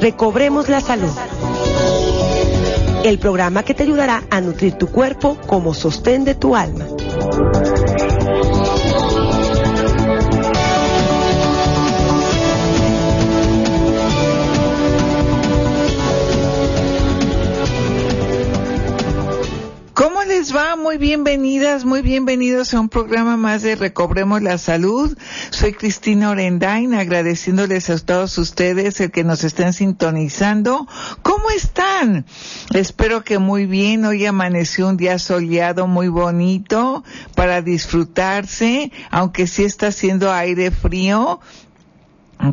Recobremos 0.00 0.68
la 0.68 0.80
Salud. 0.80 1.10
El 3.04 3.18
programa 3.18 3.64
que 3.64 3.74
te 3.74 3.82
ayudará 3.82 4.22
a 4.30 4.40
nutrir 4.40 4.74
tu 4.74 4.86
cuerpo 4.86 5.36
como 5.46 5.74
sostén 5.74 6.24
de 6.24 6.34
tu 6.34 6.54
alma. 6.54 6.86
Va? 20.54 20.76
Muy 20.76 20.98
bienvenidas, 20.98 21.84
muy 21.84 22.00
bienvenidos 22.00 22.72
a 22.72 22.80
un 22.80 22.88
programa 22.88 23.36
más 23.36 23.62
de 23.62 23.74
Recobremos 23.76 24.40
la 24.40 24.56
Salud. 24.56 25.16
Soy 25.50 25.72
Cristina 25.72 26.30
Orendain, 26.30 26.94
agradeciéndoles 26.94 27.90
a 27.90 27.98
todos 27.98 28.38
ustedes 28.38 29.00
el 29.00 29.10
que 29.10 29.24
nos 29.24 29.44
estén 29.44 29.72
sintonizando. 29.72 30.86
¿Cómo 31.22 31.50
están? 31.50 32.24
Espero 32.72 33.24
que 33.24 33.38
muy 33.38 33.66
bien. 33.66 34.04
Hoy 34.04 34.24
amaneció 34.26 34.88
un 34.88 34.96
día 34.96 35.18
soleado 35.18 35.86
muy 35.86 36.08
bonito 36.08 37.04
para 37.34 37.60
disfrutarse, 37.60 38.92
aunque 39.10 39.46
sí 39.46 39.64
está 39.64 39.88
haciendo 39.88 40.32
aire 40.32 40.70
frío 40.70 41.40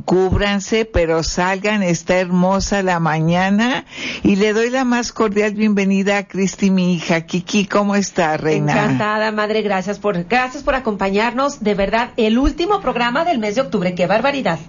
cúbranse, 0.05 0.85
pero 0.85 1.23
salgan, 1.23 1.83
está 1.83 2.17
hermosa 2.17 2.83
la 2.83 2.99
mañana 2.99 3.85
y 4.23 4.35
le 4.35 4.53
doy 4.53 4.69
la 4.69 4.83
más 4.83 5.11
cordial 5.11 5.53
bienvenida 5.53 6.17
a 6.17 6.27
Cristi, 6.27 6.71
mi 6.71 6.95
hija. 6.95 7.21
Kiki, 7.21 7.65
¿cómo 7.65 7.95
está, 7.95 8.37
reina? 8.37 8.73
Encantada, 8.73 9.31
madre, 9.31 9.61
gracias 9.61 9.99
por, 9.99 10.23
gracias 10.25 10.63
por 10.63 10.75
acompañarnos. 10.75 11.63
De 11.63 11.75
verdad, 11.75 12.11
el 12.17 12.37
último 12.37 12.81
programa 12.81 13.25
del 13.25 13.39
mes 13.39 13.55
de 13.55 13.61
octubre, 13.61 13.95
qué 13.95 14.07
barbaridad. 14.07 14.59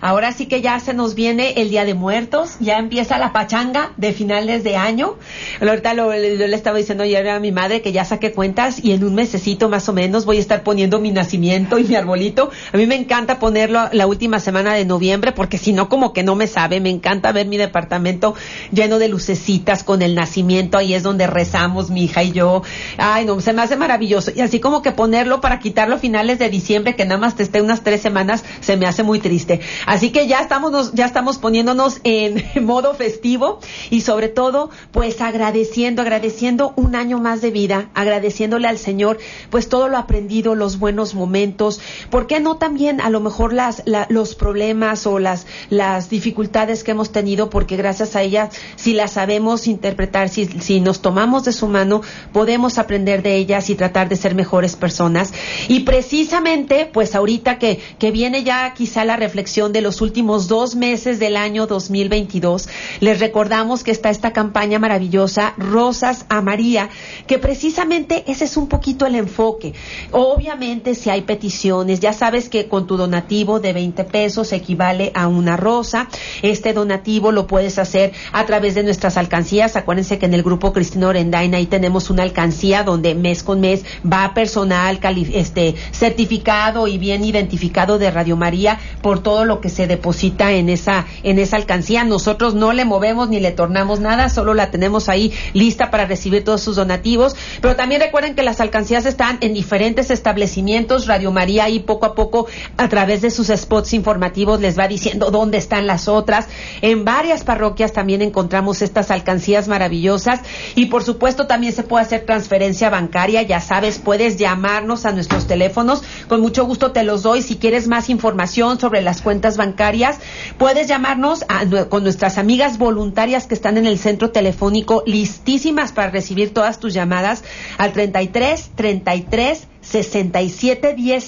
Ahora 0.00 0.32
sí 0.32 0.46
que 0.46 0.60
ya 0.60 0.78
se 0.80 0.94
nos 0.94 1.14
viene 1.14 1.54
el 1.56 1.70
Día 1.70 1.84
de 1.84 1.94
Muertos, 1.94 2.56
ya 2.60 2.78
empieza 2.78 3.18
la 3.18 3.32
pachanga 3.32 3.92
de 3.96 4.12
finales 4.12 4.64
de 4.64 4.76
año. 4.76 5.16
Ahorita 5.60 5.94
lo, 5.94 6.12
le 6.12 6.54
estaba 6.54 6.78
diciendo 6.78 7.04
ayer 7.04 7.28
a 7.28 7.40
mi 7.40 7.52
madre 7.52 7.82
que 7.82 7.92
ya 7.92 8.04
saqué 8.04 8.32
cuentas 8.32 8.82
y 8.82 8.92
en 8.92 9.04
un 9.04 9.14
mesecito 9.14 9.68
más 9.68 9.88
o 9.88 9.92
menos 9.92 10.24
voy 10.24 10.38
a 10.38 10.40
estar 10.40 10.62
poniendo 10.62 11.00
mi 11.00 11.10
nacimiento 11.10 11.78
y 11.78 11.84
mi 11.84 11.94
arbolito. 11.94 12.50
A 12.72 12.76
mí 12.76 12.86
me 12.86 12.94
encanta 12.94 13.38
ponerlo 13.38 13.88
la 13.92 14.06
última 14.06 14.40
semana 14.40 14.74
de 14.74 14.84
noviembre 14.84 15.32
porque 15.32 15.58
si 15.58 15.72
no 15.72 15.88
como 15.88 16.12
que 16.12 16.22
no 16.22 16.34
me 16.34 16.46
sabe. 16.46 16.80
Me 16.80 16.90
encanta 16.90 17.32
ver 17.32 17.46
mi 17.46 17.56
departamento 17.56 18.34
lleno 18.72 18.98
de 18.98 19.08
lucecitas 19.08 19.84
con 19.84 20.02
el 20.02 20.14
nacimiento. 20.14 20.78
Ahí 20.78 20.94
es 20.94 21.02
donde 21.02 21.26
rezamos 21.26 21.90
mi 21.90 22.04
hija 22.04 22.22
y 22.22 22.32
yo. 22.32 22.62
Ay, 22.98 23.24
no, 23.24 23.40
se 23.40 23.52
me 23.52 23.62
hace 23.62 23.76
maravilloso. 23.76 24.32
Y 24.34 24.40
así 24.40 24.60
como 24.60 24.82
que 24.82 24.92
ponerlo 24.92 25.40
para 25.40 25.58
quitarlo 25.58 25.96
a 25.96 25.98
finales 25.98 26.38
de 26.38 26.48
diciembre, 26.48 26.96
que 26.96 27.04
nada 27.04 27.20
más 27.20 27.36
te 27.36 27.42
esté 27.42 27.60
unas 27.62 27.82
tres 27.82 28.00
semanas, 28.00 28.44
se 28.60 28.76
me 28.76 28.86
hace 28.86 29.02
muy 29.02 29.20
triste. 29.20 29.60
Así 29.86 30.10
que 30.10 30.26
ya 30.26 30.40
estamos, 30.40 30.92
ya 30.94 31.06
estamos 31.06 31.38
poniéndonos 31.38 32.00
en 32.02 32.44
modo 32.66 32.92
festivo 32.94 33.60
y 33.88 34.00
sobre 34.00 34.28
todo, 34.28 34.70
pues 34.90 35.20
agradeciendo, 35.20 36.02
agradeciendo 36.02 36.72
un 36.74 36.96
año 36.96 37.18
más 37.18 37.40
de 37.40 37.52
vida, 37.52 37.90
agradeciéndole 37.94 38.66
al 38.66 38.78
Señor, 38.78 39.18
pues 39.48 39.68
todo 39.68 39.88
lo 39.88 39.96
aprendido, 39.96 40.56
los 40.56 40.80
buenos 40.80 41.14
momentos. 41.14 41.80
¿Por 42.10 42.26
qué 42.26 42.40
no 42.40 42.56
también 42.56 43.00
a 43.00 43.10
lo 43.10 43.20
mejor 43.20 43.52
las, 43.52 43.84
los 44.08 44.34
problemas 44.34 45.06
o 45.06 45.20
las, 45.20 45.46
las 45.70 46.10
dificultades 46.10 46.82
que 46.82 46.90
hemos 46.90 47.12
tenido? 47.12 47.48
Porque 47.48 47.76
gracias 47.76 48.16
a 48.16 48.22
ella, 48.22 48.50
si 48.74 48.92
las 48.92 49.12
sabemos 49.12 49.68
interpretar, 49.68 50.28
si, 50.28 50.46
si 50.46 50.80
nos 50.80 51.00
tomamos 51.00 51.44
de 51.44 51.52
su 51.52 51.68
mano, 51.68 52.02
podemos 52.32 52.78
aprender 52.78 53.22
de 53.22 53.36
ellas 53.36 53.70
y 53.70 53.76
tratar 53.76 54.08
de 54.08 54.16
ser 54.16 54.34
mejores 54.34 54.74
personas. 54.74 55.32
Y 55.68 55.80
precisamente, 55.80 56.90
pues 56.92 57.14
ahorita 57.14 57.60
que, 57.60 57.80
que 58.00 58.10
viene 58.10 58.42
ya 58.42 58.74
quizá 58.74 59.04
la 59.04 59.16
reflexión 59.16 59.75
los 59.80 60.00
últimos 60.00 60.48
dos 60.48 60.74
meses 60.74 61.18
del 61.18 61.36
año 61.36 61.66
2022. 61.66 62.68
Les 63.00 63.20
recordamos 63.20 63.84
que 63.84 63.90
está 63.90 64.10
esta 64.10 64.32
campaña 64.32 64.78
maravillosa, 64.78 65.54
Rosas 65.56 66.26
a 66.28 66.40
María, 66.40 66.88
que 67.26 67.38
precisamente 67.38 68.24
ese 68.26 68.44
es 68.44 68.56
un 68.56 68.68
poquito 68.68 69.06
el 69.06 69.14
enfoque. 69.14 69.74
Obviamente, 70.12 70.94
si 70.94 71.10
hay 71.10 71.22
peticiones, 71.22 72.00
ya 72.00 72.12
sabes 72.12 72.48
que 72.48 72.68
con 72.68 72.86
tu 72.86 72.96
donativo 72.96 73.60
de 73.60 73.72
20 73.72 74.04
pesos 74.04 74.52
equivale 74.52 75.12
a 75.14 75.28
una 75.28 75.56
rosa. 75.56 76.08
Este 76.42 76.72
donativo 76.72 77.32
lo 77.32 77.46
puedes 77.46 77.78
hacer 77.78 78.12
a 78.32 78.46
través 78.46 78.74
de 78.74 78.82
nuestras 78.82 79.16
alcancías. 79.16 79.76
Acuérdense 79.76 80.18
que 80.18 80.26
en 80.26 80.34
el 80.34 80.42
grupo 80.42 80.72
Cristina 80.72 81.08
Orendain 81.08 81.54
ahí 81.54 81.66
tenemos 81.66 82.10
una 82.10 82.22
alcancía 82.22 82.82
donde 82.82 83.14
mes 83.14 83.42
con 83.42 83.60
mes 83.60 83.84
va 84.04 84.34
personal 84.34 85.00
este, 85.32 85.74
certificado 85.92 86.86
y 86.86 86.98
bien 86.98 87.24
identificado 87.24 87.98
de 87.98 88.10
Radio 88.10 88.36
María 88.36 88.78
por 89.02 89.22
todo 89.22 89.44
lo 89.44 89.60
que 89.60 89.65
se 89.68 89.86
deposita 89.86 90.52
en 90.52 90.68
esa, 90.68 91.06
en 91.22 91.38
esa 91.38 91.56
alcancía. 91.56 92.04
Nosotros 92.04 92.54
no 92.54 92.72
le 92.72 92.84
movemos 92.84 93.28
ni 93.28 93.40
le 93.40 93.52
tornamos 93.52 94.00
nada, 94.00 94.28
solo 94.28 94.54
la 94.54 94.70
tenemos 94.70 95.08
ahí 95.08 95.32
lista 95.52 95.90
para 95.90 96.06
recibir 96.06 96.44
todos 96.44 96.60
sus 96.60 96.76
donativos. 96.76 97.36
Pero 97.60 97.76
también 97.76 98.00
recuerden 98.00 98.34
que 98.34 98.42
las 98.42 98.60
alcancías 98.60 99.06
están 99.06 99.38
en 99.40 99.54
diferentes 99.54 100.10
establecimientos. 100.10 101.06
Radio 101.06 101.32
María 101.32 101.64
ahí 101.64 101.80
poco 101.80 102.06
a 102.06 102.14
poco, 102.14 102.46
a 102.76 102.88
través 102.88 103.22
de 103.22 103.30
sus 103.30 103.48
spots 103.48 103.92
informativos, 103.94 104.60
les 104.60 104.78
va 104.78 104.88
diciendo 104.88 105.30
dónde 105.30 105.58
están 105.58 105.86
las 105.86 106.08
otras. 106.08 106.46
En 106.82 107.04
varias 107.04 107.44
parroquias 107.44 107.92
también 107.92 108.22
encontramos 108.22 108.82
estas 108.82 109.10
alcancías 109.10 109.68
maravillosas. 109.68 110.40
Y 110.74 110.86
por 110.86 111.04
supuesto 111.04 111.46
también 111.46 111.72
se 111.72 111.82
puede 111.82 112.04
hacer 112.04 112.24
transferencia 112.26 112.90
bancaria. 112.90 113.42
Ya 113.42 113.60
sabes, 113.60 113.98
puedes 113.98 114.36
llamarnos 114.36 115.06
a 115.06 115.12
nuestros 115.12 115.46
teléfonos. 115.46 116.02
Con 116.28 116.40
mucho 116.40 116.64
gusto 116.64 116.92
te 116.92 117.02
los 117.02 117.22
doy. 117.22 117.42
Si 117.42 117.56
quieres 117.56 117.88
más 117.88 118.08
información 118.10 118.78
sobre 118.78 119.02
las 119.02 119.22
cuentas 119.22 119.55
bancarias, 119.56 120.18
puedes 120.58 120.88
llamarnos 120.88 121.44
con 121.88 122.02
nuestras 122.02 122.38
amigas 122.38 122.78
voluntarias 122.78 123.46
que 123.46 123.54
están 123.54 123.76
en 123.78 123.86
el 123.86 123.98
centro 123.98 124.30
telefónico 124.30 125.02
listísimas 125.06 125.92
para 125.92 126.10
recibir 126.10 126.52
todas 126.52 126.78
tus 126.78 126.94
llamadas 126.94 127.44
al 127.78 127.92
33 127.92 128.70
33 128.74 129.68
67 129.80 130.94
1000. 130.96 131.20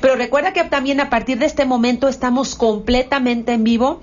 Pero 0.00 0.16
recuerda 0.16 0.52
que 0.52 0.64
también 0.64 1.00
a 1.00 1.10
partir 1.10 1.38
de 1.38 1.46
este 1.46 1.64
momento 1.64 2.08
estamos 2.08 2.54
completamente 2.54 3.52
en 3.52 3.64
vivo 3.64 4.02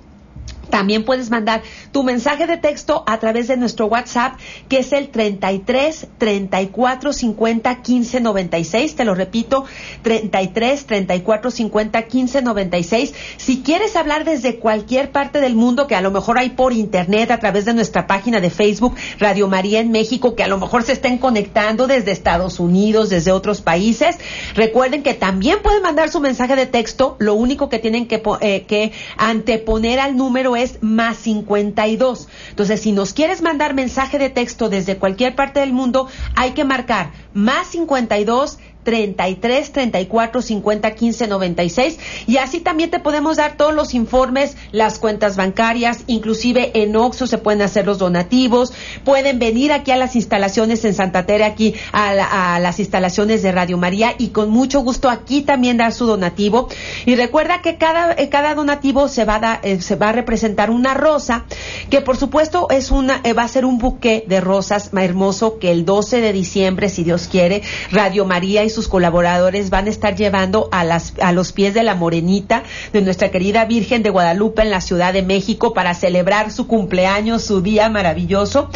también 0.72 1.04
puedes 1.04 1.30
mandar 1.30 1.62
tu 1.92 2.02
mensaje 2.02 2.46
de 2.46 2.56
texto 2.56 3.04
a 3.06 3.20
través 3.20 3.46
de 3.46 3.58
nuestro 3.58 3.86
WhatsApp, 3.86 4.38
que 4.70 4.78
es 4.78 4.92
el 4.94 5.08
33 5.08 6.08
34 6.16 7.12
50 7.12 7.82
15 7.82 8.20
96. 8.22 8.96
Te 8.96 9.04
lo 9.04 9.14
repito, 9.14 9.66
33 10.00 10.86
34 10.86 11.50
50 11.50 12.02
15 12.02 12.42
96. 12.42 13.14
Si 13.36 13.60
quieres 13.60 13.96
hablar 13.96 14.24
desde 14.24 14.56
cualquier 14.56 15.12
parte 15.12 15.42
del 15.42 15.56
mundo, 15.56 15.86
que 15.86 15.94
a 15.94 16.00
lo 16.00 16.10
mejor 16.10 16.38
hay 16.38 16.50
por 16.50 16.72
internet, 16.72 17.30
a 17.30 17.38
través 17.38 17.66
de 17.66 17.74
nuestra 17.74 18.06
página 18.06 18.40
de 18.40 18.48
Facebook, 18.48 18.96
Radio 19.18 19.48
María 19.48 19.80
en 19.80 19.90
México, 19.90 20.34
que 20.34 20.42
a 20.42 20.48
lo 20.48 20.56
mejor 20.56 20.84
se 20.84 20.92
estén 20.92 21.18
conectando 21.18 21.86
desde 21.86 22.12
Estados 22.12 22.58
Unidos, 22.58 23.10
desde 23.10 23.30
otros 23.30 23.60
países, 23.60 24.16
recuerden 24.54 25.02
que 25.02 25.12
también 25.12 25.58
pueden 25.62 25.82
mandar 25.82 26.08
su 26.08 26.20
mensaje 26.20 26.56
de 26.56 26.64
texto. 26.64 27.16
Lo 27.18 27.34
único 27.34 27.68
que 27.68 27.78
tienen 27.78 28.06
que, 28.06 28.22
eh, 28.40 28.64
que 28.66 28.92
anteponer 29.18 30.00
al 30.00 30.16
número 30.16 30.56
es 30.56 30.61
es 30.62 30.82
más 30.82 31.16
52. 31.18 32.28
Entonces, 32.50 32.80
si 32.80 32.92
nos 32.92 33.12
quieres 33.12 33.42
mandar 33.42 33.74
mensaje 33.74 34.18
de 34.18 34.30
texto 34.30 34.68
desde 34.68 34.96
cualquier 34.96 35.34
parte 35.34 35.60
del 35.60 35.72
mundo, 35.72 36.08
hay 36.36 36.52
que 36.52 36.64
marcar 36.64 37.12
más 37.34 37.68
52 37.68 38.58
33 38.82 39.72
34 39.72 40.42
50 40.42 40.94
15 40.94 41.28
96 41.28 41.98
y 42.26 42.36
así 42.38 42.60
también 42.60 42.90
te 42.90 43.00
podemos 43.00 43.36
dar 43.36 43.56
todos 43.56 43.74
los 43.74 43.94
informes, 43.94 44.56
las 44.72 44.98
cuentas 44.98 45.36
bancarias, 45.36 46.04
inclusive 46.06 46.70
en 46.74 46.96
Oxo 46.96 47.26
se 47.26 47.38
pueden 47.38 47.62
hacer 47.62 47.86
los 47.86 47.98
donativos, 47.98 48.72
pueden 49.04 49.38
venir 49.38 49.72
aquí 49.72 49.90
a 49.90 49.96
las 49.96 50.16
instalaciones 50.16 50.84
en 50.84 50.94
Santa 50.94 51.26
Tere, 51.26 51.44
aquí 51.44 51.74
a, 51.92 52.58
las 52.60 52.78
instalaciones 52.78 53.42
de 53.42 53.52
Radio 53.52 53.78
María 53.78 54.14
y 54.18 54.28
con 54.28 54.50
mucho 54.50 54.80
gusto 54.80 55.08
aquí 55.08 55.42
también 55.42 55.76
dar 55.76 55.92
su 55.92 56.06
donativo. 56.06 56.68
Y 57.06 57.14
recuerda 57.14 57.62
que 57.62 57.76
cada, 57.76 58.12
eh, 58.12 58.28
cada 58.28 58.54
donativo 58.54 59.08
se 59.08 59.24
va, 59.24 59.36
a 59.42 59.60
eh, 59.62 59.80
se 59.80 59.96
va 59.96 60.10
a 60.10 60.12
representar 60.12 60.70
una 60.70 60.94
rosa 60.94 61.44
que 61.90 62.00
por 62.00 62.16
supuesto 62.16 62.68
es 62.70 62.90
una, 62.90 63.20
eh, 63.24 63.32
va 63.32 63.42
a 63.42 63.48
ser 63.48 63.64
un 63.64 63.78
buque 63.78 64.24
de 64.26 64.40
rosas 64.40 64.92
más 64.92 65.04
hermoso 65.04 65.58
que 65.58 65.70
el 65.70 65.84
12 65.84 66.20
de 66.20 66.32
diciembre 66.32 66.88
si 66.88 67.04
Dios 67.04 67.28
quiere 67.28 67.62
Radio 67.90 68.24
María 68.24 68.64
y 68.64 68.70
sus 68.72 68.88
colaboradores 68.88 69.70
van 69.70 69.86
a 69.86 69.90
estar 69.90 70.16
llevando 70.16 70.68
a, 70.72 70.84
las, 70.84 71.14
a 71.20 71.32
los 71.32 71.52
pies 71.52 71.74
de 71.74 71.82
la 71.82 71.94
morenita 71.94 72.62
de 72.92 73.02
nuestra 73.02 73.30
querida 73.30 73.64
Virgen 73.64 74.02
de 74.02 74.10
Guadalupe 74.10 74.62
en 74.62 74.70
la 74.70 74.80
Ciudad 74.80 75.12
de 75.12 75.22
México 75.22 75.74
para 75.74 75.94
celebrar 75.94 76.50
su 76.50 76.66
cumpleaños, 76.66 77.42
su 77.42 77.60
día 77.60 77.88
maravilloso. 77.88 78.68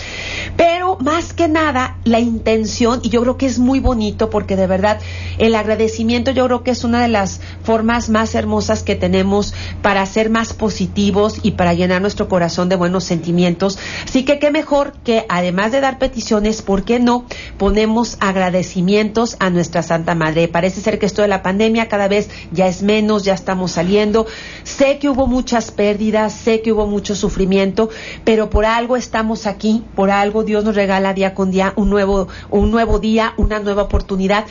Pero 0.56 0.96
más 1.00 1.32
que 1.32 1.48
nada, 1.48 1.98
la 2.04 2.20
intención, 2.20 3.00
y 3.02 3.08
yo 3.08 3.22
creo 3.22 3.36
que 3.36 3.46
es 3.46 3.58
muy 3.58 3.80
bonito 3.80 4.30
porque 4.30 4.56
de 4.56 4.66
verdad 4.66 5.00
el 5.38 5.54
agradecimiento 5.54 6.30
yo 6.30 6.46
creo 6.46 6.62
que 6.62 6.70
es 6.70 6.84
una 6.84 7.02
de 7.02 7.08
las 7.08 7.40
formas 7.62 8.08
más 8.08 8.34
hermosas 8.34 8.82
que 8.82 8.96
tenemos 8.96 9.54
para 9.82 10.04
ser 10.06 10.30
más 10.30 10.52
positivos 10.52 11.40
y 11.42 11.52
para 11.52 11.74
llenar 11.74 12.00
nuestro 12.00 12.28
corazón 12.28 12.68
de 12.68 12.76
buenos 12.76 13.04
sentimientos. 13.04 13.78
Así 14.04 14.24
que 14.24 14.38
qué 14.38 14.50
mejor 14.50 14.92
que 15.04 15.26
además 15.28 15.72
de 15.72 15.80
dar 15.80 15.98
peticiones, 15.98 16.62
¿por 16.62 16.84
qué 16.84 16.98
no 16.98 17.24
ponemos 17.58 18.16
agradecimientos 18.20 19.36
a 19.40 19.50
nuestra 19.50 19.82
Santa 19.86 20.14
Madre? 20.14 20.48
Parece 20.48 20.80
ser 20.80 20.98
que 20.98 21.06
esto 21.06 21.22
de 21.22 21.28
la 21.28 21.42
pandemia 21.42 21.88
cada 21.88 22.08
vez 22.08 22.28
ya 22.52 22.66
es 22.66 22.82
menos, 22.82 23.24
ya 23.24 23.34
estamos 23.34 23.72
saliendo. 23.72 24.26
Sé 24.64 24.98
que 24.98 25.08
hubo 25.08 25.26
muchas 25.26 25.70
pérdidas, 25.70 26.32
sé 26.32 26.60
que 26.60 26.72
hubo 26.72 26.86
mucho 26.86 27.14
sufrimiento, 27.14 27.88
pero 28.24 28.50
por 28.50 28.66
algo 28.66 28.96
estamos 28.96 29.46
aquí, 29.46 29.84
por 29.94 30.10
algo 30.10 30.44
Dios 30.44 30.64
nos 30.64 30.74
regala 30.74 31.14
día 31.14 31.34
con 31.34 31.50
día 31.50 31.72
un 31.76 31.90
nuevo, 31.90 32.28
un 32.50 32.70
nuevo 32.70 32.98
día, 32.98 33.32
una 33.36 33.60
nueva 33.60 33.82
oportunidad. 33.82 34.44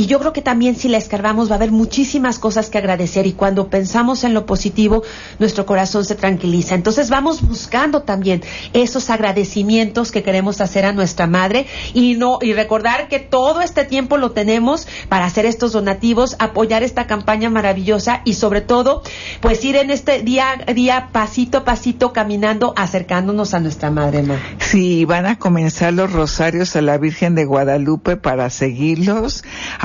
Y 0.00 0.06
yo 0.06 0.18
creo 0.18 0.32
que 0.32 0.40
también 0.40 0.76
si 0.76 0.88
la 0.88 0.96
escarbamos 0.96 1.50
va 1.50 1.52
a 1.52 1.56
haber 1.56 1.72
muchísimas 1.72 2.38
cosas 2.38 2.70
que 2.70 2.78
agradecer 2.78 3.26
y 3.26 3.32
cuando 3.32 3.68
pensamos 3.68 4.24
en 4.24 4.32
lo 4.32 4.46
positivo, 4.46 5.02
nuestro 5.38 5.66
corazón 5.66 6.06
se 6.06 6.14
tranquiliza. 6.14 6.74
Entonces 6.74 7.10
vamos 7.10 7.46
buscando 7.46 8.00
también 8.00 8.42
esos 8.72 9.10
agradecimientos 9.10 10.10
que 10.10 10.22
queremos 10.22 10.62
hacer 10.62 10.86
a 10.86 10.94
nuestra 10.94 11.26
madre 11.26 11.66
y 11.92 12.14
no 12.14 12.38
y 12.40 12.54
recordar 12.54 13.08
que 13.08 13.18
todo 13.18 13.60
este 13.60 13.84
tiempo 13.84 14.16
lo 14.16 14.30
tenemos 14.30 14.88
para 15.10 15.26
hacer 15.26 15.44
estos 15.44 15.72
donativos, 15.72 16.34
apoyar 16.38 16.82
esta 16.82 17.06
campaña 17.06 17.50
maravillosa 17.50 18.22
y 18.24 18.32
sobre 18.32 18.62
todo 18.62 19.02
pues 19.42 19.62
ir 19.66 19.76
en 19.76 19.90
este 19.90 20.22
día 20.22 20.64
día 20.74 21.10
pasito 21.12 21.58
a 21.58 21.64
pasito 21.66 22.14
caminando 22.14 22.72
acercándonos 22.74 23.52
a 23.52 23.60
nuestra 23.60 23.90
madre. 23.90 24.22
¿no? 24.22 24.36
Sí, 24.60 25.04
van 25.04 25.26
a 25.26 25.38
comenzar 25.38 25.92
los 25.92 26.10
rosarios 26.10 26.74
a 26.74 26.80
la 26.80 26.96
Virgen 26.96 27.34
de 27.34 27.44
Guadalupe 27.44 28.16
para 28.16 28.48
seguirlos 28.48 29.44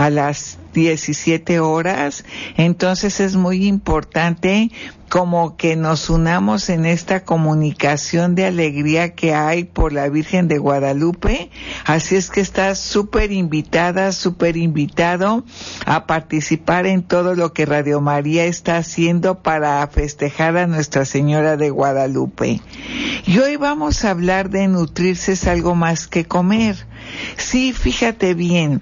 las 0.10 0.65
17 0.75 1.60
horas. 1.60 2.24
Entonces 2.57 3.19
es 3.19 3.36
muy 3.36 3.66
importante 3.66 4.69
como 5.10 5.56
que 5.56 5.75
nos 5.75 6.10
unamos 6.10 6.69
en 6.69 6.86
esta 6.86 7.24
comunicación 7.24 8.36
de 8.36 8.45
alegría 8.45 9.13
que 9.13 9.33
hay 9.33 9.63
por 9.63 9.94
la 9.94 10.10
Virgen 10.10 10.48
de 10.48 10.57
Guadalupe. 10.57 11.50
Así 11.86 12.16
es 12.16 12.30
que 12.30 12.42
estás 12.42 12.80
súper 12.80 13.31
invitada, 13.31 14.12
súper 14.12 14.57
invitado 14.57 15.45
a 15.86 16.06
participar 16.06 16.86
en 16.86 17.04
todo 17.04 17.36
lo 17.36 17.54
que 17.54 17.66
Radio 17.66 18.01
María 18.01 18.45
está 18.45 18.77
haciendo 18.77 19.42
para 19.42 19.88
festejar 19.88 20.57
a 20.57 20.68
Nuestra 20.68 21.06
Señora 21.06 21.56
de 21.56 21.69
Guadalupe. 21.69 22.62
Y 23.25 23.39
hoy 23.39 23.56
vamos 23.56 24.04
a 24.04 24.12
hablar 24.12 24.50
de 24.50 24.68
nutrirse 24.68 25.31
es 25.31 25.48
algo 25.48 25.75
más 25.75 26.07
que 26.07 26.25
comer. 26.25 26.75
Sí, 27.38 27.74
fíjate 27.74 28.33
bien, 28.33 28.81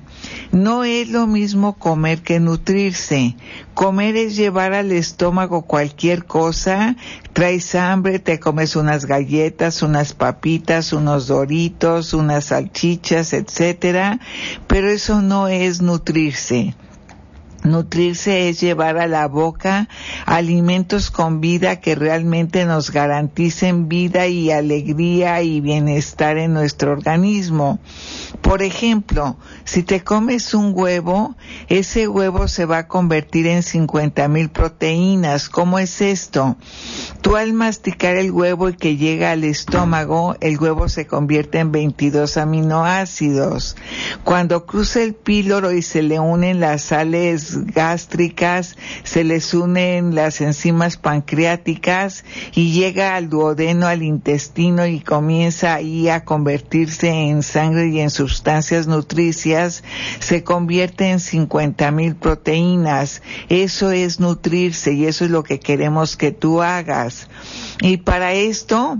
no 0.51 0.83
es 0.83 1.09
lo 1.09 1.27
mismo 1.27 1.77
comer 1.83 2.21
que 2.21 2.39
nutrirse. 2.39 3.35
Comer 3.73 4.15
es 4.15 4.37
llevar 4.37 4.71
al 4.73 4.93
estómago 4.93 5.63
cualquier 5.63 6.23
cosa, 6.23 6.95
traes 7.33 7.75
hambre, 7.75 8.19
te 8.19 8.39
comes 8.39 8.77
unas 8.77 9.05
galletas, 9.05 9.81
unas 9.81 10.13
papitas, 10.13 10.93
unos 10.93 11.27
doritos, 11.27 12.13
unas 12.13 12.45
salchichas, 12.45 13.33
etcétera, 13.33 14.21
pero 14.65 14.89
eso 14.89 15.21
no 15.21 15.49
es 15.49 15.81
nutrirse. 15.81 16.73
Nutrirse 17.63 18.49
es 18.49 18.59
llevar 18.59 18.97
a 18.97 19.07
la 19.07 19.27
boca 19.27 19.87
alimentos 20.25 21.11
con 21.11 21.39
vida 21.39 21.79
que 21.79 21.95
realmente 21.95 22.65
nos 22.65 22.91
garanticen 22.91 23.87
vida 23.87 24.27
y 24.27 24.51
alegría 24.51 25.41
y 25.41 25.61
bienestar 25.61 26.37
en 26.37 26.53
nuestro 26.53 26.91
organismo. 26.91 27.79
Por 28.41 28.63
ejemplo, 28.63 29.37
si 29.63 29.83
te 29.83 30.03
comes 30.03 30.53
un 30.53 30.73
huevo, 30.75 31.35
ese 31.69 32.09
huevo 32.09 32.49
se 32.49 32.65
va 32.65 32.79
a 32.79 32.87
convertir 32.87 33.47
en 33.47 33.63
50 33.63 34.27
mil 34.27 34.49
proteínas. 34.49 35.47
¿Cómo 35.47 35.79
es 35.79 36.01
esto? 36.01 36.57
Tú 37.21 37.37
al 37.37 37.53
masticar 37.53 38.17
el 38.17 38.31
huevo 38.31 38.69
y 38.69 38.73
que 38.75 38.97
llega 38.97 39.31
al 39.31 39.45
estómago, 39.45 40.35
el 40.41 40.59
huevo 40.59 40.89
se 40.89 41.07
convierte 41.07 41.59
en 41.59 41.71
22 41.71 42.35
aminoácidos. 42.35 43.77
Cuando 44.25 44.65
cruza 44.65 45.01
el 45.01 45.13
píloro 45.13 45.71
y 45.71 45.81
se 45.81 46.01
le 46.01 46.19
unen 46.19 46.59
las 46.59 46.81
sales 46.81 47.52
gástricas, 47.57 48.77
se 49.03 49.23
les 49.23 49.53
unen 49.53 50.15
las 50.15 50.41
enzimas 50.41 50.97
pancreáticas 50.97 52.25
y 52.53 52.71
llega 52.71 53.15
al 53.15 53.29
duodeno, 53.29 53.87
al 53.87 54.03
intestino 54.03 54.85
y 54.85 54.99
comienza 54.99 55.73
ahí 55.73 56.09
a 56.09 56.25
convertirse 56.25 57.09
en 57.09 57.43
sangre 57.43 57.89
y 57.89 57.99
en 57.99 58.09
sustancias 58.09 58.87
nutricias, 58.87 59.83
se 60.19 60.43
convierte 60.43 61.09
en 61.09 61.19
50 61.19 61.91
mil 61.91 62.15
proteínas. 62.15 63.21
Eso 63.49 63.91
es 63.91 64.19
nutrirse 64.19 64.93
y 64.93 65.05
eso 65.05 65.25
es 65.25 65.31
lo 65.31 65.43
que 65.43 65.59
queremos 65.59 66.17
que 66.17 66.31
tú 66.31 66.61
hagas. 66.61 67.27
Y 67.81 67.97
para 67.97 68.33
esto, 68.33 68.99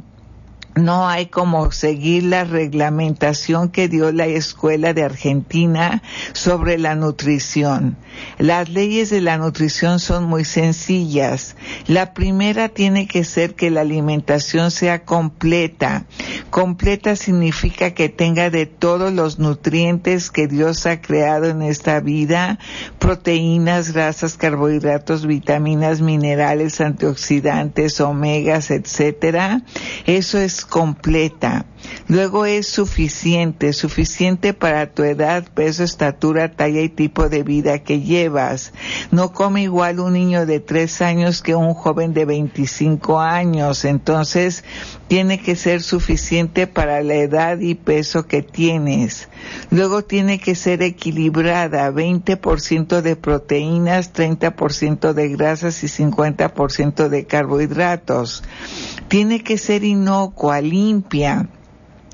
no 0.75 1.07
hay 1.07 1.27
como 1.27 1.71
seguir 1.71 2.23
la 2.23 2.43
reglamentación 2.43 3.69
que 3.69 3.87
dio 3.87 4.11
la 4.11 4.25
Escuela 4.25 4.93
de 4.93 5.03
Argentina 5.03 6.01
sobre 6.33 6.77
la 6.77 6.95
nutrición. 6.95 7.97
Las 8.37 8.69
leyes 8.69 9.09
de 9.09 9.21
la 9.21 9.37
nutrición 9.37 9.99
son 9.99 10.25
muy 10.25 10.45
sencillas. 10.45 11.55
La 11.87 12.13
primera 12.13 12.69
tiene 12.69 13.07
que 13.07 13.23
ser 13.23 13.55
que 13.55 13.71
la 13.71 13.81
alimentación 13.81 14.71
sea 14.71 15.03
completa. 15.03 16.05
Completa 16.49 17.15
significa 17.15 17.91
que 17.91 18.09
tenga 18.09 18.49
de 18.49 18.65
todos 18.65 19.11
los 19.13 19.39
nutrientes 19.39 20.31
que 20.31 20.47
Dios 20.47 20.85
ha 20.85 21.01
creado 21.01 21.45
en 21.45 21.61
esta 21.61 21.99
vida, 21.99 22.59
proteínas, 22.99 23.93
grasas, 23.93 24.37
carbohidratos, 24.37 25.25
vitaminas, 25.25 26.01
minerales, 26.01 26.81
antioxidantes, 26.81 27.99
omegas, 28.01 28.71
etcétera. 28.71 29.63
Eso 30.05 30.39
es 30.39 30.62
completa. 30.65 31.72
Luego 32.07 32.45
es 32.45 32.68
suficiente, 32.68 33.71
suficiente 33.71 34.53
para 34.53 34.91
tu 34.91 35.03
edad, 35.03 35.45
peso, 35.53 35.83
estatura, 35.83 36.51
talla 36.51 36.81
y 36.81 36.89
tipo 36.89 37.30
de 37.30 37.44
vida 37.44 37.80
que 37.80 38.01
llevas. 38.01 38.74
No 39.12 39.31
come 39.31 39.63
igual 39.63 40.00
un 40.00 40.13
niño 40.13 40.45
de 40.45 40.59
tres 40.59 41.01
años 41.01 41.41
que 41.41 41.56
un 41.56 41.74
joven 41.74 42.13
de 42.13 42.25
25 42.25 43.19
años. 43.19 43.85
Entonces, 43.85 44.63
tiene 45.07 45.39
que 45.39 45.55
ser 45.55 45.81
suficiente 45.81 46.67
para 46.67 47.01
la 47.03 47.15
edad 47.15 47.60
y 47.60 47.75
peso 47.75 48.27
que 48.27 48.41
tienes. 48.41 49.29
Luego 49.72 50.03
tiene 50.03 50.39
que 50.39 50.55
ser 50.55 50.84
equilibrada, 50.84 51.89
20% 51.89 53.01
de 53.01 53.15
proteínas, 53.15 54.13
30% 54.13 55.13
de 55.13 55.29
grasas 55.29 55.84
y 55.84 55.88
50% 55.88 57.07
de 57.07 57.25
carbohidratos. 57.25 58.43
Tiene 59.07 59.41
que 59.41 59.57
ser 59.57 59.84
inocua, 59.84 60.60
limpia 60.62 61.48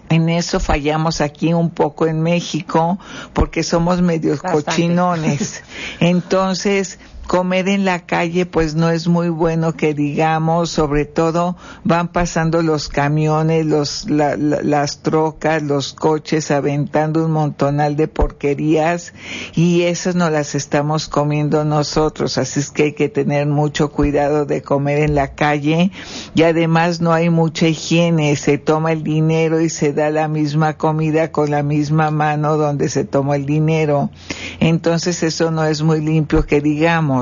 en 0.10 0.30
eso 0.30 0.60
fallamos 0.60 1.22
aquí 1.22 1.54
un 1.54 1.70
poco 1.70 2.08
en 2.08 2.22
México 2.22 2.98
porque 3.34 3.64
somos 3.64 4.02
medios 4.02 4.42
cochinones. 4.42 5.64
Entonces, 6.00 7.00
comer 7.30 7.70
en 7.70 7.86
la 7.86 8.08
calle 8.08 8.48
pues 8.48 8.74
no 8.74 8.90
es 8.90 9.08
muy 9.08 9.30
bueno 9.30 9.74
que 9.74 9.94
digamos, 9.94 10.72
sobre 10.72 11.06
todo 11.06 11.56
van 11.84 12.08
pasando 12.08 12.64
los 12.64 12.90
camiones, 12.90 13.68
los, 13.68 14.10
las 14.10 15.04
trocas, 15.04 15.62
los 15.62 15.94
coches 15.94 16.50
aventando 16.50 17.24
un 17.24 17.32
montonal 17.32 17.96
de 17.96 18.08
porquerías 18.08 19.14
y 19.54 19.84
esas 19.84 20.16
no 20.16 20.32
las 20.32 20.56
estamos 20.56 21.08
comiendo 21.08 21.64
nosotros, 21.66 22.40
así 22.40 22.62
es 22.62 22.72
que 22.72 22.84
hay 22.86 22.94
que 22.94 23.10
tener 23.10 23.46
mucho 23.46 23.92
cuidado 23.92 24.48
de 24.48 24.64
comer 24.64 24.98
en 24.98 25.14
la 25.14 25.36
calle 25.36 25.92
y 26.34 26.42
además 26.42 27.00
no 27.00 27.14
hay 27.14 27.30
mucha 27.30 27.68
higiene, 27.68 28.36
se 28.38 28.58
toma 28.58 28.92
el 28.92 29.04
dinero 29.04 29.62
y 29.62 29.70
se 29.70 29.94
da 29.94 30.10
la 30.10 30.28
misma 30.28 30.78
comida 30.78 31.32
con 31.32 31.52
la 31.52 31.62
misma 31.62 32.10
mano 32.10 32.58
donde 32.58 32.90
se 32.90 33.04
toma 33.04 33.36
el 33.36 33.46
dinero, 33.46 34.10
entonces 34.60 35.22
eso 35.22 35.52
no 35.52 35.64
es 35.64 35.84
muy 35.84 36.02
limpio 36.02 36.44
que 36.48 36.60
digamos 36.60 37.19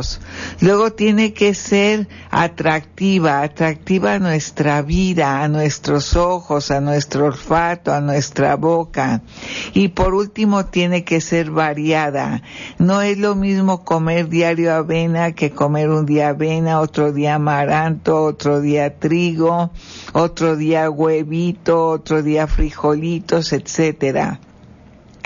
Luego 0.62 0.94
tiene 0.94 1.34
que 1.34 1.54
ser 1.54 2.08
atractiva, 2.30 3.42
atractiva 3.42 4.14
a 4.14 4.20
nuestra 4.20 4.82
vida, 4.82 5.42
a 5.42 5.48
nuestros 5.48 6.16
ojos, 6.16 6.72
a 6.72 6.82
nuestro 6.82 7.26
olfato, 7.26 7.94
a 7.94 8.02
nuestra 8.02 8.56
boca. 8.56 9.22
Y 9.74 9.90
por 9.90 10.14
último 10.14 10.66
tiene 10.66 11.04
que 11.04 11.22
ser 11.22 11.52
variada. 11.52 12.42
No 12.78 13.02
es 13.02 13.18
lo 13.18 13.36
mismo 13.36 13.84
comer 13.84 14.30
diario 14.30 14.74
avena 14.74 15.34
que 15.34 15.52
comer 15.52 15.90
un 15.90 16.06
día 16.06 16.30
avena, 16.30 16.80
otro 16.80 17.12
día 17.12 17.36
amaranto, 17.36 18.24
otro 18.24 18.62
día 18.62 18.98
trigo, 19.00 19.72
otro 20.14 20.56
día 20.56 20.90
huevito, 20.90 21.88
otro 21.90 22.24
día 22.24 22.48
frijolitos, 22.48 23.54
etcétera. 23.54 24.40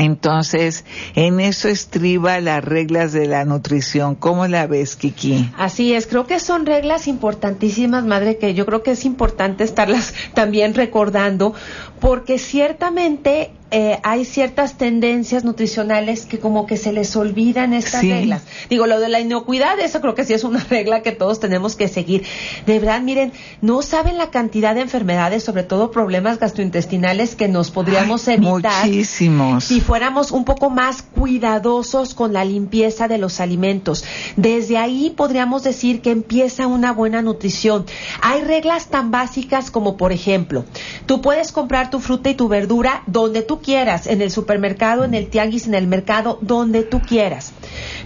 Entonces, 0.02 0.84
en 1.14 1.40
eso 1.40 1.68
estriba 1.68 2.40
las 2.40 2.66
reglas 2.66 3.14
de 3.14 3.28
la 3.28 3.46
nutrición. 3.46 4.16
¿Cómo 4.16 4.48
la 4.48 4.66
ves, 4.66 4.96
Kiki? 4.96 5.52
Así 5.56 5.94
es, 5.94 6.08
creo 6.08 6.26
que 6.26 6.40
son 6.40 6.66
reglas 6.66 7.08
importantísimas, 7.08 8.04
madre, 8.04 8.40
que 8.40 8.56
yo 8.56 8.66
creo 8.66 8.82
que 8.82 8.92
es 8.92 9.06
importante 9.06 9.64
estarlas 9.64 10.16
también 10.34 10.74
recordando, 10.74 11.54
porque 12.00 12.40
ciertamente 12.40 13.52
eh, 13.74 14.00
hay 14.04 14.26
ciertas 14.26 14.78
tendencias 14.78 15.46
nutricionales 15.46 16.26
que 16.26 16.40
como 16.40 16.66
que 16.66 16.76
se 16.76 16.92
les 16.92 17.16
olvidan 17.16 17.74
estas 17.74 18.02
reglas. 18.02 18.44
Digo, 18.70 18.86
lo 18.86 19.00
de 19.00 19.08
la 19.08 19.22
inocuidad, 19.22 19.80
eso 19.80 20.02
creo 20.02 20.14
que 20.14 20.26
sí 20.26 20.34
es 20.34 20.44
una 20.44 20.60
regla 20.70 21.02
que 21.02 21.14
todos 21.14 21.40
tenemos 21.40 21.78
que 21.78 21.88
seguir. 21.88 22.26
De 22.66 22.80
verdad, 22.80 23.02
miren, 23.02 23.32
no 23.62 23.82
saben 23.82 24.18
la 24.18 24.30
cantidad 24.30 24.76
de 24.76 24.82
enfermedades, 24.82 25.46
sobre 25.46 25.64
todo 25.64 25.90
problemas 25.90 26.38
gastrointestinales 26.38 27.36
que 27.36 27.48
nos 27.48 27.72
podríamos 27.72 28.28
evitar 28.28 28.88
muchísimos. 28.88 29.64
si 29.64 29.80
fuéramos 29.80 30.32
un 30.32 30.44
poco 30.44 30.70
más 30.70 31.02
cuidadosos 31.02 32.14
con 32.14 32.34
la 32.34 32.44
limpieza 32.44 33.08
de 33.08 33.20
los 33.20 33.40
alimentos. 33.40 34.04
Desde 34.36 34.78
ahí 34.78 35.14
podríamos 35.16 35.64
decir 35.64 36.02
que 36.02 36.12
empieza 36.12 36.68
una 36.68 36.92
buena 36.92 37.22
nutrición. 37.22 37.86
Hay 38.22 38.42
reglas 38.42 38.88
tan 38.88 39.12
básicas 39.12 39.72
como, 39.72 39.96
por 39.96 40.12
ejemplo, 40.12 40.66
tú 41.06 41.22
puedes 41.22 41.54
comprar 41.54 41.90
tu 41.90 42.02
fruta 42.02 42.30
y 42.30 42.36
tu 42.36 42.50
verdura 42.50 43.04
donde 43.08 43.42
tú 43.42 43.61
quieras, 43.62 44.08
en 44.08 44.22
el 44.22 44.32
supermercado, 44.32 45.04
en 45.04 45.14
el 45.14 45.28
tianguis, 45.28 45.68
en 45.68 45.76
el 45.76 45.88
mercado, 45.88 46.38
donde 46.42 46.84
tú 46.84 47.02
quieras. 47.02 47.54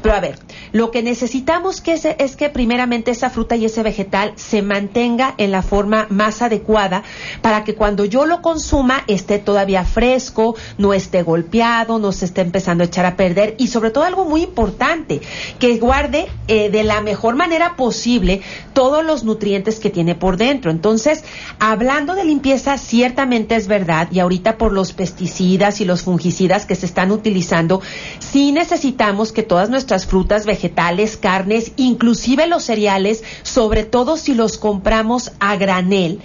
Pero 0.01 0.15
a 0.15 0.19
ver, 0.19 0.37
lo 0.71 0.91
que 0.91 1.01
necesitamos 1.01 1.81
que 1.81 1.93
es, 1.93 2.05
es, 2.05 2.35
que 2.35 2.49
primeramente 2.49 3.11
esa 3.11 3.29
fruta 3.29 3.55
y 3.55 3.65
ese 3.65 3.83
vegetal 3.83 4.33
se 4.35 4.61
mantenga 4.61 5.33
en 5.37 5.51
la 5.51 5.61
forma 5.61 6.07
más 6.09 6.41
adecuada 6.41 7.03
para 7.41 7.63
que 7.63 7.75
cuando 7.75 8.05
yo 8.05 8.25
lo 8.25 8.41
consuma 8.41 9.03
esté 9.07 9.39
todavía 9.39 9.85
fresco, 9.85 10.55
no 10.77 10.93
esté 10.93 11.23
golpeado, 11.23 11.97
no 11.99 12.11
se 12.11 12.25
esté 12.25 12.41
empezando 12.41 12.83
a 12.83 12.87
echar 12.87 13.05
a 13.05 13.15
perder 13.15 13.55
y 13.57 13.67
sobre 13.67 13.91
todo 13.91 14.03
algo 14.03 14.25
muy 14.25 14.43
importante, 14.43 15.21
que 15.59 15.77
guarde 15.77 16.27
eh, 16.47 16.69
de 16.69 16.83
la 16.83 17.01
mejor 17.01 17.35
manera 17.35 17.75
posible 17.75 18.41
todos 18.73 19.05
los 19.05 19.23
nutrientes 19.23 19.79
que 19.79 19.89
tiene 19.89 20.15
por 20.15 20.37
dentro. 20.37 20.71
Entonces, 20.71 21.23
hablando 21.59 22.15
de 22.15 22.25
limpieza, 22.25 22.77
ciertamente 22.77 23.55
es 23.55 23.67
verdad 23.67 24.07
y 24.11 24.19
ahorita 24.19 24.57
por 24.57 24.71
los 24.71 24.93
pesticidas 24.93 25.44
y 25.53 25.85
los 25.85 26.01
fungicidas 26.01 26.65
que 26.65 26.75
se 26.75 26.85
están 26.85 27.11
utilizando, 27.11 27.81
sí 28.19 28.51
necesitamos 28.51 29.31
que 29.31 29.43
todas 29.43 29.69
nuestras 29.69 30.05
frutas, 30.05 30.45
vegetales, 30.45 31.17
carnes, 31.17 31.71
inclusive 31.77 32.47
los 32.47 32.63
cereales, 32.63 33.23
sobre 33.43 33.83
todo 33.83 34.17
si 34.17 34.33
los 34.33 34.57
compramos 34.57 35.31
a 35.39 35.55
granel, 35.55 36.19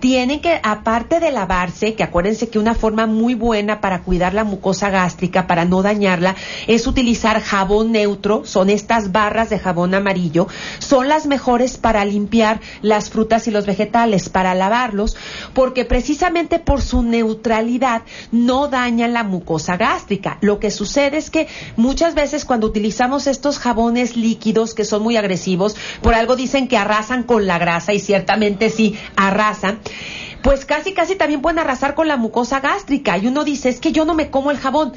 tienen 0.00 0.40
que, 0.40 0.60
aparte 0.62 1.20
de 1.20 1.32
lavarse, 1.32 1.94
que 1.94 2.02
acuérdense 2.02 2.48
que 2.48 2.58
una 2.58 2.74
forma 2.74 3.06
muy 3.06 3.34
buena 3.34 3.80
para 3.80 4.02
cuidar 4.02 4.34
la 4.34 4.44
mucosa 4.44 4.90
gástrica, 4.90 5.46
para 5.46 5.64
no 5.64 5.82
dañarla, 5.82 6.36
es 6.66 6.86
utilizar 6.86 7.40
jabón 7.40 7.92
neutro, 7.92 8.44
son 8.44 8.70
estas 8.70 9.12
barras 9.12 9.50
de 9.50 9.58
jabón 9.58 9.94
amarillo, 9.94 10.48
son 10.78 11.08
las 11.08 11.26
mejores 11.26 11.78
para 11.78 12.04
limpiar 12.04 12.60
las 12.82 13.10
frutas 13.10 13.46
y 13.46 13.50
los 13.50 13.66
vegetales, 13.66 14.28
para 14.28 14.54
lavarlos, 14.54 15.16
porque 15.54 15.84
precisamente 15.84 16.58
por 16.58 16.82
su 16.82 17.02
neutralidad 17.02 18.02
no 18.32 18.68
dañan 18.68 19.12
la 19.12 19.24
mucosa 19.24 19.76
gástrica. 19.76 20.38
Lo 20.40 20.58
que 20.60 20.70
sucede 20.70 21.16
es 21.16 21.30
que 21.30 21.48
muchas 21.76 22.14
veces 22.14 22.44
cuando 22.44 22.66
utilizamos 22.66 23.26
estos 23.26 23.58
jabones 23.58 24.16
líquidos 24.16 24.74
que 24.74 24.84
son 24.84 25.02
muy 25.02 25.16
agresivos, 25.16 25.76
por 26.02 26.14
algo 26.14 26.36
dicen 26.36 26.68
que 26.68 26.76
arrasan 26.76 27.22
con 27.22 27.46
la 27.46 27.58
grasa 27.58 27.92
y 27.92 28.00
ciertamente 28.00 28.70
sí 28.70 28.96
arrasan, 29.16 29.80
pues 30.46 30.64
casi, 30.64 30.92
casi 30.92 31.16
también 31.16 31.42
pueden 31.42 31.58
arrasar 31.58 31.96
con 31.96 32.06
la 32.06 32.16
mucosa 32.16 32.60
gástrica. 32.60 33.18
Y 33.18 33.26
uno 33.26 33.42
dice, 33.42 33.68
es 33.68 33.80
que 33.80 33.90
yo 33.90 34.04
no 34.04 34.14
me 34.14 34.30
como 34.30 34.52
el 34.52 34.58
jabón. 34.58 34.92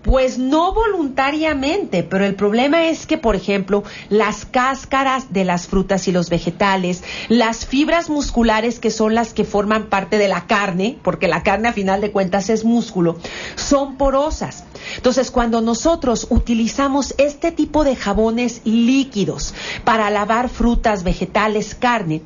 Pues 0.00 0.38
no 0.38 0.72
voluntariamente, 0.72 2.02
pero 2.02 2.24
el 2.24 2.34
problema 2.34 2.88
es 2.88 3.06
que, 3.06 3.18
por 3.18 3.36
ejemplo, 3.36 3.84
las 4.08 4.46
cáscaras 4.46 5.32
de 5.32 5.44
las 5.44 5.66
frutas 5.66 6.08
y 6.08 6.12
los 6.12 6.30
vegetales, 6.30 7.04
las 7.28 7.66
fibras 7.66 8.10
musculares 8.10 8.80
que 8.80 8.90
son 8.90 9.14
las 9.14 9.34
que 9.34 9.44
forman 9.44 9.86
parte 9.86 10.18
de 10.18 10.28
la 10.28 10.46
carne, 10.46 10.98
porque 11.02 11.28
la 11.28 11.42
carne 11.42 11.68
a 11.68 11.72
final 11.72 12.00
de 12.00 12.10
cuentas 12.10 12.50
es 12.50 12.64
músculo, 12.64 13.18
son 13.56 13.96
porosas. 13.96 14.64
Entonces, 14.96 15.30
cuando 15.30 15.60
nosotros 15.60 16.26
utilizamos 16.30 17.14
este 17.18 17.52
tipo 17.52 17.84
de 17.84 17.96
jabones 17.96 18.60
líquidos 18.64 19.54
para 19.84 20.10
lavar 20.10 20.48
frutas, 20.48 21.04
vegetales, 21.04 21.74
carne, 21.74 22.22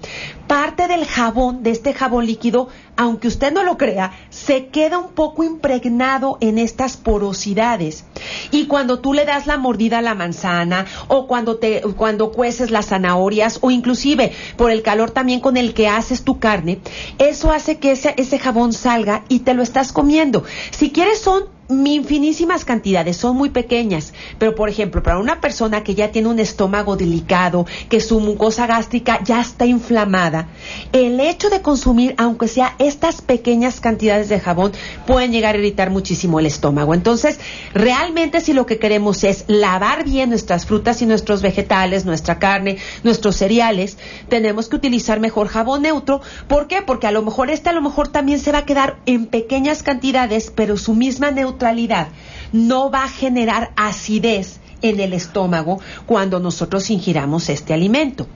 parte 0.46 0.88
del 0.88 1.04
jabón, 1.04 1.62
de 1.62 1.70
este 1.70 1.92
jabón 1.92 2.26
líquido, 2.26 2.68
aunque 2.96 3.28
usted 3.28 3.52
no 3.52 3.62
lo 3.62 3.76
crea, 3.76 4.12
se 4.30 4.66
queda 4.68 4.98
un 4.98 5.12
poco 5.12 5.44
impregnado 5.44 6.38
en 6.40 6.58
estas 6.58 6.96
porosidades. 6.96 8.04
Y 8.50 8.66
cuando 8.66 8.98
tú 8.98 9.12
le 9.12 9.24
das 9.24 9.46
la 9.46 9.56
mordida 9.56 9.98
a 9.98 10.02
la 10.02 10.14
manzana 10.14 10.86
o 11.06 11.26
cuando 11.26 11.58
te 11.58 11.82
cuando 11.96 12.32
cueces 12.32 12.70
las 12.70 12.86
zanahorias 12.86 13.58
o 13.60 13.70
inclusive 13.70 14.32
por 14.56 14.70
el 14.70 14.82
calor 14.82 15.10
también 15.10 15.40
con 15.40 15.56
el 15.56 15.74
que 15.74 15.88
haces 15.88 16.24
tu 16.24 16.38
carne, 16.40 16.80
eso 17.18 17.52
hace 17.52 17.78
que 17.78 17.92
ese, 17.92 18.14
ese 18.16 18.38
jabón 18.38 18.72
salga 18.72 19.24
y 19.28 19.40
te 19.40 19.54
lo 19.54 19.62
estás 19.62 19.92
comiendo. 19.92 20.44
Si 20.70 20.90
quieres 20.90 21.20
son 21.20 21.57
infinísimas 21.68 22.64
cantidades, 22.64 23.16
son 23.16 23.36
muy 23.36 23.50
pequeñas, 23.50 24.14
pero 24.38 24.54
por 24.54 24.68
ejemplo, 24.68 25.02
para 25.02 25.18
una 25.18 25.40
persona 25.40 25.82
que 25.82 25.94
ya 25.94 26.10
tiene 26.10 26.28
un 26.28 26.38
estómago 26.38 26.96
delicado, 26.96 27.66
que 27.88 28.00
su 28.00 28.20
mucosa 28.20 28.66
gástrica 28.66 29.20
ya 29.22 29.40
está 29.40 29.66
inflamada, 29.66 30.48
el 30.92 31.20
hecho 31.20 31.50
de 31.50 31.60
consumir, 31.60 32.14
aunque 32.16 32.48
sea 32.48 32.74
estas 32.78 33.20
pequeñas 33.20 33.80
cantidades 33.80 34.28
de 34.28 34.40
jabón, 34.40 34.72
pueden 35.06 35.32
llegar 35.32 35.54
a 35.54 35.58
irritar 35.58 35.90
muchísimo 35.90 36.40
el 36.40 36.46
estómago. 36.46 36.94
Entonces, 36.94 37.38
realmente 37.74 38.40
si 38.40 38.52
lo 38.52 38.66
que 38.66 38.78
queremos 38.78 39.24
es 39.24 39.44
lavar 39.46 40.04
bien 40.04 40.30
nuestras 40.30 40.66
frutas 40.66 41.02
y 41.02 41.06
nuestros 41.06 41.42
vegetales, 41.42 42.04
nuestra 42.04 42.38
carne, 42.38 42.78
nuestros 43.04 43.36
cereales, 43.36 43.98
tenemos 44.28 44.68
que 44.68 44.76
utilizar 44.76 45.20
mejor 45.20 45.48
jabón 45.48 45.82
neutro. 45.82 46.20
¿Por 46.46 46.66
qué? 46.66 46.82
Porque 46.82 47.06
a 47.06 47.12
lo 47.12 47.22
mejor 47.22 47.50
este 47.50 47.68
a 47.68 47.72
lo 47.72 47.82
mejor 47.82 48.08
también 48.08 48.38
se 48.38 48.52
va 48.52 48.58
a 48.58 48.66
quedar 48.66 48.96
en 49.06 49.26
pequeñas 49.26 49.82
cantidades, 49.82 50.52
pero 50.54 50.76
su 50.76 50.94
misma 50.94 51.30
neutralidad 51.58 52.08
no 52.52 52.90
va 52.90 53.04
a 53.04 53.08
generar 53.08 53.72
acidez 53.76 54.60
en 54.80 55.00
el 55.00 55.12
estómago 55.12 55.80
cuando 56.06 56.38
nosotros 56.38 56.88
ingiramos 56.90 57.48
este 57.48 57.74
alimento. 57.74 58.28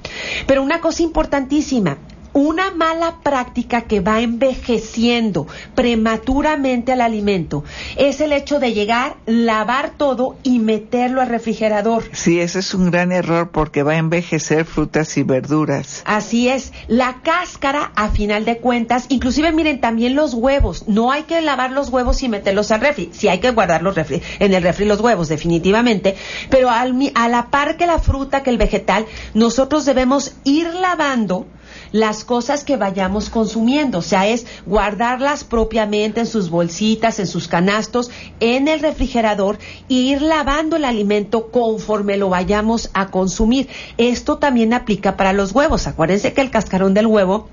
Pero 0.46 0.62
una 0.62 0.80
cosa 0.80 1.04
importantísima, 1.04 1.98
una 2.32 2.70
mala 2.70 3.16
práctica 3.22 3.82
que 3.82 4.00
va 4.00 4.20
envejeciendo 4.20 5.46
prematuramente 5.74 6.92
al 6.92 7.00
alimento 7.00 7.64
es 7.96 8.20
el 8.20 8.32
hecho 8.32 8.58
de 8.58 8.72
llegar, 8.72 9.16
lavar 9.26 9.92
todo 9.96 10.36
y 10.42 10.58
meterlo 10.58 11.20
al 11.20 11.28
refrigerador. 11.28 12.04
Sí, 12.12 12.40
ese 12.40 12.60
es 12.60 12.74
un 12.74 12.90
gran 12.90 13.12
error 13.12 13.50
porque 13.50 13.82
va 13.82 13.92
a 13.92 13.98
envejecer 13.98 14.64
frutas 14.64 15.16
y 15.16 15.22
verduras. 15.22 16.02
Así 16.04 16.48
es, 16.48 16.72
la 16.88 17.20
cáscara 17.22 17.92
a 17.94 18.08
final 18.08 18.44
de 18.44 18.58
cuentas, 18.58 19.06
inclusive 19.08 19.52
miren 19.52 19.80
también 19.80 20.14
los 20.14 20.34
huevos, 20.34 20.88
no 20.88 21.12
hay 21.12 21.24
que 21.24 21.40
lavar 21.40 21.72
los 21.72 21.88
huevos 21.90 22.22
y 22.22 22.28
meterlos 22.28 22.70
al 22.70 22.80
refri, 22.80 23.10
sí 23.12 23.28
hay 23.28 23.40
que 23.40 23.50
guardar 23.50 23.82
los 23.82 23.94
refri, 23.94 24.22
en 24.38 24.54
el 24.54 24.62
refri 24.62 24.84
los 24.84 25.00
huevos 25.00 25.28
definitivamente, 25.28 26.16
pero 26.50 26.70
al, 26.70 26.94
a 27.14 27.28
la 27.28 27.50
par 27.50 27.76
que 27.76 27.86
la 27.86 27.98
fruta, 27.98 28.42
que 28.42 28.50
el 28.50 28.58
vegetal, 28.58 29.06
nosotros 29.34 29.84
debemos 29.84 30.34
ir 30.44 30.72
lavando 30.74 31.46
las 31.92 32.24
cosas 32.24 32.64
que 32.64 32.76
vayamos 32.76 33.30
consumiendo, 33.30 33.98
o 33.98 34.02
sea, 34.02 34.26
es 34.26 34.46
guardarlas 34.66 35.44
propiamente 35.44 36.20
en 36.20 36.26
sus 36.26 36.50
bolsitas, 36.50 37.18
en 37.18 37.26
sus 37.26 37.48
canastos, 37.48 38.10
en 38.40 38.68
el 38.68 38.80
refrigerador 38.80 39.58
e 39.88 39.94
ir 39.94 40.22
lavando 40.22 40.76
el 40.76 40.84
alimento 40.84 41.50
conforme 41.50 42.16
lo 42.16 42.30
vayamos 42.30 42.90
a 42.94 43.10
consumir. 43.10 43.68
Esto 43.98 44.38
también 44.38 44.72
aplica 44.74 45.16
para 45.16 45.32
los 45.32 45.52
huevos. 45.52 45.86
Acuérdense 45.86 46.32
que 46.32 46.40
el 46.40 46.50
cascarón 46.50 46.94
del 46.94 47.06
huevo 47.06 47.48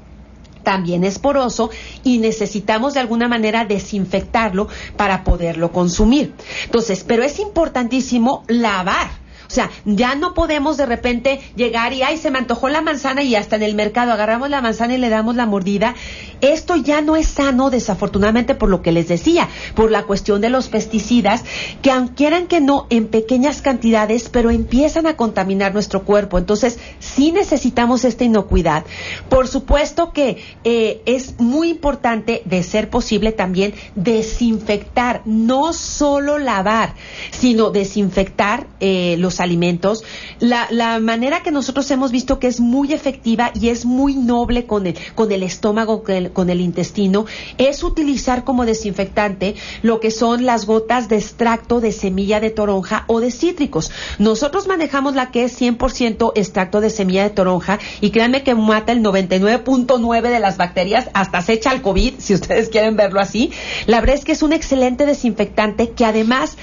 también 0.64 1.04
es 1.04 1.20
poroso 1.20 1.70
y 2.04 2.20
necesitamos 2.20 2.94
de 2.94 3.00
alguna 3.00 3.28
manera 3.28 3.66
desinfectarlo 3.66 4.68
para 4.98 5.24
poderlo 5.24 5.72
consumir. 5.72 6.34
Entonces, 6.66 7.04
pero 7.08 7.24
es 7.24 7.40
importantísimo 7.40 8.44
lavar 8.48 9.10
o 9.50 9.52
sea, 9.52 9.72
ya 9.84 10.14
no 10.14 10.36
podemos 10.36 10.78
de 10.78 10.86
repente 10.86 11.42
llegar 11.56 11.92
y, 11.94 12.04
ay, 12.04 12.18
se 12.18 12.30
me 12.30 12.38
antojó 12.38 12.70
la 12.70 12.82
manzana 12.82 13.24
y 13.24 13.36
hasta 13.36 13.56
en 13.56 13.64
el 13.64 13.74
mercado 13.74 14.14
agarramos 14.14 14.48
la 14.52 14.62
manzana 14.62 14.94
y 14.94 15.00
le 15.00 15.10
damos 15.10 15.36
la 15.36 15.48
mordida. 15.48 15.96
Esto 16.42 16.76
ya 16.76 17.02
no 17.02 17.16
es 17.16 17.28
sano, 17.28 17.70
desafortunadamente, 17.70 18.56
por 18.56 18.70
lo 18.70 18.82
que 18.82 18.92
les 18.92 19.08
decía, 19.08 19.50
por 19.76 19.90
la 19.90 20.04
cuestión 20.04 20.42
de 20.42 20.50
los 20.50 20.68
pesticidas, 20.68 21.44
que 21.82 21.92
aunque 21.92 22.20
quieran 22.20 22.48
que 22.48 22.60
no, 22.60 22.86
en 22.90 23.08
pequeñas 23.08 23.62
cantidades, 23.62 24.28
pero 24.28 24.50
empiezan 24.50 25.08
a 25.08 25.16
contaminar 25.16 25.74
nuestro 25.74 26.04
cuerpo. 26.04 26.38
Entonces, 26.38 26.78
sí 27.00 27.32
necesitamos 27.32 28.04
esta 28.04 28.26
inocuidad. 28.26 28.84
Por 29.30 29.48
supuesto 29.48 30.12
que 30.12 30.44
eh, 30.66 31.02
es 31.06 31.40
muy 31.40 31.70
importante, 31.70 32.42
de 32.44 32.62
ser 32.62 32.90
posible, 32.90 33.32
también 33.32 33.74
desinfectar, 33.96 35.22
no 35.24 35.72
solo 35.72 36.40
lavar, 36.40 36.94
sino 37.32 37.72
desinfectar 37.72 38.68
eh, 38.82 39.16
los 39.18 39.40
alimentos, 39.40 40.04
la, 40.40 40.68
la, 40.70 41.00
manera 41.00 41.42
que 41.42 41.52
nosotros 41.52 41.90
hemos 41.92 42.12
visto 42.12 42.38
que 42.38 42.48
es 42.48 42.60
muy 42.60 42.92
efectiva 42.92 43.54
y 43.54 43.70
es 43.70 43.86
muy 43.86 44.16
noble 44.16 44.66
con 44.66 44.88
el, 44.88 44.98
con 45.16 45.32
el 45.32 45.44
estómago, 45.44 46.04
con 46.04 46.16
el 46.16 46.29
intestino 46.60 47.26
es 47.58 47.84
utilizar 47.84 48.44
como 48.44 48.66
desinfectante 48.66 49.56
lo 49.82 50.00
que 50.00 50.12
son 50.12 50.46
las 50.46 50.66
gotas 50.66 51.10
de 51.10 51.18
extracto 51.18 51.80
de 51.82 51.92
semilla 51.92 52.40
de 52.40 52.50
toronja 52.50 53.06
o 53.08 53.20
de 53.20 53.32
cítricos. 53.32 53.92
Nosotros 54.18 54.68
manejamos 54.68 55.16
la 55.16 55.32
que 55.32 55.44
es 55.44 55.60
100% 55.60 56.32
extracto 56.36 56.82
de 56.82 56.90
semilla 56.90 57.24
de 57.24 57.30
toronja 57.30 57.80
y 58.02 58.12
créanme 58.12 58.44
que 58.44 58.56
mata 58.56 58.92
el 58.92 59.04
99.9 59.04 60.30
de 60.30 60.40
las 60.40 60.58
bacterias, 60.58 61.10
hasta 61.14 61.42
se 61.42 61.54
echa 61.54 61.72
el 61.72 61.82
COVID, 61.82 62.16
si 62.20 62.34
ustedes 62.34 62.70
quieren 62.70 62.96
verlo 62.96 63.20
así. 63.20 63.52
La 63.86 64.00
verdad 64.00 64.16
es 64.16 64.26
que 64.26 64.34
es 64.34 64.44
un 64.44 64.54
excelente 64.54 65.06
desinfectante 65.06 65.92
que 65.92 66.06
además, 66.06 66.58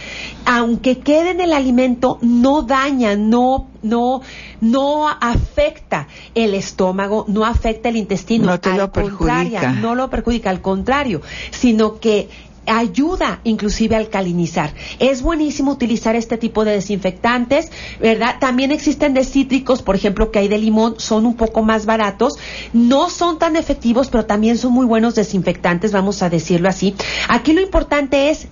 aunque 0.44 0.98
quede 0.98 1.30
en 1.30 1.40
el 1.40 1.52
alimento, 1.52 2.18
no 2.20 2.62
daña, 2.62 3.16
no 3.16 3.68
no, 3.88 4.22
no 4.60 5.08
afecta 5.08 6.08
el 6.34 6.54
estómago, 6.54 7.24
no 7.28 7.44
afecta 7.44 7.88
el 7.88 7.96
intestino. 7.96 8.46
No 8.46 8.60
te 8.60 8.74
lo 8.74 8.92
perjudica. 8.92 9.72
No 9.72 9.94
lo 9.94 10.10
perjudica, 10.10 10.50
al 10.50 10.60
contrario, 10.60 11.22
sino 11.50 11.98
que 12.00 12.28
ayuda 12.66 13.40
inclusive 13.44 13.94
a 13.94 13.98
alcalinizar. 13.98 14.74
Es 14.98 15.22
buenísimo 15.22 15.72
utilizar 15.72 16.16
este 16.16 16.36
tipo 16.36 16.64
de 16.64 16.72
desinfectantes, 16.72 17.70
¿verdad? 18.00 18.36
También 18.40 18.72
existen 18.72 19.14
de 19.14 19.24
cítricos, 19.24 19.82
por 19.82 19.96
ejemplo, 19.96 20.30
que 20.30 20.40
hay 20.40 20.48
de 20.48 20.58
limón, 20.58 20.96
son 20.98 21.26
un 21.26 21.34
poco 21.34 21.62
más 21.62 21.86
baratos, 21.86 22.38
no 22.72 23.08
son 23.08 23.38
tan 23.38 23.56
efectivos, 23.56 24.08
pero 24.08 24.26
también 24.26 24.58
son 24.58 24.72
muy 24.72 24.86
buenos 24.86 25.14
desinfectantes, 25.14 25.92
vamos 25.92 26.22
a 26.22 26.30
decirlo 26.30 26.68
así. 26.68 26.94
Aquí 27.28 27.52
lo 27.52 27.60
importante 27.60 28.30
es 28.30 28.48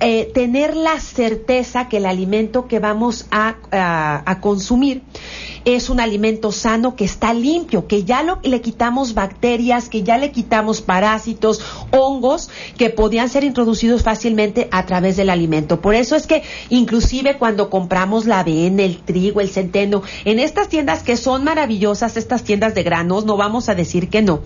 eh, 0.00 0.30
tener 0.32 0.76
la 0.76 1.00
certeza 1.00 1.88
que 1.88 1.96
el 1.96 2.06
alimento 2.06 2.68
que 2.68 2.78
vamos 2.78 3.26
a, 3.30 3.56
a, 4.24 4.40
consumir 4.40 5.02
es 5.64 5.90
un 5.90 6.00
alimento 6.00 6.52
sano, 6.52 6.96
que 6.96 7.04
está 7.04 7.34
limpio, 7.34 7.86
que 7.86 8.04
ya 8.04 8.22
lo, 8.22 8.40
le 8.42 8.60
quitamos 8.60 9.14
bacterias, 9.14 9.88
que 9.88 10.02
ya 10.02 10.18
le 10.18 10.30
quitamos 10.30 10.80
parásitos, 10.80 11.60
hongos 11.90 12.50
que 12.76 12.90
podían 12.90 13.28
ser 13.28 13.44
introducidos 13.44 14.02
fácilmente 14.02 14.68
a 14.70 14.86
través 14.86 15.16
del 15.16 15.30
alimento. 15.30 15.80
Por 15.80 15.94
eso 15.94 16.16
es 16.16 16.26
que 16.26 16.42
inclusive 16.68 17.38
cuando 17.38 17.70
compramos 17.70 18.26
la 18.26 18.40
avena, 18.40 18.82
el 18.82 18.98
trigo, 18.98 19.40
el 19.40 19.48
centeno, 19.48 20.02
en 20.24 20.38
estas 20.38 20.68
tiendas 20.68 21.02
que 21.02 21.16
son 21.16 21.44
maravillosas, 21.44 22.16
estas 22.16 22.42
tiendas 22.42 22.74
de 22.74 22.82
granos, 22.82 23.24
no 23.24 23.36
vamos 23.36 23.68
a 23.68 23.74
decir 23.74 24.08
que 24.08 24.22
no, 24.22 24.40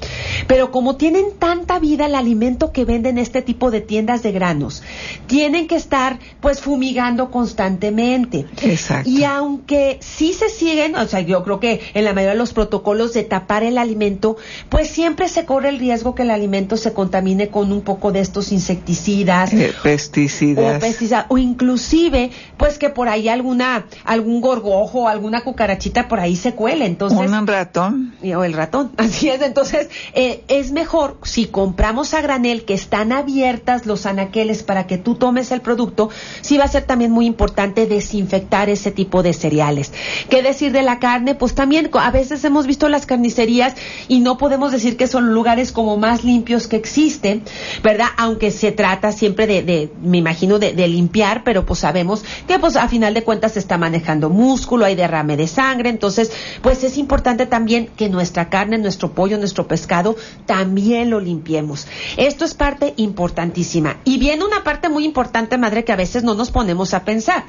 pero 0.47 0.71
como 0.71 0.97
tienen 0.97 1.27
tanta 1.39 1.79
vida 1.79 2.07
el 2.07 2.15
alimento 2.15 2.73
que 2.73 2.85
venden 2.85 3.19
este 3.19 3.43
tipo 3.43 3.71
de 3.71 3.81
tiendas 3.81 4.23
de 4.23 4.33
granos, 4.33 4.83
tienen 5.27 5.67
que 5.67 5.77
estar 5.77 6.19
pues 6.41 6.61
fumigando 6.61 7.31
constantemente. 7.31 8.47
Exacto. 8.63 9.09
Y 9.09 9.25
aunque 9.25 9.99
sí 10.01 10.33
se 10.33 10.49
siguen, 10.49 10.95
o 11.03 11.09
sea, 11.09 11.21
yo 11.21 11.43
creo 11.45 11.61
que 11.61 11.81
en 11.95 12.05
la 12.05 12.13
mayoría 12.13 12.33
de 12.33 12.39
los 12.39 12.53
protocolos 12.53 13.13
de 13.13 13.25
tapar 13.25 13.63
el 13.63 13.79
alimento, 13.79 14.37
pues 14.69 14.89
siempre 14.89 15.29
se 15.29 15.45
corre 15.45 15.69
el 15.69 15.79
riesgo 15.79 16.15
que 16.15 16.23
el 16.23 16.31
alimento 16.31 16.77
se 16.77 16.93
contamine 16.93 17.49
con 17.49 17.73
un 17.73 17.83
poco 17.83 18.13
de 18.13 18.21
estos 18.21 18.53
insecticidas, 18.53 19.53
eh, 19.53 19.73
pesticidas. 19.83 20.77
O, 20.77 20.81
pesticidas, 20.81 21.27
o 21.29 21.39
inclusive 21.39 22.31
pues 22.57 22.79
que 22.79 22.91
por 22.91 23.09
ahí 23.09 23.29
alguna 23.29 23.87
algún 24.05 24.41
gorgojo, 24.41 25.09
alguna 25.09 25.43
cucarachita 25.43 26.09
por 26.09 26.21
ahí 26.21 26.37
se 26.37 26.55
cuele, 26.55 26.87
entonces 26.87 27.19
un 27.19 27.47
ratón 27.47 28.15
o 28.37 28.45
el 28.45 28.53
ratón, 28.53 28.93
así 28.97 29.29
es, 29.29 29.43
entonces 29.43 29.89
eh, 30.15 30.45
es 30.49 30.73
mejor 30.73 31.19
si 31.23 31.47
compramos 31.47 32.15
a 32.15 32.21
granel 32.21 32.65
que 32.65 32.75
están 32.75 33.13
abiertas 33.13 33.87
los 33.87 34.07
anaqueles 34.07 34.63
para 34.63 34.87
que 34.87 34.99
tú 34.99 35.15
tomes 35.15 35.53
el 35.53 35.61
producto, 35.61 36.11
sí 36.41 36.59
va 36.59 36.65
a 36.65 36.69
ser 36.69 36.85
también 36.85 37.11
muy 37.11 37.27
importante 37.27 37.87
desinfectar 37.87 38.69
ese 38.69 38.91
tipo 38.91 39.23
de 39.23 39.33
cereales. 39.33 39.93
¿Qué 40.29 40.43
decir 40.43 40.73
de 40.73 40.83
la 40.83 40.92
carne? 40.99 41.35
Pues 41.35 41.55
también 41.55 41.91
a 41.93 42.11
veces 42.11 42.45
hemos 42.45 42.67
visto 42.67 42.89
las 42.89 43.07
carnicerías 43.07 43.75
y 44.09 44.21
no 44.21 44.39
podemos 44.39 44.73
decir 44.73 44.97
que 44.97 45.07
son 45.07 45.33
lugares 45.33 45.73
como 45.73 45.97
más 45.97 46.25
limpios 46.25 46.67
que 46.67 46.77
existen, 46.77 47.43
¿verdad? 47.83 48.09
Aunque 48.17 48.51
se 48.51 48.73
trata 48.73 49.13
siempre 49.13 49.47
de, 49.47 49.91
me 50.03 50.19
imagino, 50.19 50.59
de, 50.59 50.73
de, 50.73 50.89
limpiar, 50.89 51.45
pero 51.45 51.65
pues 51.65 51.81
sabemos 51.81 52.25
que 52.47 52.59
pues 52.59 52.77
a 52.77 52.89
final 52.89 53.15
de 53.15 53.25
cuentas 53.25 53.53
se 53.53 53.59
está 53.59 53.79
manejando 53.79 54.31
músculo, 54.31 54.85
hay 54.85 54.95
derrame 54.95 55.37
de 55.37 55.47
sangre, 55.47 55.89
entonces 55.91 56.31
pues 56.63 56.85
es 56.85 56.99
importante 56.99 57.47
también 57.47 57.89
que 57.97 58.09
nuestra 58.09 58.49
carne, 58.49 58.79
nuestro 58.79 59.13
pollo, 59.13 59.39
nuestro 59.39 59.67
pescado 59.67 60.17
también 60.47 61.11
lo 61.11 61.21
limpiemos. 61.21 61.87
Esto 62.17 62.45
es 62.45 62.55
parte 62.55 62.95
importantísima. 62.97 63.97
Y 64.05 64.19
viene 64.19 64.45
una 64.45 64.65
parte 64.65 64.89
muy 64.89 65.05
importante, 65.05 65.59
madre, 65.59 65.85
que 65.85 65.93
a 65.93 65.97
veces 65.97 66.25
no 66.25 66.35
nos 66.35 66.51
ponemos 66.51 66.95
a 66.95 67.05
pensar. 67.05 67.45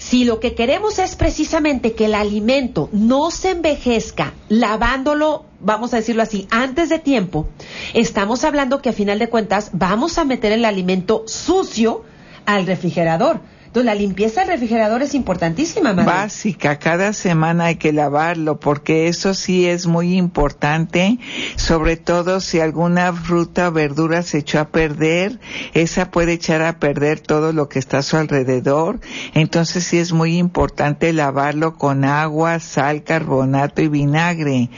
Si 0.00 0.24
lo 0.24 0.40
que 0.40 0.54
queremos 0.54 0.98
es 0.98 1.14
precisamente 1.14 1.92
que 1.92 2.06
el 2.06 2.14
alimento 2.14 2.88
no 2.90 3.30
se 3.30 3.50
envejezca 3.50 4.32
lavándolo, 4.48 5.44
vamos 5.60 5.92
a 5.92 5.98
decirlo 5.98 6.22
así, 6.22 6.48
antes 6.50 6.88
de 6.88 6.98
tiempo, 6.98 7.50
estamos 7.92 8.44
hablando 8.44 8.80
que 8.80 8.88
a 8.88 8.94
final 8.94 9.18
de 9.18 9.28
cuentas 9.28 9.72
vamos 9.74 10.16
a 10.16 10.24
meter 10.24 10.52
el 10.52 10.64
alimento 10.64 11.24
sucio 11.26 12.02
al 12.46 12.64
refrigerador. 12.64 13.40
La 13.72 13.94
limpieza 13.94 14.40
del 14.40 14.50
refrigerador 14.50 15.00
es 15.02 15.14
importantísima, 15.14 15.92
madre. 15.92 16.04
Básica, 16.04 16.80
cada 16.80 17.12
semana 17.12 17.66
hay 17.66 17.76
que 17.76 17.92
lavarlo, 17.92 18.58
porque 18.58 19.06
eso 19.06 19.32
sí 19.32 19.64
es 19.64 19.86
muy 19.86 20.16
importante, 20.16 21.18
sobre 21.54 21.96
todo 21.96 22.40
si 22.40 22.58
alguna 22.58 23.12
fruta 23.12 23.68
o 23.68 23.72
verdura 23.72 24.22
se 24.22 24.38
echó 24.38 24.58
a 24.58 24.68
perder, 24.68 25.38
esa 25.72 26.10
puede 26.10 26.32
echar 26.32 26.62
a 26.62 26.80
perder 26.80 27.20
todo 27.20 27.52
lo 27.52 27.68
que 27.68 27.78
está 27.78 27.98
a 27.98 28.02
su 28.02 28.16
alrededor. 28.16 28.98
Entonces, 29.34 29.84
sí 29.84 29.98
es 29.98 30.12
muy 30.12 30.36
importante 30.36 31.12
lavarlo 31.12 31.76
con 31.76 32.04
agua, 32.04 32.58
sal, 32.58 33.04
carbonato 33.04 33.82
y 33.82 33.88
vinagre. 33.88 34.68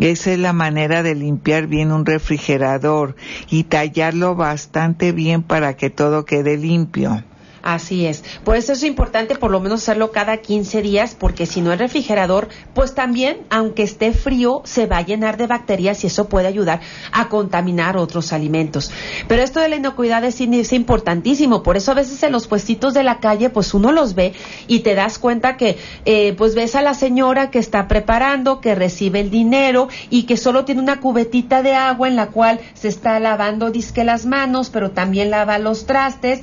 Esa 0.00 0.32
es 0.32 0.40
la 0.40 0.52
manera 0.52 1.04
de 1.04 1.14
limpiar 1.14 1.68
bien 1.68 1.92
un 1.92 2.04
refrigerador 2.04 3.14
y 3.48 3.64
tallarlo 3.64 4.34
bastante 4.34 5.12
bien 5.12 5.44
para 5.44 5.76
que 5.76 5.88
todo 5.88 6.24
quede 6.24 6.56
limpio. 6.56 7.22
Así 7.62 8.06
es. 8.06 8.24
Por 8.44 8.56
eso 8.56 8.72
es 8.72 8.82
importante 8.84 9.34
por 9.36 9.50
lo 9.50 9.60
menos 9.60 9.82
hacerlo 9.82 10.12
cada 10.12 10.38
15 10.38 10.82
días, 10.82 11.14
porque 11.18 11.46
si 11.46 11.60
no 11.60 11.72
el 11.72 11.78
refrigerador, 11.78 12.48
pues 12.74 12.94
también, 12.94 13.38
aunque 13.50 13.82
esté 13.82 14.12
frío, 14.12 14.62
se 14.64 14.86
va 14.86 14.98
a 14.98 15.04
llenar 15.04 15.36
de 15.36 15.46
bacterias 15.46 16.02
y 16.04 16.06
eso 16.06 16.28
puede 16.28 16.48
ayudar 16.48 16.80
a 17.12 17.28
contaminar 17.28 17.96
otros 17.96 18.32
alimentos. 18.32 18.90
Pero 19.28 19.42
esto 19.42 19.60
de 19.60 19.68
la 19.68 19.76
inocuidad 19.76 20.24
es, 20.24 20.40
importantísimo. 20.40 21.62
Por 21.62 21.76
eso 21.76 21.92
a 21.92 21.94
veces 21.94 22.22
en 22.22 22.32
los 22.32 22.46
puestitos 22.46 22.94
de 22.94 23.02
la 23.02 23.18
calle, 23.18 23.50
pues 23.50 23.74
uno 23.74 23.92
los 23.92 24.14
ve 24.14 24.32
y 24.66 24.80
te 24.80 24.94
das 24.94 25.18
cuenta 25.18 25.56
que, 25.56 25.78
eh, 26.04 26.34
pues 26.38 26.54
ves 26.54 26.74
a 26.74 26.82
la 26.82 26.94
señora 26.94 27.50
que 27.50 27.58
está 27.58 27.88
preparando, 27.88 28.60
que 28.60 28.74
recibe 28.74 29.20
el 29.20 29.30
dinero 29.30 29.88
y 30.08 30.24
que 30.24 30.36
solo 30.36 30.64
tiene 30.64 30.80
una 30.80 31.00
cubetita 31.00 31.62
de 31.62 31.74
agua 31.74 32.08
en 32.08 32.16
la 32.16 32.28
cual 32.28 32.60
se 32.74 32.88
está 32.88 33.20
lavando 33.20 33.70
disque 33.70 34.04
las 34.04 34.24
manos, 34.24 34.70
pero 34.70 34.92
también 34.92 35.30
lava 35.30 35.58
los 35.58 35.86
trastes 35.86 36.40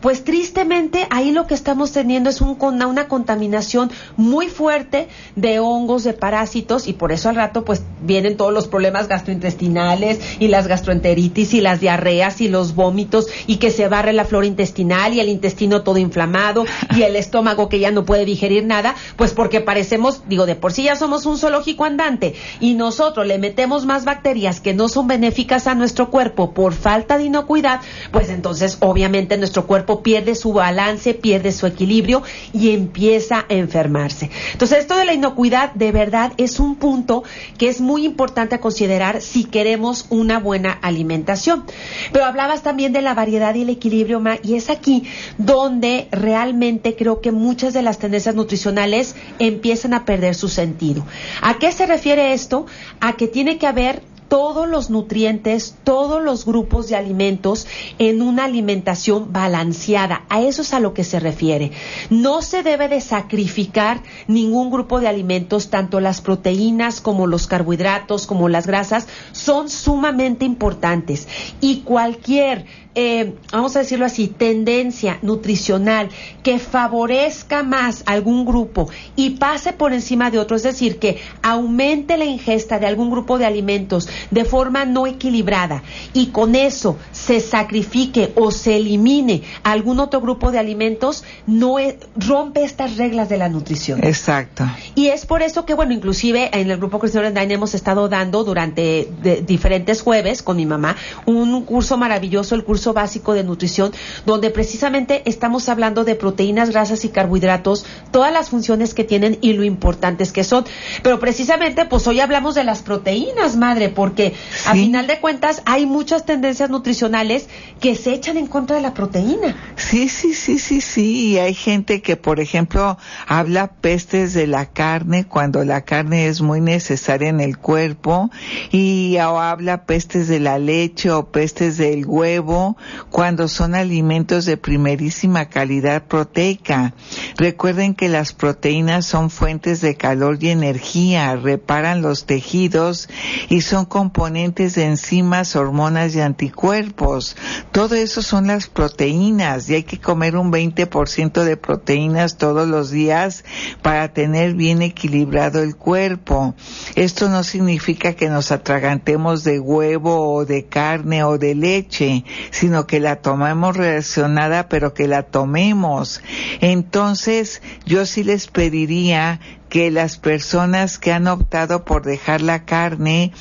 pues 0.00 0.24
tristemente 0.24 1.06
ahí 1.10 1.32
lo 1.32 1.46
que 1.46 1.54
estamos 1.54 1.92
teniendo 1.92 2.30
es 2.30 2.40
un, 2.40 2.56
una 2.60 3.08
contaminación 3.08 3.90
muy 4.16 4.48
fuerte 4.48 5.08
de 5.36 5.58
hongos, 5.58 6.04
de 6.04 6.12
parásitos 6.12 6.86
y 6.86 6.92
por 6.92 7.12
eso 7.12 7.28
al 7.28 7.36
rato 7.36 7.64
pues 7.64 7.82
vienen 8.02 8.36
todos 8.36 8.52
los 8.52 8.68
problemas 8.68 9.08
gastrointestinales 9.08 10.20
y 10.38 10.48
las 10.48 10.68
gastroenteritis 10.68 11.54
y 11.54 11.60
las 11.60 11.80
diarreas 11.80 12.40
y 12.40 12.48
los 12.48 12.74
vómitos 12.74 13.26
y 13.46 13.56
que 13.56 13.70
se 13.70 13.88
barre 13.88 14.12
la 14.12 14.24
flora 14.24 14.46
intestinal 14.46 15.14
y 15.14 15.20
el 15.20 15.28
intestino 15.28 15.82
todo 15.82 15.98
inflamado 15.98 16.64
y 16.94 17.02
el 17.02 17.16
estómago 17.16 17.68
que 17.68 17.80
ya 17.80 17.90
no 17.90 18.04
puede 18.04 18.24
digerir 18.24 18.64
nada, 18.64 18.94
pues 19.16 19.32
porque 19.32 19.60
parecemos, 19.60 20.22
digo, 20.28 20.46
de 20.46 20.54
por 20.54 20.72
sí 20.72 20.84
ya 20.84 20.96
somos 20.96 21.26
un 21.26 21.38
zoológico 21.38 21.84
andante 21.84 22.34
y 22.60 22.74
nosotros 22.74 23.26
le 23.26 23.38
metemos 23.38 23.86
más 23.86 24.04
bacterias 24.04 24.60
que 24.60 24.74
no 24.74 24.88
son 24.88 25.06
benéficas 25.06 25.66
a 25.66 25.74
nuestro 25.74 26.10
cuerpo 26.10 26.52
por 26.52 26.74
falta 26.74 27.18
de 27.18 27.24
inocuidad, 27.24 27.80
pues 28.12 28.28
entonces 28.28 28.78
obviamente 28.80 29.36
nuestro 29.36 29.66
cuerpo 29.66 29.87
pierde 29.96 30.34
su 30.34 30.52
balance, 30.52 31.14
pierde 31.14 31.52
su 31.52 31.66
equilibrio 31.66 32.22
y 32.52 32.70
empieza 32.70 33.40
a 33.40 33.54
enfermarse. 33.54 34.30
Entonces, 34.52 34.78
esto 34.78 34.96
de 34.96 35.04
la 35.04 35.14
inocuidad 35.14 35.72
de 35.74 35.92
verdad 35.92 36.32
es 36.36 36.60
un 36.60 36.76
punto 36.76 37.24
que 37.56 37.68
es 37.68 37.80
muy 37.80 38.04
importante 38.04 38.60
considerar 38.60 39.20
si 39.20 39.44
queremos 39.44 40.06
una 40.10 40.38
buena 40.38 40.72
alimentación. 40.72 41.64
Pero 42.12 42.24
hablabas 42.24 42.62
también 42.62 42.92
de 42.92 43.02
la 43.02 43.14
variedad 43.14 43.54
y 43.54 43.62
el 43.62 43.70
equilibrio, 43.70 44.22
y 44.42 44.54
es 44.54 44.70
aquí 44.70 45.04
donde 45.38 46.08
realmente 46.10 46.96
creo 46.96 47.20
que 47.20 47.32
muchas 47.32 47.72
de 47.72 47.82
las 47.82 47.98
tendencias 47.98 48.34
nutricionales 48.34 49.16
empiezan 49.38 49.94
a 49.94 50.04
perder 50.04 50.34
su 50.34 50.48
sentido. 50.48 51.04
¿A 51.40 51.58
qué 51.58 51.72
se 51.72 51.86
refiere 51.86 52.32
esto? 52.32 52.66
A 53.00 53.16
que 53.16 53.28
tiene 53.28 53.58
que 53.58 53.66
haber 53.66 54.02
todos 54.28 54.68
los 54.68 54.90
nutrientes, 54.90 55.74
todos 55.84 56.22
los 56.22 56.44
grupos 56.44 56.88
de 56.88 56.96
alimentos 56.96 57.66
en 57.98 58.22
una 58.22 58.44
alimentación 58.44 59.32
balanceada. 59.32 60.24
A 60.28 60.42
eso 60.42 60.62
es 60.62 60.74
a 60.74 60.80
lo 60.80 60.94
que 60.94 61.04
se 61.04 61.18
refiere. 61.18 61.72
No 62.10 62.42
se 62.42 62.62
debe 62.62 62.88
de 62.88 63.00
sacrificar 63.00 64.02
ningún 64.26 64.70
grupo 64.70 65.00
de 65.00 65.08
alimentos, 65.08 65.70
tanto 65.70 66.00
las 66.00 66.20
proteínas 66.20 67.00
como 67.00 67.26
los 67.26 67.46
carbohidratos, 67.46 68.26
como 68.26 68.48
las 68.48 68.66
grasas, 68.66 69.08
son 69.32 69.68
sumamente 69.68 70.44
importantes. 70.44 71.28
Y 71.60 71.80
cualquier 71.80 72.66
eh, 73.00 73.34
vamos 73.52 73.76
a 73.76 73.78
decirlo 73.78 74.06
así, 74.06 74.26
tendencia 74.26 75.20
nutricional 75.22 76.08
que 76.42 76.58
favorezca 76.58 77.62
más 77.62 78.02
algún 78.06 78.44
grupo 78.44 78.88
y 79.14 79.30
pase 79.30 79.72
por 79.72 79.92
encima 79.92 80.32
de 80.32 80.40
otro, 80.40 80.56
es 80.56 80.64
decir, 80.64 80.98
que 80.98 81.18
aumente 81.40 82.16
la 82.16 82.24
ingesta 82.24 82.80
de 82.80 82.88
algún 82.88 83.08
grupo 83.08 83.38
de 83.38 83.46
alimentos 83.46 84.08
de 84.32 84.44
forma 84.44 84.84
no 84.84 85.06
equilibrada 85.06 85.84
y 86.12 86.30
con 86.30 86.56
eso 86.56 86.96
se 87.12 87.38
sacrifique 87.38 88.32
o 88.34 88.50
se 88.50 88.78
elimine 88.78 89.42
algún 89.62 90.00
otro 90.00 90.20
grupo 90.20 90.50
de 90.50 90.58
alimentos, 90.58 91.22
no 91.46 91.76
rompe 92.16 92.64
estas 92.64 92.96
reglas 92.96 93.28
de 93.28 93.36
la 93.36 93.48
nutrición. 93.48 94.02
Exacto. 94.02 94.64
Y 94.96 95.06
es 95.06 95.24
por 95.24 95.42
eso 95.42 95.64
que, 95.64 95.74
bueno, 95.74 95.92
inclusive 95.92 96.50
en 96.52 96.68
el 96.68 96.78
grupo 96.78 96.98
Cristiano 96.98 97.26
Rendain 97.26 97.52
hemos 97.52 97.74
estado 97.74 98.08
dando 98.08 98.42
durante 98.42 99.08
diferentes 99.46 100.02
jueves 100.02 100.42
con 100.42 100.56
mi 100.56 100.66
mamá 100.66 100.96
un 101.26 101.62
curso 101.62 101.96
maravilloso, 101.96 102.56
el 102.56 102.64
curso 102.64 102.87
básico 102.92 103.34
de 103.34 103.44
nutrición, 103.44 103.92
donde 104.26 104.50
precisamente 104.50 105.22
estamos 105.26 105.68
hablando 105.68 106.04
de 106.04 106.14
proteínas, 106.14 106.70
grasas 106.70 107.04
y 107.04 107.08
carbohidratos, 107.08 107.84
todas 108.10 108.32
las 108.32 108.50
funciones 108.50 108.94
que 108.94 109.04
tienen 109.04 109.38
y 109.40 109.52
lo 109.52 109.64
importantes 109.64 110.32
que 110.32 110.44
son. 110.44 110.64
Pero 111.02 111.18
precisamente, 111.18 111.84
pues 111.84 112.06
hoy 112.06 112.20
hablamos 112.20 112.54
de 112.54 112.64
las 112.64 112.82
proteínas, 112.82 113.56
madre, 113.56 113.88
porque 113.88 114.34
a 114.66 114.72
final 114.72 115.06
de 115.06 115.20
cuentas 115.20 115.62
hay 115.64 115.86
muchas 115.86 116.24
tendencias 116.24 116.70
nutricionales 116.70 117.48
que 117.80 117.96
se 117.96 118.14
echan 118.14 118.36
en 118.36 118.46
contra 118.46 118.76
de 118.76 118.82
la 118.82 118.94
proteína. 118.94 119.56
Sí, 119.76 120.08
sí, 120.08 120.34
sí, 120.34 120.58
sí, 120.58 120.80
sí. 120.80 121.28
Y 121.28 121.38
hay 121.38 121.54
gente 121.54 122.02
que, 122.02 122.16
por 122.16 122.40
ejemplo, 122.40 122.98
habla 123.26 123.68
pestes 123.68 124.34
de 124.34 124.46
la 124.46 124.66
carne 124.66 125.24
cuando 125.24 125.64
la 125.64 125.82
carne 125.82 126.28
es 126.28 126.40
muy 126.40 126.60
necesaria 126.60 127.28
en 127.28 127.40
el 127.40 127.58
cuerpo 127.58 128.30
y 128.70 129.16
habla 129.18 129.84
pestes 129.84 130.28
de 130.28 130.40
la 130.40 130.58
leche 130.58 131.10
o 131.10 131.30
pestes 131.30 131.76
del 131.76 132.06
huevo 132.06 132.67
cuando 133.10 133.48
son 133.48 133.74
alimentos 133.74 134.44
de 134.44 134.56
primerísima 134.56 135.48
calidad 135.48 136.04
proteica. 136.04 136.94
Recuerden 137.36 137.94
que 137.94 138.08
las 138.08 138.32
proteínas 138.32 139.06
son 139.06 139.30
fuentes 139.30 139.80
de 139.80 139.96
calor 139.96 140.38
y 140.40 140.50
energía, 140.50 141.36
reparan 141.36 142.02
los 142.02 142.26
tejidos 142.26 143.08
y 143.48 143.62
son 143.62 143.84
componentes 143.84 144.74
de 144.74 144.84
enzimas, 144.84 145.56
hormonas 145.56 146.14
y 146.14 146.20
anticuerpos. 146.20 147.36
Todo 147.72 147.94
eso 147.94 148.22
son 148.22 148.48
las 148.48 148.68
proteínas 148.68 149.68
y 149.68 149.74
hay 149.74 149.82
que 149.82 150.00
comer 150.00 150.36
un 150.36 150.52
20% 150.52 151.44
de 151.44 151.56
proteínas 151.56 152.36
todos 152.36 152.68
los 152.68 152.90
días 152.90 153.44
para 153.82 154.12
tener 154.12 154.54
bien 154.54 154.82
equilibrado 154.82 155.62
el 155.62 155.76
cuerpo. 155.76 156.54
Esto 156.94 157.28
no 157.28 157.44
significa 157.44 158.14
que 158.14 158.28
nos 158.28 158.52
atragantemos 158.52 159.44
de 159.44 159.60
huevo 159.60 160.34
o 160.34 160.44
de 160.44 160.66
carne 160.66 161.24
o 161.24 161.38
de 161.38 161.54
leche, 161.54 162.24
sino 162.58 162.88
que 162.88 162.98
la 162.98 163.16
tomemos 163.16 163.76
relacionada, 163.76 164.68
pero 164.68 164.92
que 164.92 165.06
la 165.06 165.22
tomemos. 165.22 166.20
Entonces, 166.60 167.62
yo 167.86 168.04
sí 168.04 168.24
les 168.24 168.48
pediría 168.48 169.38
que 169.68 169.92
las 169.92 170.16
personas 170.16 170.98
que 170.98 171.12
han 171.12 171.28
optado 171.28 171.84
por 171.84 172.02
dejar 172.02 172.42
la 172.42 172.64
carne, 172.64 173.32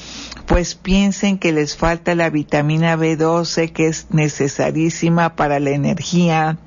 pues 0.46 0.76
piensen 0.76 1.40
que 1.40 1.52
les 1.52 1.76
falta 1.76 2.14
la 2.14 2.30
vitamina 2.30 2.96
B12 2.96 3.72
que 3.72 3.88
es 3.88 4.06
necesarísima 4.12 5.36
para 5.36 5.60
la 5.60 5.72
energía 5.72 6.60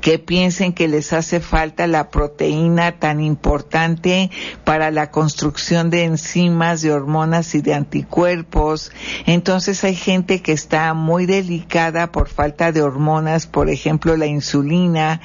que 0.00 0.18
piensen 0.18 0.72
que 0.72 0.88
les 0.88 1.12
hace 1.12 1.40
falta 1.40 1.86
la 1.86 2.10
proteína 2.10 2.98
tan 2.98 3.20
importante 3.20 4.30
para 4.64 4.90
la 4.90 5.10
construcción 5.10 5.90
de 5.90 6.04
enzimas, 6.04 6.82
de 6.82 6.92
hormonas 6.92 7.54
y 7.54 7.60
de 7.60 7.74
anticuerpos. 7.74 8.92
Entonces 9.26 9.84
hay 9.84 9.94
gente 9.94 10.42
que 10.42 10.52
está 10.52 10.92
muy 10.94 11.26
delicada 11.26 12.12
por 12.12 12.28
falta 12.28 12.72
de 12.72 12.82
hormonas, 12.82 13.46
por 13.46 13.70
ejemplo 13.70 14.16
la 14.16 14.26
insulina, 14.26 15.20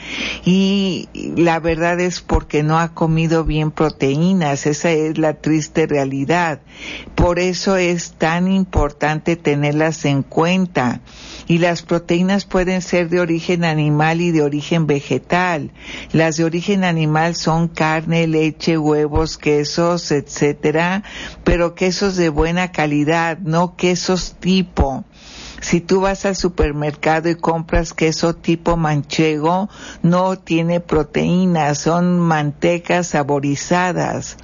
y 0.45 1.10
la 1.36 1.60
verdad 1.60 1.99
es 1.99 2.21
porque 2.21 2.63
no 2.63 2.80
ha 2.80 2.93
comido 2.93 3.43
bien 3.43 3.71
proteínas. 3.71 4.65
Esa 4.65 4.91
es 4.91 5.17
la 5.17 5.34
triste 5.36 5.88
realidad. 5.88 6.62
Por 7.15 7.39
eso 7.39 7.78
es 7.78 8.13
tan 8.13 8.52
importante 8.52 9.36
tenerlas 9.36 10.06
en 10.06 10.23
cuenta 10.23 11.02
y 11.49 11.57
las 11.57 11.81
proteínas 11.81 12.45
pueden 12.45 12.83
ser 12.83 13.09
de 13.09 13.19
origen 13.19 13.65
animal 13.65 14.21
y 14.21 14.29
de 14.29 14.43
origen 14.43 14.85
vegetal. 14.85 15.71
Las 16.12 16.38
de 16.38 16.43
origen 16.43 16.83
animal 16.83 17.33
son 17.33 17.67
carne, 17.67 18.27
leche, 18.27 18.77
huevos, 18.77 19.39
quesos, 19.39 20.12
etcétera, 20.12 21.01
pero 21.43 21.73
quesos 21.73 22.15
de 22.17 22.29
buena 22.29 22.71
calidad, 22.71 23.39
no 23.39 23.75
quesos 23.75 24.35
tipo. 24.39 25.05
Si 25.59 25.81
tú 25.81 26.01
vas 26.01 26.23
al 26.25 26.35
supermercado 26.35 27.29
y 27.29 27.35
compras 27.35 27.95
queso 27.95 28.35
tipo 28.35 28.77
manchego, 28.77 29.69
no 30.03 30.38
tiene 30.38 30.81
proteínas, 30.81 31.79
son 31.79 32.19
mantecas 32.19 33.07
saborizadas 33.07 34.38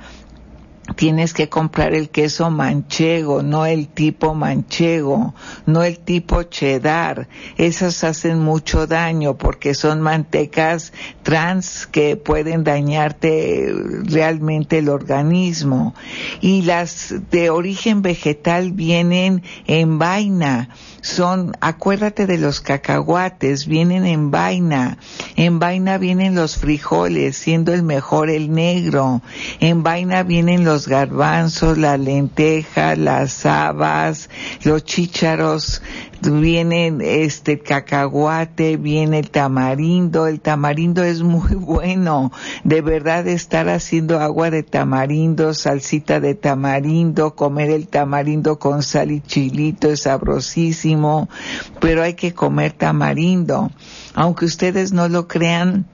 tienes 0.95 1.33
que 1.33 1.49
comprar 1.49 1.93
el 1.93 2.09
queso 2.09 2.51
manchego, 2.51 3.41
no 3.41 3.65
el 3.65 3.87
tipo 3.87 4.35
manchego, 4.35 5.33
no 5.65 5.83
el 5.83 5.99
tipo 5.99 6.43
cheddar. 6.43 7.27
Esas 7.57 8.03
hacen 8.03 8.39
mucho 8.39 8.85
daño 8.85 9.35
porque 9.37 9.73
son 9.73 10.01
mantecas 10.01 10.93
trans 11.23 11.87
que 11.87 12.17
pueden 12.17 12.63
dañarte 12.63 13.73
realmente 14.03 14.77
el 14.77 14.89
organismo. 14.89 15.95
Y 16.41 16.61
las 16.61 17.15
de 17.31 17.49
origen 17.49 18.01
vegetal 18.01 18.71
vienen 18.71 19.43
en 19.65 19.97
vaina 19.97 20.69
son, 21.01 21.51
acuérdate 21.61 22.25
de 22.25 22.39
los 22.39 22.61
cacahuates, 22.61 23.67
vienen 23.67 24.05
en 24.05 24.31
vaina, 24.31 24.97
en 25.35 25.59
vaina 25.59 25.99
vienen 25.99 26.33
los 26.33 26.57
frijoles, 26.57 27.37
siendo 27.37 27.73
el 27.73 27.83
mejor 27.83 28.31
el 28.31 28.51
negro, 28.51 29.21
en 29.59 29.83
vaina 29.83 30.23
vienen 30.23 30.65
los 30.65 30.74
garbanzos, 30.87 31.77
la 31.77 31.97
lenteja, 31.97 32.95
las 32.95 33.45
habas, 33.45 34.29
los 34.63 34.83
chícharos, 34.83 35.81
viene 36.21 36.93
este 36.99 37.59
cacahuate, 37.59 38.77
viene 38.77 39.19
el 39.19 39.29
tamarindo, 39.29 40.27
el 40.27 40.41
tamarindo 40.41 41.03
es 41.03 41.21
muy 41.21 41.55
bueno, 41.55 42.31
de 42.63 42.81
verdad 42.81 43.27
estar 43.27 43.69
haciendo 43.69 44.19
agua 44.19 44.49
de 44.49 44.63
tamarindo, 44.63 45.53
salsita 45.53 46.19
de 46.19 46.35
tamarindo, 46.35 47.35
comer 47.35 47.69
el 47.69 47.87
tamarindo 47.87 48.59
con 48.59 48.83
sal 48.83 49.11
y 49.11 49.21
chilito 49.21 49.89
es 49.89 50.01
sabrosísimo, 50.01 51.29
pero 51.79 52.03
hay 52.03 52.13
que 52.13 52.33
comer 52.33 52.73
tamarindo. 52.73 53.71
Aunque 54.13 54.45
ustedes 54.45 54.93
no 54.93 55.09
lo 55.09 55.27
crean, 55.27 55.85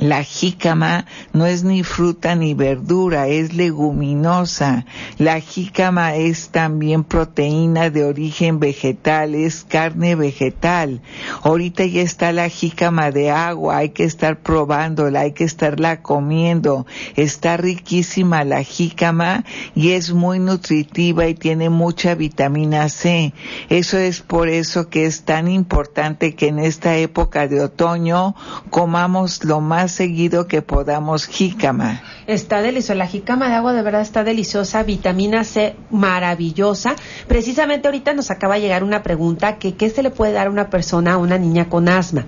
la 0.00 0.24
jícama 0.24 1.04
no 1.34 1.44
es 1.44 1.62
ni 1.62 1.84
fruta 1.84 2.34
ni 2.34 2.54
verdura, 2.54 3.28
es 3.28 3.52
leguminosa. 3.52 4.86
La 5.18 5.40
jícama 5.40 6.16
es 6.16 6.48
también 6.48 7.04
proteína 7.04 7.90
de 7.90 8.04
origen 8.04 8.60
vegetal, 8.60 9.34
es 9.34 9.62
carne 9.68 10.14
vegetal. 10.14 11.02
Ahorita 11.42 11.84
ya 11.84 12.00
está 12.00 12.32
la 12.32 12.48
jícama 12.48 13.10
de 13.10 13.30
agua, 13.30 13.76
hay 13.76 13.90
que 13.90 14.04
estar 14.04 14.38
probándola, 14.40 15.20
hay 15.20 15.32
que 15.32 15.44
estarla 15.44 16.00
comiendo. 16.00 16.86
Está 17.16 17.58
riquísima 17.58 18.42
la 18.44 18.62
jícama 18.62 19.44
y 19.74 19.90
es 19.90 20.14
muy 20.14 20.38
nutritiva 20.38 21.26
y 21.28 21.34
tiene 21.34 21.68
mucha 21.68 22.14
vitamina 22.14 22.88
C. 22.88 23.34
Eso 23.68 23.98
es 23.98 24.22
por 24.22 24.48
eso 24.48 24.88
que 24.88 25.04
es 25.04 25.24
tan 25.24 25.46
importante 25.46 26.34
que 26.34 26.48
en 26.48 26.58
esta 26.58 26.96
época 26.96 27.48
de 27.48 27.60
otoño 27.60 28.34
comamos 28.70 29.44
lo 29.44 29.60
más 29.60 29.89
seguido 29.92 30.46
que 30.46 30.62
podamos 30.62 31.26
jícama. 31.26 32.02
Está 32.26 32.62
deliciosa, 32.62 32.94
la 32.94 33.06
jícama 33.06 33.48
de 33.48 33.54
agua 33.54 33.72
de 33.72 33.82
verdad 33.82 34.02
está 34.02 34.24
deliciosa, 34.24 34.82
vitamina 34.82 35.44
C 35.44 35.74
maravillosa. 35.90 36.94
Precisamente 37.26 37.88
ahorita 37.88 38.14
nos 38.14 38.30
acaba 38.30 38.54
de 38.54 38.62
llegar 38.62 38.84
una 38.84 39.02
pregunta 39.02 39.58
que 39.58 39.74
qué 39.74 39.90
se 39.90 40.02
le 40.02 40.10
puede 40.10 40.32
dar 40.32 40.46
a 40.46 40.50
una 40.50 40.70
persona, 40.70 41.14
a 41.14 41.18
una 41.18 41.38
niña 41.38 41.68
con 41.68 41.88
asma. 41.88 42.26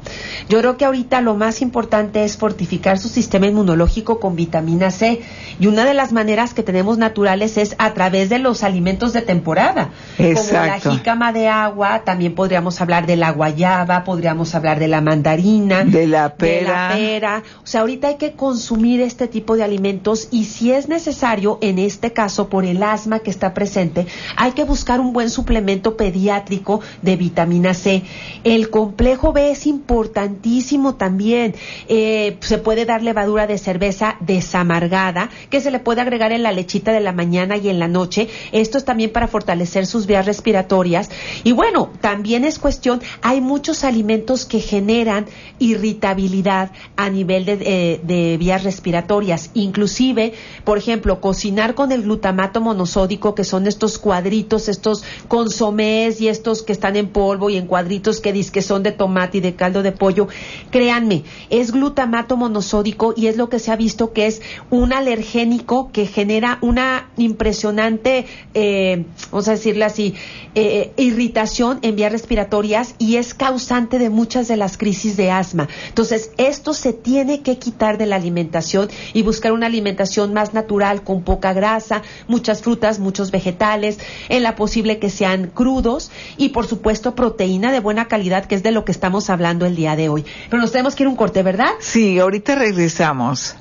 Yo 0.49 0.59
creo 0.59 0.77
que 0.77 0.85
ahorita 0.85 1.21
lo 1.21 1.35
más 1.35 1.63
importante 1.63 2.25
es 2.25 2.37
fortificar 2.37 2.99
su 2.99 3.09
sistema 3.09 3.47
inmunológico 3.47 4.19
con 4.19 4.37
vitamina 4.37 4.91
C 4.91 5.23
y 5.59 5.67
una 5.67 5.85
de 5.85 5.95
las 5.95 6.13
maneras 6.13 6.55
que 6.55 6.63
tenemos 6.63 6.99
naturales 6.99 7.57
es 7.57 7.77
a 7.79 7.95
través 7.95 8.29
de 8.29 8.39
los 8.39 8.63
alimentos 8.63 9.13
de 9.13 9.23
temporada, 9.23 9.91
Exacto. 10.19 10.51
como 10.51 10.67
la 10.67 10.99
jícama 10.99 11.33
de 11.33 11.49
agua, 11.49 12.03
también 12.05 12.35
podríamos 12.35 12.81
hablar 12.81 13.07
de 13.07 13.17
la 13.17 13.31
guayaba, 13.31 14.05
podríamos 14.05 14.55
hablar 14.55 14.79
de 14.79 14.89
la 14.89 15.01
mandarina, 15.01 15.85
de 15.85 16.07
la 16.07 16.35
pera, 16.35 16.61
de 16.61 16.63
la 16.63 16.89
pera. 16.95 17.43
O 17.63 17.67
sea, 17.67 17.83
ahorita 17.83 18.09
hay 18.09 18.17
que 18.17 18.33
consumir 18.33 19.01
este 19.01 19.29
tipo 19.29 19.57
de 19.57 19.63
alimentos 19.63 20.29
y 20.31 20.47
si 20.47 20.73
es 20.73 20.89
necesario, 20.89 21.59
en 21.61 21.79
este 21.79 22.13
caso, 22.13 22.49
por 22.49 22.65
el 22.65 22.83
asma 22.83 23.21
que 23.21 23.31
está 23.31 23.55
presente, 23.55 24.07
hay 24.37 24.53
que 24.53 24.65
buscar 24.65 25.01
un 25.01 25.13
buen 25.13 25.31
suplemento 25.31 25.97
pediátrico 25.97 26.81
de 27.03 27.17
vitamina 27.17 27.75
C. 27.75 28.03
El 28.45 28.71
complejo 28.71 29.33
B 29.33 29.51
es 29.51 29.67
importantísimo 29.67 30.97
también. 30.97 31.55
Eh, 31.89 32.37
se 32.41 32.59
puede 32.59 32.85
dar 32.85 33.03
levadura 33.03 33.47
de 33.47 33.59
cerveza 33.59 34.17
desamargada, 34.21 35.31
que 35.51 35.61
se 35.61 35.71
le 35.71 35.79
puede 35.79 36.01
agregar 36.01 36.33
en 36.33 36.43
la 36.43 36.53
lechita 36.53 36.93
de 36.93 37.01
la 37.01 37.13
mañana 37.13 37.57
y 37.57 37.69
en 37.69 37.79
la 37.79 37.89
noche. 37.89 38.29
Esto 38.53 38.79
es 38.79 38.85
también 38.85 39.13
para 39.13 39.29
fortalecer 39.29 39.87
sus 39.87 40.07
vías 40.07 40.27
respiratorias. 40.27 41.11
Y 41.45 41.53
bueno, 41.53 41.91
también 42.01 42.45
es 42.45 42.59
cuestión, 42.59 43.01
hay 43.23 43.41
muchos 43.41 43.85
alimentos 43.85 44.45
que 44.45 44.61
generan 44.61 45.27
irritabilidad 45.59 46.71
a 46.97 47.09
nivel 47.11 47.42
de, 47.45 47.59
eh, 47.61 48.01
de 48.03 48.37
vías 48.37 48.65
respiratorias. 48.65 49.51
Inclusive, 49.55 50.35
por 50.65 50.79
ejemplo, 50.79 51.21
cocinar 51.21 51.75
con 51.75 51.93
el 51.93 52.03
glutamato 52.03 52.61
monosódico, 52.61 53.35
que 53.35 53.45
son 53.45 53.67
estos 53.67 53.99
cuadritos, 53.99 54.69
estos 54.69 55.05
consomés 55.29 56.21
y 56.21 56.29
estos 56.29 56.63
que 56.63 56.73
están 56.73 56.97
en 56.97 57.09
polvo 57.09 57.51
y 57.51 57.57
en 57.57 57.67
cuadritos 57.67 58.21
que 58.21 58.33
dicen 58.33 58.53
que 58.53 58.63
son 58.63 58.83
de 58.83 58.93
tomate 58.93 59.39
y 59.39 59.41
de 59.41 59.55
caldo 59.55 59.83
de 59.83 59.93
pollo. 59.93 60.29
Créanme, 60.71 61.25
es 61.51 61.73
glutamato 61.73 62.37
monosódico 62.37 63.15
y 63.17 63.27
es 63.27 63.37
lo 63.37 63.49
que 63.49 63.59
se 63.59 63.71
ha 63.71 63.77
visto 63.77 64.13
que 64.13 64.27
es 64.27 64.43
un 64.71 64.93
alergénico 64.93 65.91
que 65.93 66.07
genera 66.07 66.59
una 66.61 67.11
impresionante, 67.17 68.27
eh, 68.55 69.05
vamos 69.31 69.49
a 69.49 69.53
decirle 69.53 69.85
así, 69.85 70.15
eh, 70.55 70.93
irritación 70.97 71.79
en 71.83 71.97
vías 71.97 72.13
respiratorias 72.13 72.95
y 72.99 73.17
es 73.17 73.35
causante 73.35 73.99
de 73.99 74.11
muchas 74.11 74.49
de 74.49 74.57
las 74.57 74.77
crisis 74.77 75.17
de 75.17 75.31
asma. 75.31 75.69
Entonces, 75.89 76.31
esto 76.37 76.75
se 76.75 76.93
tiene 76.93 77.32
que 77.41 77.59
quitar 77.59 77.99
de 77.99 78.07
la 78.07 78.17
alimentación 78.17 78.89
y 79.13 79.23
buscar 79.23 79.53
una 79.53 79.67
alimentación 79.67 80.33
más 80.33 80.55
natural, 80.55 81.03
con 81.03 81.23
poca 81.23 81.53
grasa, 81.53 82.03
muchas 82.29 82.63
frutas, 82.63 82.99
muchos 82.99 83.31
vegetales, 83.31 83.99
en 84.29 84.43
la 84.43 84.55
posible 84.55 84.99
que 84.99 85.11
sean 85.11 85.49
crudos 85.49 86.11
y, 86.37 86.51
por 86.51 86.67
supuesto, 86.67 87.15
proteína 87.15 87.73
de 87.73 87.81
buena 87.81 88.09
calidad, 88.09 88.45
que 88.45 88.55
es 88.55 88.63
de 88.63 88.73
lo 88.73 88.85
que 88.85 88.93
estamos 88.93 89.31
hablando 89.31 89.67
el 89.67 89.77
día 89.77 89.97
de 89.97 90.09
hoy. 90.09 90.25
Pero 90.51 90.61
nos 90.61 90.73
tenemos 90.73 90.95
que 90.95 91.05
ir 91.05 91.09
un 91.09 91.17
corte, 91.17 91.43
¿verdad? 91.43 91.71
Sí, 91.81 92.19
ahorita 92.19 92.55
regresamos. 92.55 93.57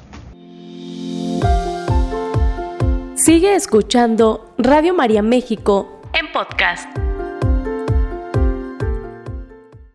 Sigue 3.15 3.53
escuchando 3.55 4.53
Radio 4.57 4.95
María 4.95 5.21
México 5.21 6.01
en 6.13 6.31
podcast. 6.31 7.10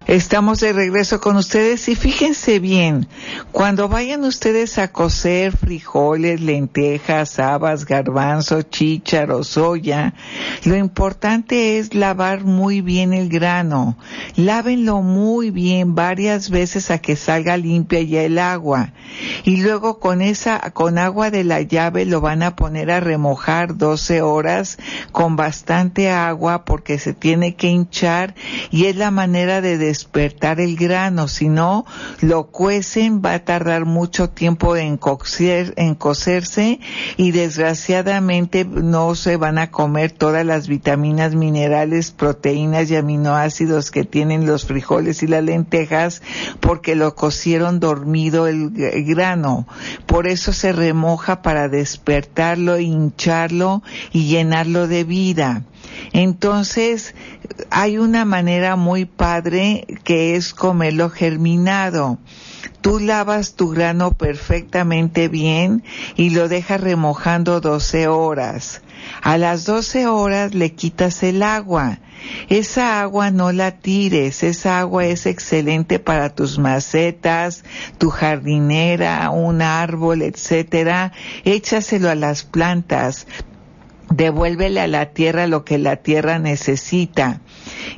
Estamos 0.06 0.60
de 0.60 0.72
regreso 0.72 1.20
con 1.20 1.34
ustedes 1.34 1.88
y 1.88 1.96
fíjense 1.96 2.60
bien, 2.60 3.08
cuando 3.50 3.88
vayan 3.88 4.22
ustedes 4.22 4.78
a 4.78 4.92
cocer 4.92 5.56
frijoles, 5.56 6.40
lentejas, 6.40 7.40
habas, 7.40 7.86
garbanzo, 7.86 8.62
chícharo, 8.62 9.42
soya, 9.42 10.14
lo 10.62 10.76
importante 10.76 11.78
es 11.78 11.92
lavar 11.92 12.44
muy 12.44 12.82
bien 12.82 13.12
el 13.12 13.28
grano. 13.28 13.98
Lávenlo 14.36 15.02
muy 15.02 15.50
bien 15.50 15.96
varias 15.96 16.50
veces 16.50 16.92
a 16.92 16.98
que 16.98 17.16
salga 17.16 17.56
limpia 17.56 18.00
ya 18.02 18.22
el 18.22 18.38
agua. 18.38 18.92
Y 19.42 19.56
luego 19.56 19.98
con 19.98 20.22
esa, 20.22 20.60
con 20.70 20.98
agua 20.98 21.32
de 21.32 21.42
la 21.42 21.62
llave 21.62 22.04
lo 22.04 22.20
van 22.20 22.44
a 22.44 22.54
poner 22.54 22.92
a 22.92 23.00
remojar 23.00 23.76
12 23.76 24.22
horas 24.22 24.78
con 25.10 25.34
bastante 25.34 26.10
agua 26.10 26.64
porque 26.64 27.00
se 27.00 27.12
tiene 27.12 27.56
que 27.56 27.66
hinchar 27.66 28.36
y 28.70 28.84
es 28.84 28.94
la 28.94 29.10
manera 29.10 29.60
de 29.60 29.78
despertar 29.96 30.60
el 30.60 30.76
grano, 30.76 31.26
si 31.26 31.48
no 31.48 31.86
lo 32.20 32.48
cuecen 32.48 33.22
va 33.24 33.32
a 33.32 33.44
tardar 33.44 33.86
mucho 33.86 34.28
tiempo 34.28 34.76
en, 34.76 34.98
cocer, 34.98 35.72
en 35.76 35.94
cocerse 35.94 36.80
y 37.16 37.30
desgraciadamente 37.30 38.66
no 38.66 39.14
se 39.14 39.38
van 39.38 39.56
a 39.56 39.70
comer 39.70 40.10
todas 40.10 40.44
las 40.44 40.68
vitaminas, 40.68 41.34
minerales, 41.34 42.10
proteínas 42.10 42.90
y 42.90 42.96
aminoácidos 42.96 43.90
que 43.90 44.04
tienen 44.04 44.46
los 44.46 44.66
frijoles 44.66 45.22
y 45.22 45.28
las 45.28 45.42
lentejas 45.42 46.20
porque 46.60 46.94
lo 46.94 47.14
cocieron 47.14 47.80
dormido 47.80 48.46
el 48.46 48.72
grano. 49.06 49.66
Por 50.04 50.28
eso 50.28 50.52
se 50.52 50.72
remoja 50.72 51.40
para 51.40 51.68
despertarlo, 51.68 52.78
hincharlo 52.78 53.82
y 54.12 54.26
llenarlo 54.26 54.88
de 54.88 55.04
vida. 55.04 55.62
Entonces, 56.12 57.14
hay 57.70 57.98
una 57.98 58.24
manera 58.24 58.76
muy 58.76 59.04
padre 59.04 59.86
que 60.04 60.36
es 60.36 60.54
comerlo 60.54 61.10
germinado. 61.10 62.18
Tú 62.80 63.00
lavas 63.00 63.54
tu 63.54 63.70
grano 63.70 64.12
perfectamente 64.12 65.28
bien 65.28 65.82
y 66.16 66.30
lo 66.30 66.48
dejas 66.48 66.80
remojando 66.80 67.60
12 67.60 68.08
horas. 68.08 68.82
A 69.22 69.38
las 69.38 69.64
12 69.64 70.06
horas 70.06 70.54
le 70.54 70.72
quitas 70.72 71.22
el 71.22 71.42
agua. 71.42 71.98
Esa 72.48 73.00
agua 73.00 73.30
no 73.30 73.52
la 73.52 73.72
tires, 73.72 74.42
esa 74.42 74.80
agua 74.80 75.04
es 75.06 75.26
excelente 75.26 75.98
para 75.98 76.34
tus 76.34 76.58
macetas, 76.58 77.64
tu 77.98 78.10
jardinera, 78.10 79.30
un 79.30 79.62
árbol, 79.62 80.22
etcétera. 80.22 81.12
Échaselo 81.44 82.10
a 82.10 82.14
las 82.14 82.44
plantas 82.44 83.26
devuélvele 84.16 84.80
a 84.80 84.86
la 84.86 85.06
tierra 85.06 85.46
lo 85.46 85.64
que 85.64 85.78
la 85.78 85.96
tierra 85.96 86.38
necesita. 86.38 87.40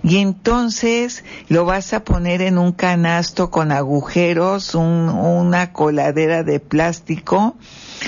Y 0.02 0.18
entonces 0.18 1.24
lo 1.48 1.64
vas 1.64 1.92
a 1.92 2.04
poner 2.04 2.42
en 2.42 2.58
un 2.58 2.72
canasto 2.72 3.50
con 3.50 3.72
agujeros, 3.72 4.74
una 4.74 5.72
coladera 5.72 6.42
de 6.42 6.60
plástico, 6.60 7.56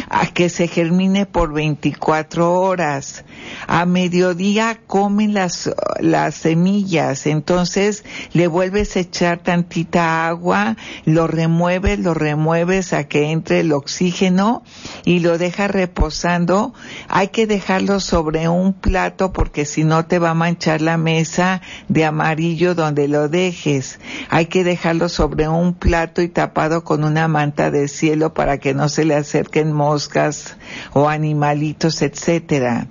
a 0.09 0.26
que 0.26 0.48
se 0.48 0.68
germine 0.68 1.26
por 1.26 1.53
24 1.53 2.53
horas. 2.55 3.24
A 3.66 3.87
mediodía 3.87 4.81
comen 4.87 5.35
las, 5.35 5.70
las 6.00 6.35
semillas, 6.35 7.26
entonces 7.26 8.05
le 8.33 8.46
vuelves 8.46 8.96
a 8.96 9.00
echar 9.00 9.38
tantita 9.38 10.26
agua, 10.26 10.76
lo 11.05 11.26
remueves, 11.26 11.98
lo 11.98 12.14
remueves 12.14 12.92
a 12.92 13.05
que 13.05 13.31
entre 13.31 13.61
el 13.61 13.72
oxígeno 13.72 14.62
y 15.05 15.20
lo 15.20 15.38
dejas 15.38 15.70
reposando. 15.70 16.74
Hay 17.09 17.29
que 17.29 17.46
dejarlo 17.46 18.00
sobre 18.00 18.48
un 18.48 18.72
plato 18.72 19.33
porque 19.33 19.64
si 19.64 19.85
no 19.85 20.07
te 20.07 20.18
va 20.18 20.31
a 20.31 20.35
manchar 20.35 20.81
la 20.81 20.96
mesa 20.96 21.62
de 21.88 22.05
amarillo 22.05 22.74
donde 22.74 23.09
lo 23.09 23.29
dejes. 23.29 23.98
Hay 24.29 24.46
que 24.46 24.64
dejarlo 24.64 25.09
sobre 25.09 25.48
un 25.48 25.74
plato 25.74 26.22
y 26.22 26.29
tapado 26.29 26.85
con 26.85 27.05
una 27.05 27.29
manta 27.29 27.70
de 27.70 27.88
cielo 27.88 28.35
para 28.35 28.59
que 28.59 28.74
no 28.74 28.88
se 28.88 29.05
le 29.05 29.14
acerquen 29.14 29.72
moscas 29.80 30.56
o 30.92 31.08
animalitos, 31.08 32.02
etcétera. 32.02 32.86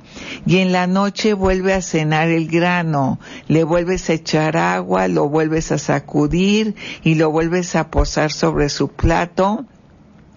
Y 0.47 0.57
en 0.57 0.71
la 0.71 0.87
noche 0.87 1.33
vuelve 1.33 1.73
a 1.73 1.83
cenar 1.83 2.29
el 2.29 2.47
grano, 2.47 3.19
le 3.47 3.63
vuelves 3.63 4.09
a 4.09 4.13
echar 4.13 4.57
agua, 4.57 5.07
lo 5.07 5.29
vuelves 5.29 5.71
a 5.71 5.77
sacudir 5.77 6.73
y 7.03 7.13
lo 7.13 7.29
vuelves 7.29 7.75
a 7.75 7.91
posar 7.91 8.31
sobre 8.31 8.69
su 8.69 8.87
plato 8.87 9.65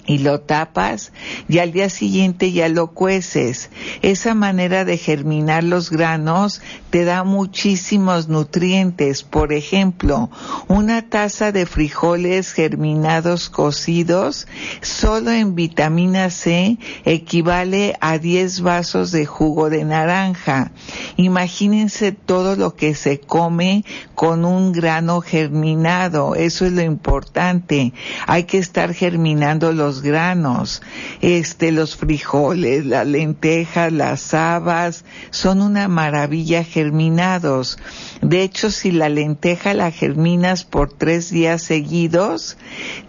y 0.07 0.19
lo 0.19 0.41
tapas 0.41 1.13
y 1.49 1.59
al 1.59 1.73
día 1.73 1.89
siguiente 1.89 2.53
ya 2.53 2.69
lo 2.69 2.89
cueces. 2.89 3.71
Esa 4.03 4.35
manera 4.35 4.85
de 4.85 4.99
germinar 4.99 5.65
los 5.65 5.91
granos 5.91 6.61
te 6.91 7.05
da 7.05 7.25
muchísimos 7.25 8.29
nutrientes. 8.29 9.23
Por 9.23 9.53
ejemplo, 9.53 10.31
una 10.69 11.09
taza 11.09 11.53
de 11.53 11.67
frijoles 11.67 12.53
germinados 12.53 13.49
cocidos 13.49 14.47
solo 14.81 15.31
en 15.31 15.55
vitamina 15.55 16.31
C 16.31 16.79
equivale 17.05 17.97
a 18.01 18.19
10 18.19 18.61
vasos 18.63 19.13
de 19.13 19.27
jugo 19.27 19.71
de 19.71 19.85
naranja. 19.85 20.73
Imagínense 21.17 22.13
todo 22.13 22.57
lo 22.57 22.75
que 22.75 22.95
se 22.95 23.21
come 23.21 23.85
con 24.15 24.45
un 24.45 24.73
grano 24.73 25.21
germinado. 25.21 26.35
Eso 26.35 26.67
es 26.67 26.73
lo 26.73 26.83
importante. 26.83 27.93
Hay 28.27 28.45
que 28.45 28.59
estar 28.59 28.95
germinando 28.95 29.73
los 29.73 29.92
granos, 30.01 30.81
este, 31.21 31.73
los 31.73 31.97
frijoles, 31.97 32.87
las 32.87 33.07
lentejas, 33.07 33.93
las 33.93 34.33
habas, 34.33 35.05
son 35.31 35.61
una 35.61 35.89
maravilla 35.89 36.65
germinados. 36.65 37.79
De 38.23 38.45
hecho, 38.45 38.71
si 38.71 38.93
la 38.93 39.09
lenteja 39.09 39.75
la 39.75 39.91
germinas 39.91 40.63
por 40.63 40.93
tres 40.93 41.29
días 41.31 41.61
seguidos, 41.61 42.57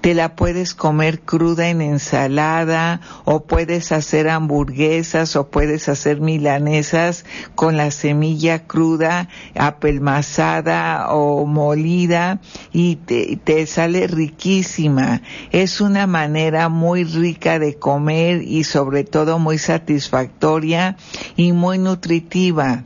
te 0.01 0.15
la 0.15 0.35
puedes 0.35 0.73
comer 0.73 1.19
cruda 1.21 1.69
en 1.69 1.83
ensalada, 1.83 2.99
o 3.23 3.43
puedes 3.43 3.91
hacer 3.91 4.27
hamburguesas, 4.27 5.35
o 5.35 5.51
puedes 5.51 5.87
hacer 5.87 6.19
milanesas 6.19 7.25
con 7.53 7.77
la 7.77 7.91
semilla 7.91 8.65
cruda, 8.65 9.29
apelmazada 9.55 11.07
o 11.11 11.45
molida, 11.45 12.41
y 12.71 12.95
te, 12.95 13.37
te 13.37 13.67
sale 13.67 14.07
riquísima. 14.07 15.21
Es 15.51 15.79
una 15.79 16.07
manera 16.07 16.69
muy 16.69 17.03
rica 17.03 17.59
de 17.59 17.75
comer 17.75 18.41
y 18.41 18.63
sobre 18.63 19.03
todo 19.03 19.37
muy 19.37 19.59
satisfactoria 19.59 20.97
y 21.35 21.51
muy 21.51 21.77
nutritiva. 21.77 22.85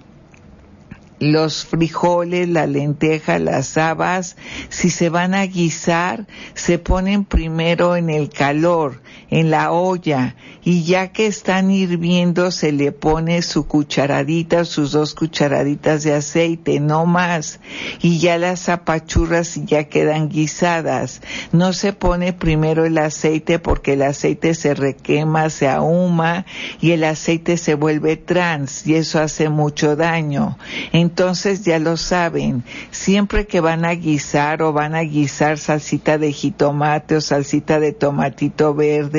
Los 1.20 1.66
frijoles, 1.66 2.48
la 2.48 2.68
lenteja, 2.68 3.40
las 3.40 3.78
habas, 3.78 4.38
si 4.70 4.90
se 4.90 5.10
van 5.10 5.34
a 5.34 5.46
guisar, 5.46 6.28
se 6.54 6.80
ponen 6.80 7.26
primero 7.26 7.96
en 7.96 8.10
el 8.10 8.30
calor, 8.30 9.02
en 9.30 9.52
la 9.52 9.72
olla, 9.72 10.36
y 10.64 10.84
ya 10.84 11.12
que 11.12 11.28
están 11.28 11.70
hirviendo 11.70 12.52
se 12.52 12.72
le 12.72 12.92
pone 12.92 13.42
su 13.42 13.68
cucharadita, 13.68 14.64
sus 14.66 14.92
dos 14.92 15.16
cucharaditas 15.16 16.04
de 16.04 16.14
aceite, 16.14 16.80
no 16.80 17.06
más, 17.06 17.60
y 18.02 18.20
ya 18.20 18.38
las 18.38 18.70
apachurras 18.70 19.56
ya 19.66 19.86
quedan 19.86 20.30
guisadas. 20.30 21.22
No 21.52 21.74
se 21.74 21.94
pone 21.94 22.34
primero 22.34 22.86
el 22.86 22.98
aceite 22.98 23.60
porque 23.60 23.94
el 23.94 24.02
aceite 24.02 24.54
se 24.54 24.74
requema, 24.74 25.50
se 25.50 25.68
ahuma 25.68 26.46
y 26.80 26.92
el 26.92 27.04
aceite 27.04 27.58
se 27.58 27.76
vuelve 27.76 28.16
trans 28.16 28.88
y 28.88 28.96
eso 28.96 29.20
hace 29.20 29.50
mucho 29.50 29.96
daño. 29.96 30.58
Entonces 30.94 31.64
ya 31.64 31.80
lo 31.80 31.98
saben, 31.98 32.64
siempre 32.92 33.46
que 33.46 33.60
van 33.60 33.84
a 33.86 33.94
guisar 33.94 34.62
o 34.62 34.74
van 34.74 34.96
a 34.96 35.02
guisar 35.02 35.58
salsita 35.58 36.18
de 36.18 36.32
jitomate 36.32 37.16
o 37.18 37.22
salsita 37.22 37.80
de 37.80 37.92
tomatito 37.92 38.74
verde 38.74 39.17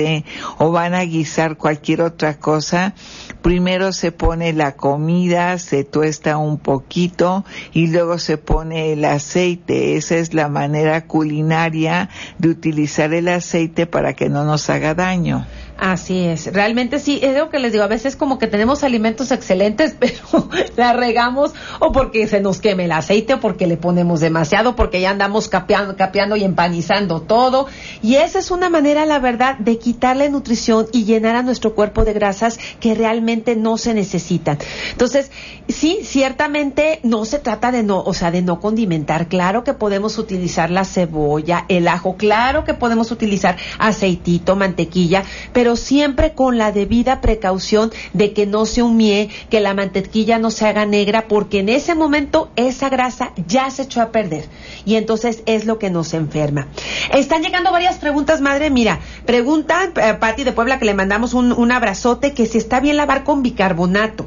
o 0.59 0.71
van 0.71 0.95
a 0.95 1.03
guisar 1.03 1.57
cualquier 1.57 2.03
otra 2.03 2.39
cosa, 2.39 2.95
primero 3.43 3.93
se 3.93 4.13
pone 4.13 4.53
la 4.53 4.77
comida, 4.77 5.59
se 5.59 5.85
tuesta 5.85 6.37
un 6.37 6.59
poquito 6.59 7.45
y 7.73 7.89
luego 7.89 8.19
se 8.19 8.39
pone 8.39 8.93
el 8.93 9.05
aceite. 9.05 9.97
Esa 9.97 10.17
es 10.17 10.35
la 10.35 10.49
manera 10.49 11.07
culinaria 11.07 12.09
de 12.39 12.49
utilizar 12.49 13.13
el 13.15 13.29
aceite 13.29 13.87
para 13.87 14.15
que 14.15 14.29
no 14.29 14.45
nos 14.45 14.71
haga 14.71 14.95
daño. 14.95 15.47
Así 15.79 16.25
es, 16.25 16.53
realmente 16.53 16.99
sí, 16.99 17.21
es 17.23 17.37
lo 17.37 17.51
que 17.51 17.61
les 17.61 17.71
digo, 17.71 17.85
a 17.85 17.89
veces 17.89 18.17
como 18.17 18.41
que 18.41 18.49
tenemos 18.49 18.83
alimentos 18.83 19.31
excelentes, 19.31 19.95
pero 19.99 20.49
la 20.77 20.93
regamos 20.93 21.53
o 21.79 21.93
porque 21.93 22.27
se 22.27 22.41
nos 22.41 22.59
queme 22.59 22.87
el 22.87 22.93
aceite 22.93 23.35
o 23.35 23.41
porque 23.41 23.69
le 23.69 23.77
ponemos 23.77 24.19
demasiado, 24.19 24.75
porque 24.75 25.01
ya 25.01 25.11
andamos 25.11 25.47
capeando, 25.47 25.95
capeando 25.97 26.35
y 26.35 26.43
empanizando 26.43 27.23
todo. 27.23 27.69
Y 28.03 28.17
esa 28.17 28.41
es 28.41 28.51
una 28.51 28.69
manera, 28.69 29.07
la 29.07 29.21
verdad, 29.21 29.57
de 29.59 29.79
quitarle 29.79 30.29
nutrición 30.31 30.89
y 30.93 31.05
llenar 31.05 31.37
a 31.37 31.43
nuestro 31.43 31.77
cuerpo 31.77 32.05
de 32.05 32.13
grasas 32.13 32.59
que 32.81 32.97
realmente 32.97 33.55
no 33.55 33.79
se 33.79 33.95
necesitan. 33.95 34.59
Entonces, 34.91 35.31
sí, 35.69 36.01
ciertamente 36.03 36.99
no 37.05 37.25
se 37.25 37.39
trata 37.39 37.71
de 37.71 37.85
no, 37.85 38.01
o 38.01 38.15
sea, 38.15 38.33
de 38.33 38.43
no 38.43 38.59
condimentar. 38.59 39.29
Claro 39.29 39.63
que 39.63 39.75
podemos 39.75 40.19
utilizar 40.19 40.73
la 40.73 40.85
cebolla, 40.85 41.67
el 41.69 41.87
ajo, 41.87 42.17
claro 42.17 42.65
que 42.65 42.75
podemos 42.75 43.13
utilizar 43.13 43.57
aceitito, 43.79 44.57
mantequilla, 44.57 45.23
pero 45.53 45.68
pero 45.69 45.77
siempre 45.77 46.33
con 46.33 46.57
la 46.57 46.73
debida 46.73 47.21
precaución 47.21 47.93
de 48.15 48.33
que 48.33 48.47
no 48.47 48.65
se 48.65 48.83
humie, 48.83 49.29
que 49.51 49.61
la 49.61 49.75
mantequilla 49.75 50.39
no 50.39 50.51
se 50.51 50.67
haga 50.67 50.87
negra, 50.87 51.29
porque 51.29 51.59
en 51.59 51.69
ese 51.69 51.95
momento 51.95 52.51
esa 52.57 52.89
grasa 52.89 53.33
ya 53.47 53.69
se 53.69 53.83
echó 53.83 54.01
a 54.01 54.11
perder 54.11 54.47
y 54.87 54.95
entonces 54.95 55.43
es 55.45 55.67
lo 55.67 55.79
que 55.79 55.91
nos 55.91 56.15
enferma. 56.15 56.69
Están 57.13 57.43
llegando 57.43 57.71
varias 57.71 57.97
preguntas, 57.97 58.41
madre. 58.41 58.71
Mira, 58.71 59.01
pregunta 59.27 59.93
eh, 59.95 60.15
Patti 60.15 60.43
de 60.43 60.53
Puebla 60.53 60.79
que 60.79 60.87
le 60.87 60.95
mandamos 60.95 61.35
un, 61.35 61.53
un 61.53 61.71
abrazote 61.71 62.33
que 62.33 62.47
si 62.47 62.57
está 62.57 62.81
bien 62.81 62.97
lavar 62.97 63.23
con 63.23 63.43
bicarbonato. 63.43 64.25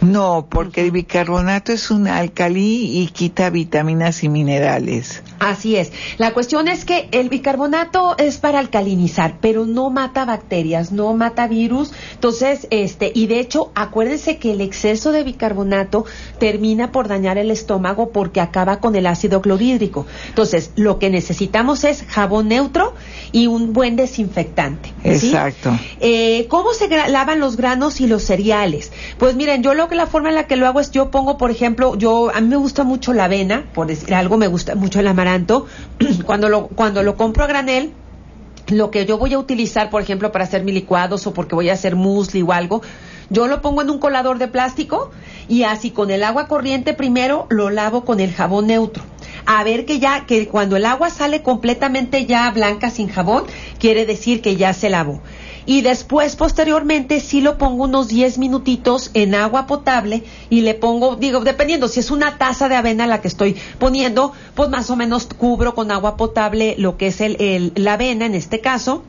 No, 0.00 0.46
porque 0.48 0.82
el 0.82 0.90
bicarbonato 0.90 1.72
es 1.72 1.90
un 1.90 2.08
alcalí 2.08 3.00
y 3.00 3.08
quita 3.08 3.50
vitaminas 3.50 4.22
y 4.24 4.28
minerales. 4.28 5.22
Así 5.38 5.76
es. 5.76 5.92
La 6.18 6.32
cuestión 6.32 6.68
es 6.68 6.84
que 6.84 7.08
el 7.12 7.28
bicarbonato 7.28 8.16
es 8.18 8.38
para 8.38 8.58
alcalinizar, 8.58 9.36
pero 9.40 9.66
no 9.66 9.90
mata 9.90 10.24
bacterias, 10.24 10.92
no 10.92 11.12
mata 11.14 11.46
virus. 11.48 11.92
Entonces, 12.14 12.66
este, 12.70 13.12
y 13.14 13.26
de 13.26 13.40
hecho, 13.40 13.70
acuérdense 13.74 14.38
que 14.38 14.52
el 14.52 14.60
exceso 14.60 15.12
de 15.12 15.22
bicarbonato 15.22 16.04
termina 16.38 16.92
por 16.92 17.08
dañar 17.08 17.38
el 17.38 17.50
estómago 17.50 18.10
porque 18.10 18.40
acaba 18.40 18.80
con 18.80 18.96
el 18.96 19.06
ácido 19.06 19.42
clorhídrico. 19.42 20.06
Entonces, 20.28 20.70
lo 20.76 20.98
que 20.98 21.10
necesitamos 21.10 21.84
es 21.84 22.04
jabón 22.08 22.48
neutro 22.48 22.94
y 23.32 23.46
un 23.46 23.72
buen 23.72 23.96
desinfectante. 23.96 24.92
Exacto. 25.02 25.76
Eh, 26.00 26.46
¿Cómo 26.48 26.72
se 26.72 26.88
lavan 26.88 27.40
los 27.40 27.56
granos 27.56 28.00
y 28.00 28.06
los 28.06 28.22
cereales? 28.22 28.92
Pues 29.18 29.34
miren, 29.34 29.62
yo 29.64 29.72
lo 29.72 29.88
que 29.88 29.94
la 29.94 30.06
forma 30.06 30.28
en 30.28 30.34
la 30.34 30.46
que 30.46 30.56
lo 30.56 30.66
hago 30.66 30.78
es 30.78 30.90
yo 30.90 31.10
pongo, 31.10 31.38
por 31.38 31.50
ejemplo, 31.50 31.96
yo 31.96 32.30
a 32.34 32.42
mí 32.42 32.48
me 32.48 32.56
gusta 32.56 32.84
mucho 32.84 33.14
la 33.14 33.24
avena, 33.24 33.64
por 33.72 33.86
decir 33.86 34.14
algo, 34.14 34.36
me 34.36 34.46
gusta 34.46 34.74
mucho 34.74 35.00
el 35.00 35.06
amaranto. 35.06 35.64
cuando 36.26 36.50
lo 36.50 36.66
cuando 36.66 37.02
lo 37.02 37.16
compro 37.16 37.44
a 37.44 37.46
granel, 37.46 37.94
lo 38.68 38.90
que 38.90 39.06
yo 39.06 39.16
voy 39.16 39.32
a 39.32 39.38
utilizar, 39.38 39.88
por 39.88 40.02
ejemplo, 40.02 40.32
para 40.32 40.44
hacer 40.44 40.64
mi 40.64 40.72
licuados 40.72 41.26
o 41.26 41.32
porque 41.32 41.54
voy 41.54 41.70
a 41.70 41.72
hacer 41.72 41.96
muesli 41.96 42.42
o 42.42 42.52
algo, 42.52 42.82
yo 43.30 43.46
lo 43.46 43.62
pongo 43.62 43.80
en 43.80 43.88
un 43.88 43.98
colador 43.98 44.36
de 44.36 44.48
plástico 44.48 45.10
y 45.48 45.62
así 45.62 45.90
con 45.90 46.10
el 46.10 46.24
agua 46.24 46.46
corriente 46.46 46.92
primero 46.92 47.46
lo 47.48 47.70
lavo 47.70 48.04
con 48.04 48.20
el 48.20 48.34
jabón 48.34 48.66
neutro. 48.66 49.02
A 49.46 49.64
ver 49.64 49.86
que 49.86 49.98
ya, 49.98 50.26
que 50.26 50.46
cuando 50.46 50.76
el 50.76 50.84
agua 50.84 51.08
sale 51.08 51.42
completamente 51.42 52.26
ya 52.26 52.50
blanca 52.50 52.90
sin 52.90 53.08
jabón, 53.08 53.44
quiere 53.78 54.04
decir 54.04 54.42
que 54.42 54.56
ya 54.56 54.74
se 54.74 54.90
lavó 54.90 55.22
y 55.66 55.82
después 55.82 56.36
posteriormente 56.36 57.20
sí 57.20 57.40
lo 57.40 57.58
pongo 57.58 57.84
unos 57.84 58.08
10 58.08 58.38
minutitos 58.38 59.10
en 59.14 59.34
agua 59.34 59.66
potable 59.66 60.24
y 60.50 60.60
le 60.60 60.74
pongo, 60.74 61.16
digo, 61.16 61.40
dependiendo 61.40 61.88
si 61.88 62.00
es 62.00 62.10
una 62.10 62.38
taza 62.38 62.68
de 62.68 62.76
avena 62.76 63.06
la 63.06 63.20
que 63.20 63.28
estoy 63.28 63.56
poniendo, 63.78 64.32
pues 64.54 64.68
más 64.68 64.90
o 64.90 64.96
menos 64.96 65.26
cubro 65.26 65.74
con 65.74 65.90
agua 65.90 66.16
potable 66.16 66.74
lo 66.78 66.96
que 66.96 67.08
es 67.08 67.20
el, 67.20 67.72
la 67.74 67.94
avena 67.94 68.26
en 68.26 68.34
este 68.34 68.60
caso 68.60 69.02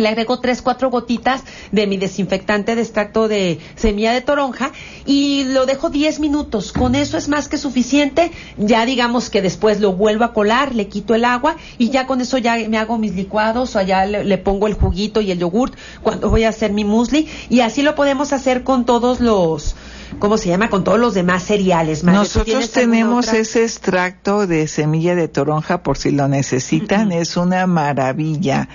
le 0.00 0.08
agrego 0.08 0.38
tres, 0.40 0.62
cuatro 0.62 0.90
gotitas 0.90 1.42
de 1.72 1.86
mi 1.86 1.96
desinfectante 1.96 2.74
de 2.74 2.82
extracto 2.82 3.28
de 3.28 3.58
semilla 3.76 4.12
de 4.12 4.20
toronja 4.20 4.72
y 5.04 5.44
lo 5.44 5.66
dejo 5.66 5.90
diez 5.90 6.20
minutos. 6.20 6.72
Con 6.72 6.94
eso 6.94 7.18
es 7.18 7.28
más 7.28 7.48
que 7.48 7.58
suficiente. 7.58 8.30
Ya 8.56 8.86
digamos 8.86 9.30
que 9.30 9.42
después 9.42 9.80
lo 9.80 9.92
vuelvo 9.92 10.24
a 10.24 10.32
colar, 10.32 10.74
le 10.74 10.88
quito 10.88 11.14
el 11.14 11.24
agua 11.24 11.56
y 11.78 11.90
ya 11.90 12.06
con 12.06 12.20
eso 12.20 12.38
ya 12.38 12.56
me 12.68 12.78
hago 12.78 12.98
mis 12.98 13.14
licuados 13.14 13.76
o 13.76 13.78
allá 13.78 14.04
le, 14.06 14.24
le 14.24 14.38
pongo 14.38 14.66
el 14.66 14.74
juguito 14.74 15.20
y 15.20 15.30
el 15.30 15.38
yogurt 15.38 15.74
cuando 16.02 16.30
voy 16.30 16.44
a 16.44 16.48
hacer 16.50 16.72
mi 16.72 16.84
muesli 16.84 17.28
y 17.48 17.60
así 17.60 17.82
lo 17.82 17.94
podemos 17.94 18.32
hacer 18.32 18.62
con 18.62 18.84
todos 18.84 19.20
los 19.20 19.74
¿cómo 20.18 20.38
se 20.38 20.48
llama? 20.48 20.70
Con 20.70 20.84
todos 20.84 20.98
los 20.98 21.14
demás 21.14 21.44
cereales. 21.44 22.04
Nosotros 22.04 22.70
tenemos 22.70 23.32
ese 23.32 23.62
extracto 23.62 24.46
de 24.46 24.68
semilla 24.68 25.14
de 25.14 25.28
toronja 25.28 25.82
por 25.82 25.96
si 25.96 26.10
lo 26.10 26.28
necesitan, 26.28 27.12
es 27.12 27.36
una 27.36 27.66
maravilla. 27.66 28.68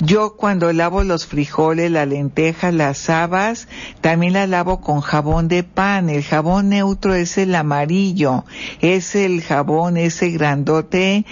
Yo 0.00 0.36
cuando 0.36 0.72
lavo 0.72 1.04
los 1.04 1.26
frijoles, 1.26 1.90
la 1.90 2.06
lenteja, 2.06 2.72
las 2.72 3.10
habas, 3.10 3.68
también 4.00 4.32
la 4.34 4.46
lavo 4.46 4.80
con 4.80 5.00
jabón 5.00 5.48
de 5.48 5.62
pan. 5.62 6.10
El 6.10 6.22
jabón 6.22 6.70
neutro 6.70 7.14
es 7.14 7.38
el 7.38 7.54
amarillo, 7.54 8.44
es 8.80 9.14
el 9.14 9.42
jabón 9.42 9.96
ese 9.96 10.30
grandote 10.30 11.24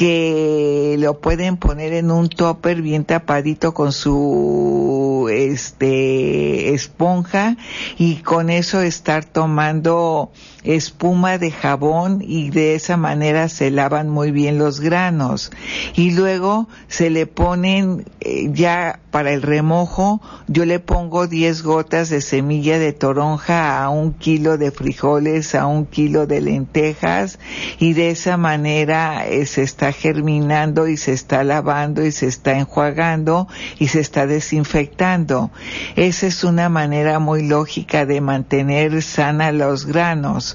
que 0.00 0.96
lo 0.98 1.20
pueden 1.20 1.58
poner 1.58 1.92
en 1.92 2.10
un 2.10 2.30
topper 2.30 2.80
bien 2.80 3.04
tapadito 3.04 3.74
con 3.74 3.92
su 3.92 5.28
este 5.30 6.72
esponja 6.72 7.58
y 7.98 8.22
con 8.22 8.48
eso 8.48 8.80
estar 8.80 9.26
tomando 9.26 10.32
espuma 10.64 11.38
de 11.38 11.50
jabón 11.50 12.22
y 12.26 12.50
de 12.50 12.74
esa 12.74 12.96
manera 12.96 13.48
se 13.48 13.70
lavan 13.70 14.08
muy 14.08 14.30
bien 14.30 14.58
los 14.58 14.80
granos. 14.80 15.50
Y 15.94 16.12
luego 16.12 16.68
se 16.88 17.10
le 17.10 17.26
ponen 17.26 18.04
eh, 18.20 18.50
ya 18.52 19.00
para 19.10 19.32
el 19.32 19.42
remojo, 19.42 20.20
yo 20.46 20.64
le 20.64 20.78
pongo 20.78 21.26
10 21.26 21.62
gotas 21.62 22.10
de 22.10 22.20
semilla 22.20 22.78
de 22.78 22.92
toronja 22.92 23.82
a 23.82 23.88
un 23.88 24.12
kilo 24.12 24.56
de 24.56 24.70
frijoles, 24.70 25.54
a 25.54 25.66
un 25.66 25.86
kilo 25.86 26.26
de 26.26 26.40
lentejas 26.40 27.38
y 27.78 27.94
de 27.94 28.10
esa 28.10 28.36
manera 28.36 29.26
eh, 29.26 29.46
se 29.46 29.62
está 29.62 29.92
germinando 29.92 30.86
y 30.86 30.96
se 30.96 31.12
está 31.12 31.42
lavando 31.42 32.04
y 32.04 32.12
se 32.12 32.26
está 32.26 32.56
enjuagando 32.56 33.48
y 33.78 33.88
se 33.88 34.00
está 34.00 34.26
desinfectando. 34.26 35.50
Esa 35.96 36.26
es 36.28 36.44
una 36.44 36.68
manera 36.68 37.18
muy 37.18 37.46
lógica 37.46 38.06
de 38.06 38.20
mantener 38.20 39.02
sana 39.02 39.50
los 39.50 39.86
granos 39.86 40.49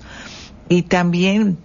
y 0.70 0.84
también 0.84 1.58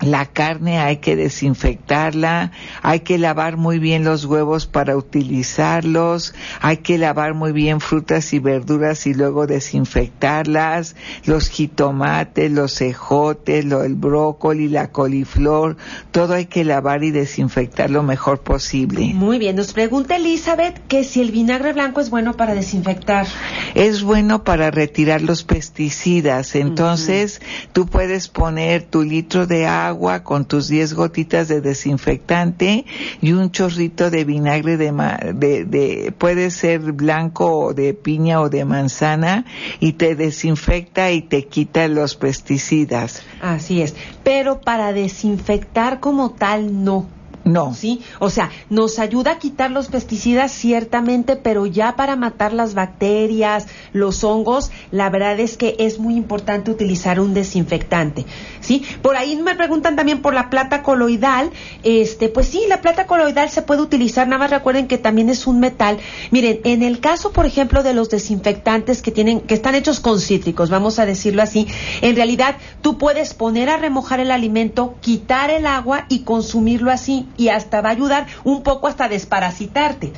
la 0.00 0.26
carne 0.26 0.78
hay 0.78 0.98
que 0.98 1.16
desinfectarla, 1.16 2.52
hay 2.82 3.00
que 3.00 3.16
lavar 3.16 3.56
muy 3.56 3.78
bien 3.78 4.04
los 4.04 4.26
huevos 4.26 4.66
para 4.66 4.96
utilizarlos, 4.96 6.34
hay 6.60 6.78
que 6.78 6.98
lavar 6.98 7.32
muy 7.34 7.52
bien 7.52 7.80
frutas 7.80 8.32
y 8.34 8.38
verduras 8.38 9.06
y 9.06 9.14
luego 9.14 9.46
desinfectarlas, 9.46 10.96
los 11.24 11.48
jitomates, 11.48 12.50
los 12.50 12.74
cejotes, 12.74 13.64
lo, 13.64 13.84
el 13.84 13.94
brócoli, 13.94 14.68
la 14.68 14.92
coliflor, 14.92 15.78
todo 16.10 16.34
hay 16.34 16.46
que 16.46 16.64
lavar 16.64 17.02
y 17.02 17.10
desinfectar 17.10 17.90
lo 17.90 18.02
mejor 18.02 18.40
posible. 18.40 19.12
Muy 19.14 19.38
bien, 19.38 19.56
nos 19.56 19.72
pregunta 19.72 20.16
Elizabeth 20.16 20.86
que 20.88 21.04
si 21.04 21.22
el 21.22 21.30
vinagre 21.30 21.72
blanco 21.72 22.00
es 22.00 22.10
bueno 22.10 22.34
para 22.34 22.54
desinfectar. 22.54 23.26
Es 23.74 24.02
bueno 24.02 24.44
para 24.44 24.70
retirar 24.70 25.22
los 25.22 25.42
pesticidas, 25.42 26.54
entonces 26.54 27.40
tú 27.72 27.86
puedes 27.86 28.28
poner 28.28 28.82
tu 28.82 29.02
litro 29.02 29.46
de 29.46 29.66
agua 29.66 29.85
con 30.22 30.44
tus 30.44 30.68
10 30.68 30.94
gotitas 30.94 31.48
de 31.48 31.60
desinfectante 31.60 32.84
y 33.20 33.32
un 33.32 33.50
chorrito 33.50 34.10
de 34.10 34.24
vinagre 34.24 34.76
de, 34.76 34.92
de, 35.34 35.64
de 35.64 36.12
puede 36.16 36.50
ser 36.50 36.80
blanco 36.92 37.50
o 37.50 37.74
de 37.74 37.94
piña 37.94 38.40
o 38.40 38.48
de 38.48 38.64
manzana 38.64 39.44
y 39.80 39.92
te 39.92 40.14
desinfecta 40.16 41.10
y 41.12 41.22
te 41.22 41.46
quita 41.46 41.88
los 41.88 42.16
pesticidas. 42.16 43.22
Así 43.40 43.82
es, 43.82 43.94
pero 44.22 44.60
para 44.60 44.92
desinfectar 44.92 46.00
como 46.00 46.30
tal 46.30 46.84
no. 46.84 47.06
No. 47.46 47.72
¿Sí? 47.74 48.00
O 48.18 48.28
sea, 48.28 48.50
nos 48.70 48.98
ayuda 48.98 49.32
a 49.32 49.38
quitar 49.38 49.70
los 49.70 49.86
pesticidas 49.86 50.50
ciertamente, 50.50 51.36
pero 51.36 51.64
ya 51.64 51.94
para 51.94 52.16
matar 52.16 52.52
las 52.52 52.74
bacterias, 52.74 53.66
los 53.92 54.24
hongos, 54.24 54.72
la 54.90 55.10
verdad 55.10 55.38
es 55.38 55.56
que 55.56 55.76
es 55.78 56.00
muy 56.00 56.16
importante 56.16 56.72
utilizar 56.72 57.20
un 57.20 57.34
desinfectante. 57.34 58.26
¿Sí? 58.60 58.84
Por 59.00 59.16
ahí 59.16 59.36
me 59.36 59.54
preguntan 59.54 59.94
también 59.94 60.22
por 60.22 60.34
la 60.34 60.50
plata 60.50 60.82
coloidal. 60.82 61.52
Este, 61.84 62.28
pues 62.28 62.48
sí, 62.48 62.62
la 62.68 62.80
plata 62.80 63.06
coloidal 63.06 63.48
se 63.48 63.62
puede 63.62 63.80
utilizar, 63.80 64.26
nada 64.26 64.40
más 64.40 64.50
recuerden 64.50 64.88
que 64.88 64.98
también 64.98 65.28
es 65.28 65.46
un 65.46 65.60
metal. 65.60 65.98
Miren, 66.32 66.58
en 66.64 66.82
el 66.82 66.98
caso, 66.98 67.30
por 67.30 67.46
ejemplo, 67.46 67.84
de 67.84 67.94
los 67.94 68.10
desinfectantes 68.10 69.02
que 69.02 69.12
tienen 69.12 69.40
que 69.40 69.54
están 69.54 69.76
hechos 69.76 70.00
con 70.00 70.18
cítricos, 70.18 70.68
vamos 70.68 70.98
a 70.98 71.06
decirlo 71.06 71.42
así, 71.42 71.68
en 72.00 72.16
realidad 72.16 72.56
tú 72.82 72.98
puedes 72.98 73.34
poner 73.34 73.68
a 73.68 73.76
remojar 73.76 74.18
el 74.18 74.32
alimento, 74.32 74.96
quitar 75.00 75.50
el 75.50 75.64
agua 75.64 76.06
y 76.08 76.20
consumirlo 76.20 76.90
así 76.90 77.28
y 77.36 77.48
hasta 77.48 77.80
va 77.80 77.90
a 77.90 77.92
ayudar 77.92 78.26
un 78.44 78.62
poco 78.62 78.88
hasta 78.88 79.08
desparasitarte. 79.08 80.12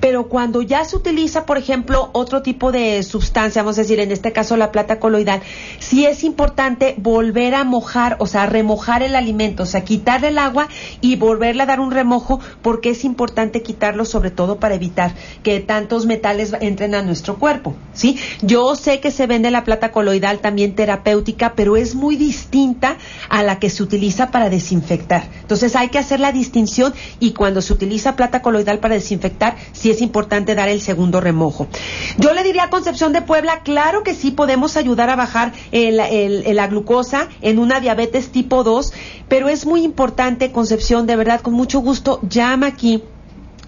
Pero 0.00 0.28
cuando 0.28 0.62
ya 0.62 0.84
se 0.84 0.96
utiliza, 0.96 1.46
por 1.46 1.58
ejemplo, 1.58 2.10
otro 2.12 2.42
tipo 2.42 2.72
de 2.72 3.02
sustancia, 3.02 3.62
vamos 3.62 3.78
a 3.78 3.82
decir, 3.82 4.00
en 4.00 4.12
este 4.12 4.32
caso 4.32 4.56
la 4.56 4.72
plata 4.72 4.98
coloidal, 4.98 5.40
sí 5.78 6.06
es 6.06 6.24
importante 6.24 6.94
volver 6.98 7.54
a 7.54 7.64
mojar, 7.64 8.16
o 8.20 8.26
sea, 8.26 8.46
remojar 8.46 9.02
el 9.02 9.16
alimento, 9.16 9.62
o 9.62 9.66
sea, 9.66 9.84
quitarle 9.84 10.28
el 10.28 10.38
agua 10.38 10.68
y 11.00 11.16
volverle 11.16 11.62
a 11.62 11.66
dar 11.66 11.80
un 11.80 11.90
remojo, 11.90 12.40
porque 12.62 12.90
es 12.90 13.04
importante 13.04 13.62
quitarlo 13.62 14.04
sobre 14.04 14.30
todo 14.30 14.58
para 14.58 14.74
evitar 14.74 15.14
que 15.42 15.60
tantos 15.60 16.06
metales 16.06 16.52
entren 16.60 16.94
a 16.94 17.02
nuestro 17.02 17.36
cuerpo, 17.38 17.74
¿sí? 17.92 18.18
Yo 18.42 18.74
sé 18.76 19.00
que 19.00 19.10
se 19.10 19.26
vende 19.26 19.50
la 19.50 19.64
plata 19.64 19.92
coloidal 19.92 20.40
también 20.40 20.74
terapéutica, 20.74 21.54
pero 21.54 21.76
es 21.76 21.94
muy 21.94 22.16
distinta 22.16 22.96
a 23.28 23.42
la 23.42 23.58
que 23.58 23.70
se 23.70 23.82
utiliza 23.82 24.30
para 24.30 24.50
desinfectar. 24.50 25.28
Entonces 25.40 25.76
hay 25.76 25.88
que 25.88 25.98
hacer 25.98 26.20
la 26.20 26.32
distinción 26.32 26.63
y 27.20 27.32
cuando 27.32 27.62
se 27.62 27.72
utiliza 27.72 28.16
plata 28.16 28.42
coloidal 28.42 28.78
para 28.78 28.94
desinfectar, 28.94 29.56
sí 29.72 29.90
es 29.90 30.00
importante 30.00 30.54
dar 30.54 30.68
el 30.68 30.80
segundo 30.80 31.20
remojo. 31.20 31.66
Yo 32.18 32.32
le 32.32 32.42
diría 32.42 32.64
a 32.64 32.70
Concepción 32.70 33.12
de 33.12 33.22
Puebla, 33.22 33.60
claro 33.62 34.02
que 34.02 34.14
sí 34.14 34.30
podemos 34.30 34.76
ayudar 34.76 35.10
a 35.10 35.16
bajar 35.16 35.52
la 35.72 36.66
glucosa 36.66 37.28
en 37.42 37.58
una 37.58 37.80
diabetes 37.80 38.30
tipo 38.30 38.64
2, 38.64 38.92
pero 39.28 39.48
es 39.48 39.66
muy 39.66 39.82
importante, 39.84 40.52
Concepción, 40.52 41.06
de 41.06 41.16
verdad, 41.16 41.40
con 41.40 41.54
mucho 41.54 41.80
gusto, 41.80 42.20
llama 42.28 42.66
aquí 42.66 43.02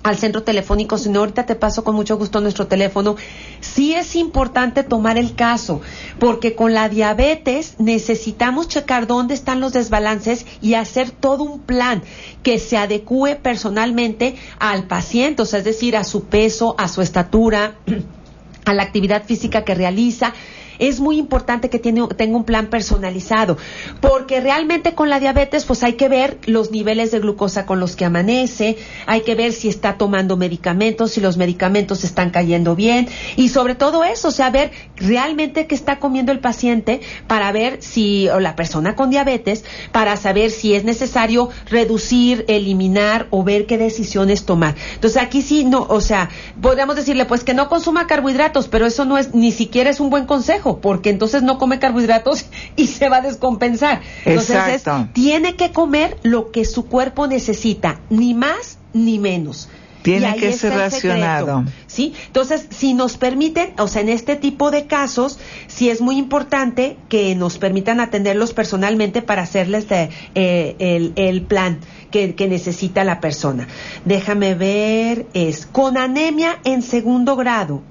al 0.06 0.16
centro 0.18 0.44
telefónico, 0.44 0.98
sino 0.98 1.18
ahorita 1.18 1.46
te 1.46 1.56
paso 1.56 1.82
con 1.82 1.96
mucho 1.96 2.16
gusto 2.16 2.40
nuestro 2.40 2.68
teléfono. 2.68 3.16
Sí 3.58 3.92
es 3.92 4.14
importante 4.14 4.84
tomar 4.84 5.18
el 5.18 5.34
caso, 5.34 5.80
porque 6.20 6.54
con 6.54 6.74
la 6.74 6.88
diabetes 6.88 7.74
necesitamos 7.78 8.68
checar 8.68 9.08
dónde 9.08 9.34
están 9.34 9.60
los 9.60 9.72
desbalances 9.72 10.46
y 10.62 10.74
hacer 10.74 11.10
todo 11.10 11.42
un 11.42 11.58
plan 11.58 12.04
que 12.44 12.60
se 12.60 12.76
adecue 12.76 13.34
personalmente 13.34 14.36
al 14.60 14.84
paciente, 14.86 15.42
o 15.42 15.44
sea, 15.44 15.58
es 15.58 15.64
decir, 15.64 15.96
a 15.96 16.04
su 16.04 16.26
peso, 16.26 16.76
a 16.78 16.86
su 16.86 17.02
estatura, 17.02 17.74
a 18.64 18.74
la 18.74 18.84
actividad 18.84 19.24
física 19.24 19.64
que 19.64 19.74
realiza 19.74 20.34
es 20.78 21.00
muy 21.00 21.18
importante 21.18 21.70
que 21.70 21.78
tiene, 21.78 22.06
tenga 22.16 22.36
un 22.36 22.44
plan 22.44 22.66
personalizado, 22.68 23.56
porque 24.00 24.40
realmente 24.40 24.94
con 24.94 25.10
la 25.10 25.20
diabetes 25.20 25.64
pues 25.64 25.82
hay 25.82 25.94
que 25.94 26.08
ver 26.08 26.38
los 26.46 26.70
niveles 26.70 27.10
de 27.10 27.20
glucosa 27.20 27.66
con 27.66 27.80
los 27.80 27.96
que 27.96 28.04
amanece, 28.04 28.76
hay 29.06 29.22
que 29.22 29.34
ver 29.34 29.52
si 29.52 29.68
está 29.68 29.98
tomando 29.98 30.36
medicamentos, 30.36 31.12
si 31.12 31.20
los 31.20 31.36
medicamentos 31.36 32.04
están 32.04 32.30
cayendo 32.30 32.76
bien 32.76 33.08
y 33.36 33.48
sobre 33.48 33.74
todo 33.74 34.04
eso, 34.04 34.28
o 34.28 34.32
sea, 34.32 34.50
ver 34.50 34.70
realmente 34.96 35.66
qué 35.66 35.74
está 35.74 35.98
comiendo 35.98 36.32
el 36.32 36.40
paciente 36.40 37.00
para 37.26 37.52
ver 37.52 37.78
si, 37.80 38.28
o 38.28 38.40
la 38.40 38.56
persona 38.56 38.94
con 38.94 39.10
diabetes, 39.10 39.64
para 39.92 40.16
saber 40.16 40.50
si 40.50 40.74
es 40.74 40.84
necesario 40.84 41.50
reducir, 41.70 42.44
eliminar 42.48 43.26
o 43.30 43.44
ver 43.44 43.66
qué 43.66 43.78
decisiones 43.78 44.44
tomar. 44.44 44.74
Entonces 44.94 45.22
aquí 45.22 45.42
sí, 45.42 45.64
no, 45.64 45.86
o 45.88 46.00
sea, 46.00 46.30
podríamos 46.60 46.96
decirle 46.96 47.24
pues 47.24 47.44
que 47.44 47.54
no 47.54 47.68
consuma 47.68 48.06
carbohidratos, 48.06 48.68
pero 48.68 48.86
eso 48.86 49.04
no 49.04 49.18
es, 49.18 49.34
ni 49.34 49.52
siquiera 49.52 49.90
es 49.90 50.00
un 50.00 50.10
buen 50.10 50.26
consejo 50.26 50.65
porque 50.74 51.10
entonces 51.10 51.42
no 51.42 51.58
come 51.58 51.78
carbohidratos 51.78 52.46
y 52.76 52.86
se 52.88 53.08
va 53.08 53.18
a 53.18 53.22
descompensar. 53.22 54.00
Entonces 54.24 54.82
tiene 55.12 55.56
que 55.56 55.72
comer 55.72 56.18
lo 56.22 56.50
que 56.50 56.64
su 56.64 56.86
cuerpo 56.86 57.26
necesita, 57.26 58.00
ni 58.10 58.34
más 58.34 58.78
ni 58.92 59.18
menos. 59.18 59.68
Tiene 60.02 60.36
que 60.36 60.52
ser 60.52 60.72
racionado. 60.72 61.64
¿Sí? 61.88 62.14
Entonces, 62.28 62.68
si 62.70 62.94
nos 62.94 63.16
permiten, 63.16 63.72
o 63.78 63.88
sea, 63.88 64.02
en 64.02 64.08
este 64.08 64.36
tipo 64.36 64.70
de 64.70 64.86
casos, 64.86 65.40
sí 65.66 65.90
es 65.90 66.00
muy 66.00 66.16
importante 66.16 66.96
que 67.08 67.34
nos 67.34 67.58
permitan 67.58 67.98
atenderlos 67.98 68.52
personalmente 68.52 69.20
para 69.20 69.42
hacerles 69.42 69.86
eh, 69.90 71.14
el, 71.16 71.42
plan 71.42 71.80
que, 72.12 72.36
que, 72.36 72.46
necesita 72.46 73.02
la 73.02 73.20
persona. 73.20 73.66
Déjame 74.04 74.54
ver, 74.54 75.26
es 75.34 75.66
con 75.66 75.96
anemia 75.96 76.60
en 76.62 76.82
segundo 76.82 77.34
grado 77.34 77.82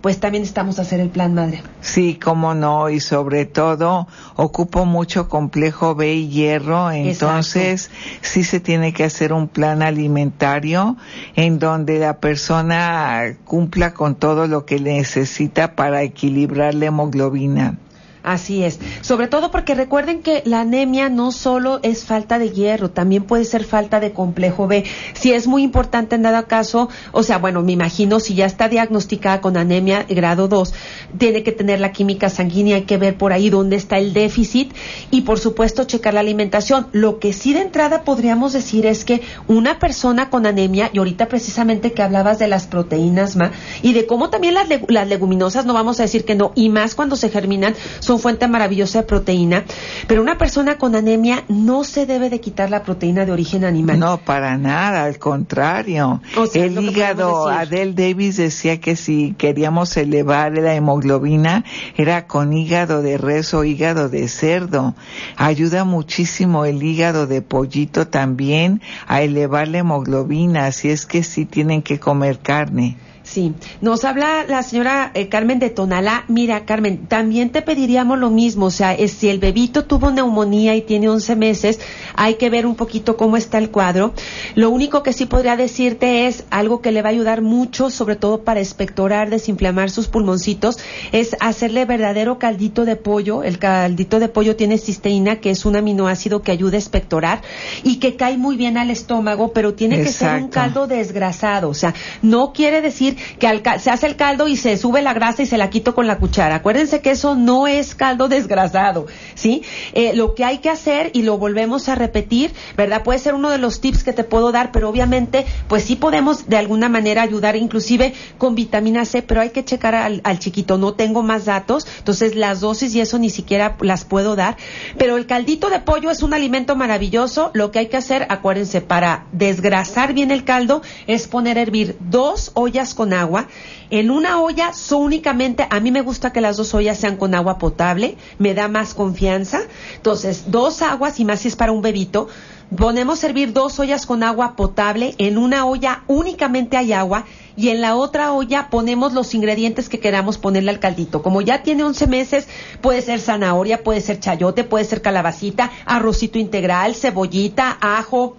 pues 0.00 0.18
también 0.20 0.44
estamos 0.44 0.78
a 0.78 0.82
hacer 0.82 1.00
el 1.00 1.10
plan 1.10 1.34
madre. 1.34 1.62
Sí, 1.80 2.18
cómo 2.22 2.54
no, 2.54 2.88
y 2.88 3.00
sobre 3.00 3.44
todo 3.44 4.08
ocupo 4.36 4.86
mucho 4.86 5.28
complejo 5.28 5.94
B 5.94 6.14
y 6.14 6.28
hierro, 6.28 6.90
entonces 6.90 7.90
sí 8.22 8.44
se 8.44 8.60
tiene 8.60 8.92
que 8.92 9.04
hacer 9.04 9.32
un 9.32 9.48
plan 9.48 9.82
alimentario 9.82 10.96
en 11.36 11.58
donde 11.58 11.98
la 11.98 12.18
persona 12.18 13.36
cumpla 13.44 13.92
con 13.94 14.14
todo 14.14 14.46
lo 14.46 14.64
que 14.64 14.80
necesita 14.80 15.74
para 15.74 16.02
equilibrar 16.02 16.74
la 16.74 16.86
hemoglobina. 16.86 17.78
Así 18.22 18.62
es. 18.64 18.78
Sobre 19.00 19.28
todo 19.28 19.50
porque 19.50 19.74
recuerden 19.74 20.20
que 20.20 20.42
la 20.44 20.60
anemia 20.60 21.08
no 21.08 21.32
solo 21.32 21.80
es 21.82 22.04
falta 22.04 22.38
de 22.38 22.50
hierro, 22.50 22.90
también 22.90 23.24
puede 23.24 23.44
ser 23.44 23.64
falta 23.64 23.98
de 23.98 24.12
complejo 24.12 24.66
B. 24.66 24.84
Si 25.14 25.32
es 25.32 25.46
muy 25.46 25.62
importante 25.62 26.16
en 26.16 26.22
dado 26.22 26.46
caso, 26.46 26.90
o 27.12 27.22
sea, 27.22 27.38
bueno, 27.38 27.62
me 27.62 27.72
imagino 27.72 28.20
si 28.20 28.34
ya 28.34 28.44
está 28.44 28.68
diagnosticada 28.68 29.40
con 29.40 29.56
anemia 29.56 30.04
grado 30.08 30.48
2, 30.48 30.74
tiene 31.18 31.42
que 31.42 31.52
tener 31.52 31.80
la 31.80 31.92
química 31.92 32.28
sanguínea, 32.28 32.76
hay 32.76 32.82
que 32.82 32.98
ver 32.98 33.16
por 33.16 33.32
ahí 33.32 33.48
dónde 33.48 33.76
está 33.76 33.98
el 33.98 34.12
déficit 34.12 34.74
y 35.10 35.22
por 35.22 35.38
supuesto 35.38 35.84
checar 35.84 36.14
la 36.14 36.20
alimentación. 36.20 36.88
Lo 36.92 37.18
que 37.18 37.32
sí 37.32 37.54
de 37.54 37.62
entrada 37.62 38.04
podríamos 38.04 38.52
decir 38.52 38.84
es 38.84 39.04
que 39.04 39.22
una 39.48 39.78
persona 39.78 40.28
con 40.28 40.44
anemia, 40.44 40.90
y 40.92 40.98
ahorita 40.98 41.26
precisamente 41.28 41.92
que 41.92 42.02
hablabas 42.02 42.38
de 42.38 42.48
las 42.48 42.66
proteínas, 42.66 43.36
ma, 43.36 43.52
y 43.82 43.94
de 43.94 44.06
cómo 44.06 44.28
también 44.28 44.54
las, 44.54 44.66
las 44.88 45.08
leguminosas, 45.08 45.64
no 45.64 45.72
vamos 45.72 46.00
a 46.00 46.02
decir 46.02 46.24
que 46.24 46.34
no, 46.34 46.52
y 46.54 46.68
más 46.68 46.94
cuando 46.94 47.16
se 47.16 47.30
germinan, 47.30 47.74
son 48.10 48.18
fuente 48.18 48.48
maravillosa 48.48 49.02
de 49.02 49.06
proteína, 49.06 49.64
pero 50.08 50.20
una 50.20 50.36
persona 50.36 50.78
con 50.78 50.96
anemia 50.96 51.44
no 51.46 51.84
se 51.84 52.06
debe 52.06 52.28
de 52.28 52.40
quitar 52.40 52.68
la 52.68 52.82
proteína 52.82 53.24
de 53.24 53.30
origen 53.30 53.64
animal. 53.64 54.00
No, 54.00 54.18
para 54.18 54.58
nada, 54.58 55.04
al 55.04 55.20
contrario. 55.20 56.20
el 56.54 56.80
hígado, 56.80 57.46
Adele 57.46 57.92
Davis 57.92 58.36
decía 58.36 58.80
que 58.80 58.96
si 58.96 59.36
queríamos 59.38 59.96
elevar 59.96 60.58
la 60.58 60.74
hemoglobina 60.74 61.64
era 61.96 62.26
con 62.26 62.52
hígado 62.52 63.00
de 63.00 63.16
res 63.16 63.54
o 63.54 63.62
hígado 63.62 64.08
de 64.08 64.26
cerdo. 64.26 64.96
Ayuda 65.36 65.84
muchísimo 65.84 66.64
el 66.64 66.82
hígado 66.82 67.28
de 67.28 67.42
pollito 67.42 68.08
también 68.08 68.82
a 69.06 69.22
elevar 69.22 69.68
la 69.68 69.78
hemoglobina, 69.78 70.66
así 70.66 70.90
es 70.90 71.06
que 71.06 71.22
sí 71.22 71.44
tienen 71.44 71.80
que 71.80 72.00
comer 72.00 72.40
carne. 72.40 72.96
Sí, 73.30 73.52
nos 73.80 74.04
habla 74.04 74.44
la 74.48 74.64
señora 74.64 75.12
eh, 75.14 75.28
Carmen 75.28 75.60
de 75.60 75.70
Tonalá. 75.70 76.24
Mira, 76.26 76.64
Carmen, 76.64 77.06
también 77.06 77.50
te 77.50 77.62
pediríamos 77.62 78.18
lo 78.18 78.28
mismo. 78.28 78.66
O 78.66 78.70
sea, 78.72 78.92
es, 78.92 79.12
si 79.12 79.28
el 79.28 79.38
bebito 79.38 79.84
tuvo 79.84 80.10
neumonía 80.10 80.74
y 80.74 80.82
tiene 80.82 81.08
11 81.08 81.36
meses, 81.36 81.78
hay 82.16 82.34
que 82.34 82.50
ver 82.50 82.66
un 82.66 82.74
poquito 82.74 83.16
cómo 83.16 83.36
está 83.36 83.58
el 83.58 83.70
cuadro. 83.70 84.14
Lo 84.56 84.70
único 84.70 85.04
que 85.04 85.12
sí 85.12 85.26
podría 85.26 85.54
decirte 85.54 86.26
es 86.26 86.42
algo 86.50 86.80
que 86.80 86.90
le 86.90 87.02
va 87.02 87.10
a 87.10 87.12
ayudar 87.12 87.40
mucho, 87.40 87.88
sobre 87.88 88.16
todo 88.16 88.42
para 88.42 88.58
expectorar, 88.58 89.30
desinflamar 89.30 89.90
sus 89.90 90.08
pulmoncitos, 90.08 90.80
es 91.12 91.36
hacerle 91.38 91.84
verdadero 91.84 92.40
caldito 92.40 92.84
de 92.84 92.96
pollo. 92.96 93.44
El 93.44 93.60
caldito 93.60 94.18
de 94.18 94.28
pollo 94.28 94.56
tiene 94.56 94.76
cisteína, 94.76 95.36
que 95.36 95.50
es 95.50 95.64
un 95.64 95.76
aminoácido 95.76 96.42
que 96.42 96.50
ayuda 96.50 96.74
a 96.74 96.80
expectorar 96.80 97.42
y 97.84 98.00
que 98.00 98.16
cae 98.16 98.36
muy 98.36 98.56
bien 98.56 98.76
al 98.76 98.90
estómago, 98.90 99.52
pero 99.52 99.74
tiene 99.74 100.02
que 100.02 100.08
ser 100.08 100.42
un 100.42 100.48
caldo 100.48 100.88
desgrasado. 100.88 101.68
O 101.68 101.74
sea, 101.74 101.94
no 102.22 102.52
quiere 102.52 102.80
decir 102.80 103.19
Que 103.38 103.62
se 103.78 103.90
hace 103.90 104.06
el 104.06 104.16
caldo 104.16 104.48
y 104.48 104.56
se 104.56 104.76
sube 104.76 105.02
la 105.02 105.12
grasa 105.12 105.42
y 105.42 105.46
se 105.46 105.58
la 105.58 105.70
quito 105.70 105.94
con 105.94 106.06
la 106.06 106.18
cuchara. 106.18 106.56
Acuérdense 106.56 107.00
que 107.00 107.10
eso 107.10 107.34
no 107.34 107.66
es 107.66 107.94
caldo 107.94 108.28
desgrasado, 108.28 109.06
¿sí? 109.34 109.62
Eh, 109.92 110.12
lo 110.14 110.34
que 110.34 110.44
hay 110.44 110.58
que 110.58 110.70
hacer, 110.70 111.10
y 111.14 111.22
lo 111.22 111.38
volvemos 111.38 111.88
a 111.88 111.94
repetir, 111.94 112.52
¿verdad? 112.76 113.02
Puede 113.02 113.18
ser 113.18 113.34
uno 113.34 113.50
de 113.50 113.58
los 113.58 113.80
tips 113.80 114.04
que 114.04 114.12
te 114.12 114.24
puedo 114.24 114.52
dar, 114.52 114.72
pero 114.72 114.88
obviamente, 114.88 115.46
pues 115.68 115.84
sí 115.84 115.96
podemos 115.96 116.48
de 116.48 116.56
alguna 116.56 116.88
manera 116.88 117.22
ayudar, 117.22 117.56
inclusive 117.56 118.14
con 118.38 118.54
vitamina 118.54 119.04
C, 119.04 119.22
pero 119.22 119.40
hay 119.40 119.50
que 119.50 119.64
checar 119.64 119.94
al, 119.94 120.20
al 120.24 120.38
chiquito. 120.38 120.78
No 120.78 120.94
tengo 120.94 121.22
más 121.22 121.44
datos, 121.44 121.86
entonces 121.98 122.34
las 122.34 122.60
dosis 122.60 122.94
y 122.94 123.00
eso 123.00 123.18
ni 123.18 123.30
siquiera 123.30 123.76
las 123.80 124.04
puedo 124.04 124.36
dar. 124.36 124.56
Pero 124.98 125.16
el 125.16 125.26
caldito 125.26 125.70
de 125.70 125.80
pollo 125.80 126.10
es 126.10 126.22
un 126.22 126.34
alimento 126.34 126.76
maravilloso. 126.76 127.50
Lo 127.54 127.70
que 127.70 127.80
hay 127.80 127.88
que 127.88 127.96
hacer, 127.96 128.26
acuérdense, 128.28 128.80
para 128.80 129.26
desgrasar 129.32 130.12
bien 130.12 130.30
el 130.30 130.44
caldo, 130.44 130.82
es 131.06 131.28
poner 131.28 131.58
a 131.58 131.62
hervir 131.62 131.96
dos 132.00 132.52
ollas 132.54 132.94
con 132.94 133.09
agua. 133.12 133.48
En 133.90 134.10
una 134.10 134.40
olla 134.40 134.72
son 134.72 135.02
únicamente, 135.02 135.66
a 135.68 135.80
mí 135.80 135.90
me 135.90 136.02
gusta 136.02 136.32
que 136.32 136.40
las 136.40 136.56
dos 136.56 136.74
ollas 136.74 136.98
sean 136.98 137.16
con 137.16 137.34
agua 137.34 137.58
potable, 137.58 138.16
me 138.38 138.54
da 138.54 138.68
más 138.68 138.94
confianza. 138.94 139.62
Entonces, 139.96 140.44
dos 140.50 140.82
aguas 140.82 141.18
y 141.18 141.24
más 141.24 141.40
si 141.40 141.48
es 141.48 141.56
para 141.56 141.72
un 141.72 141.82
bebito. 141.82 142.28
Ponemos 142.76 143.24
a 143.24 143.32
dos 143.52 143.80
ollas 143.80 144.06
con 144.06 144.22
agua 144.22 144.54
potable. 144.54 145.16
En 145.18 145.38
una 145.38 145.66
olla 145.66 146.04
únicamente 146.06 146.76
hay 146.76 146.92
agua 146.92 147.24
y 147.56 147.70
en 147.70 147.80
la 147.80 147.96
otra 147.96 148.32
olla 148.32 148.68
ponemos 148.70 149.12
los 149.12 149.34
ingredientes 149.34 149.88
que 149.88 149.98
queramos 149.98 150.38
ponerle 150.38 150.70
al 150.70 150.78
caldito. 150.78 151.20
Como 151.20 151.40
ya 151.40 151.64
tiene 151.64 151.82
11 151.82 152.06
meses, 152.06 152.48
puede 152.80 153.02
ser 153.02 153.18
zanahoria, 153.18 153.82
puede 153.82 154.00
ser 154.00 154.20
chayote, 154.20 154.62
puede 154.62 154.84
ser 154.84 155.02
calabacita, 155.02 155.72
arrocito 155.84 156.38
integral, 156.38 156.94
cebollita, 156.94 157.76
ajo, 157.80 158.36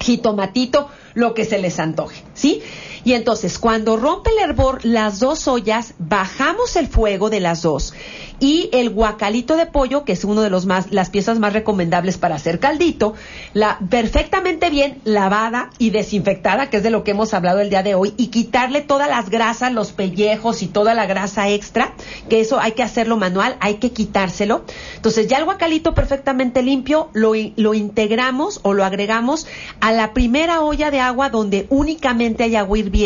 jitomatito, 0.00 0.88
lo 1.14 1.34
que 1.34 1.44
se 1.44 1.58
les 1.58 1.78
antoje, 1.78 2.22
¿sí? 2.34 2.62
Y 3.08 3.14
entonces, 3.14 3.58
cuando 3.58 3.96
rompe 3.96 4.28
el 4.28 4.50
hervor 4.50 4.84
las 4.84 5.18
dos 5.18 5.48
ollas, 5.48 5.94
bajamos 5.98 6.76
el 6.76 6.88
fuego 6.88 7.30
de 7.30 7.40
las 7.40 7.62
dos 7.62 7.94
y 8.38 8.68
el 8.72 8.90
guacalito 8.90 9.56
de 9.56 9.64
pollo, 9.64 10.04
que 10.04 10.12
es 10.12 10.24
uno 10.24 10.42
de 10.42 10.50
los 10.50 10.66
más, 10.66 10.92
las 10.92 11.08
piezas 11.08 11.38
más 11.38 11.54
recomendables 11.54 12.18
para 12.18 12.34
hacer 12.34 12.60
caldito, 12.60 13.14
la 13.54 13.78
perfectamente 13.88 14.68
bien 14.68 15.00
lavada 15.04 15.70
y 15.78 15.88
desinfectada, 15.88 16.68
que 16.68 16.76
es 16.76 16.82
de 16.82 16.90
lo 16.90 17.02
que 17.02 17.12
hemos 17.12 17.32
hablado 17.32 17.60
el 17.60 17.70
día 17.70 17.82
de 17.82 17.94
hoy, 17.94 18.12
y 18.18 18.26
quitarle 18.26 18.82
todas 18.82 19.08
las 19.08 19.30
grasas, 19.30 19.72
los 19.72 19.92
pellejos 19.92 20.62
y 20.62 20.66
toda 20.66 20.92
la 20.92 21.06
grasa 21.06 21.48
extra, 21.48 21.94
que 22.28 22.40
eso 22.40 22.60
hay 22.60 22.72
que 22.72 22.82
hacerlo 22.82 23.16
manual, 23.16 23.56
hay 23.60 23.76
que 23.76 23.90
quitárselo. 23.90 24.64
Entonces 24.96 25.28
ya 25.28 25.38
el 25.38 25.46
guacalito 25.46 25.94
perfectamente 25.94 26.62
limpio 26.62 27.08
lo, 27.14 27.32
lo 27.56 27.72
integramos 27.72 28.60
o 28.64 28.74
lo 28.74 28.84
agregamos 28.84 29.46
a 29.80 29.92
la 29.92 30.12
primera 30.12 30.60
olla 30.60 30.90
de 30.90 31.00
agua 31.00 31.30
donde 31.30 31.66
únicamente 31.70 32.44
hay 32.44 32.54
agua 32.54 32.78
hirviendo. 32.78 32.97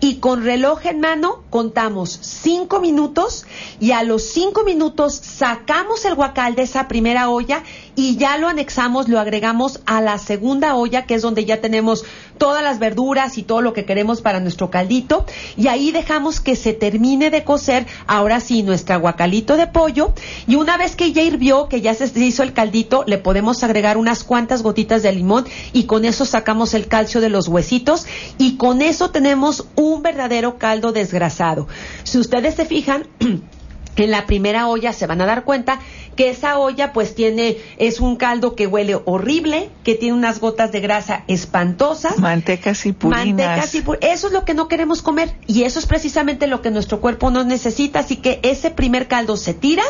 Y 0.00 0.16
con 0.20 0.44
reloj 0.44 0.86
en 0.86 1.00
mano 1.00 1.42
contamos 1.50 2.10
cinco 2.22 2.80
minutos 2.80 3.46
y 3.80 3.90
a 3.90 4.02
los 4.04 4.22
cinco 4.22 4.62
minutos 4.62 5.14
sacamos 5.14 6.04
el 6.04 6.14
guacal 6.14 6.54
de 6.54 6.62
esa 6.62 6.86
primera 6.86 7.28
olla 7.28 7.64
y 7.98 8.16
ya 8.16 8.38
lo 8.38 8.46
anexamos, 8.46 9.08
lo 9.08 9.18
agregamos 9.18 9.80
a 9.84 10.00
la 10.00 10.18
segunda 10.18 10.76
olla, 10.76 11.04
que 11.04 11.16
es 11.16 11.22
donde 11.22 11.44
ya 11.44 11.60
tenemos 11.60 12.04
todas 12.38 12.62
las 12.62 12.78
verduras 12.78 13.38
y 13.38 13.42
todo 13.42 13.60
lo 13.60 13.72
que 13.72 13.84
queremos 13.84 14.20
para 14.20 14.38
nuestro 14.38 14.70
caldito. 14.70 15.26
Y 15.56 15.66
ahí 15.66 15.90
dejamos 15.90 16.38
que 16.38 16.54
se 16.54 16.72
termine 16.74 17.30
de 17.30 17.42
cocer, 17.42 17.88
ahora 18.06 18.38
sí, 18.38 18.62
nuestro 18.62 19.00
guacalito 19.00 19.56
de 19.56 19.66
pollo. 19.66 20.12
Y 20.46 20.54
una 20.54 20.76
vez 20.76 20.94
que 20.94 21.12
ya 21.12 21.22
hirvió, 21.22 21.68
que 21.68 21.80
ya 21.80 21.92
se 21.92 22.06
hizo 22.20 22.44
el 22.44 22.52
caldito, 22.52 23.02
le 23.04 23.18
podemos 23.18 23.64
agregar 23.64 23.96
unas 23.96 24.22
cuantas 24.22 24.62
gotitas 24.62 25.02
de 25.02 25.10
limón 25.10 25.46
y 25.72 25.86
con 25.86 26.04
eso 26.04 26.24
sacamos 26.24 26.74
el 26.74 26.86
calcio 26.86 27.20
de 27.20 27.30
los 27.30 27.48
huesitos 27.48 28.06
y 28.38 28.58
con 28.58 28.80
eso 28.80 29.10
tenemos 29.10 29.66
un 29.74 30.04
verdadero 30.04 30.56
caldo 30.56 30.92
desgrasado. 30.92 31.66
Si 32.04 32.18
ustedes 32.18 32.54
se 32.54 32.64
fijan, 32.64 33.08
en 34.04 34.10
la 34.10 34.26
primera 34.26 34.68
olla 34.68 34.92
se 34.92 35.06
van 35.06 35.20
a 35.20 35.26
dar 35.26 35.44
cuenta 35.44 35.80
que 36.18 36.30
esa 36.30 36.58
olla 36.58 36.92
pues 36.92 37.14
tiene, 37.14 37.58
es 37.76 38.00
un 38.00 38.16
caldo 38.16 38.56
que 38.56 38.66
huele 38.66 39.00
horrible, 39.04 39.70
que 39.84 39.94
tiene 39.94 40.16
unas 40.16 40.40
gotas 40.40 40.72
de 40.72 40.80
grasa 40.80 41.22
espantosas. 41.28 42.18
Mantecas 42.18 42.84
y 42.86 42.92
purinas. 42.92 43.26
Mantecas 43.36 43.72
y 43.76 43.84
Eso 44.00 44.26
es 44.26 44.32
lo 44.32 44.44
que 44.44 44.52
no 44.52 44.66
queremos 44.66 45.00
comer 45.00 45.36
y 45.46 45.62
eso 45.62 45.78
es 45.78 45.86
precisamente 45.86 46.48
lo 46.48 46.60
que 46.60 46.72
nuestro 46.72 47.00
cuerpo 47.00 47.30
no 47.30 47.44
necesita, 47.44 48.00
así 48.00 48.16
que 48.16 48.40
ese 48.42 48.72
primer 48.72 49.06
caldo 49.06 49.36
se 49.36 49.54
tira 49.54 49.84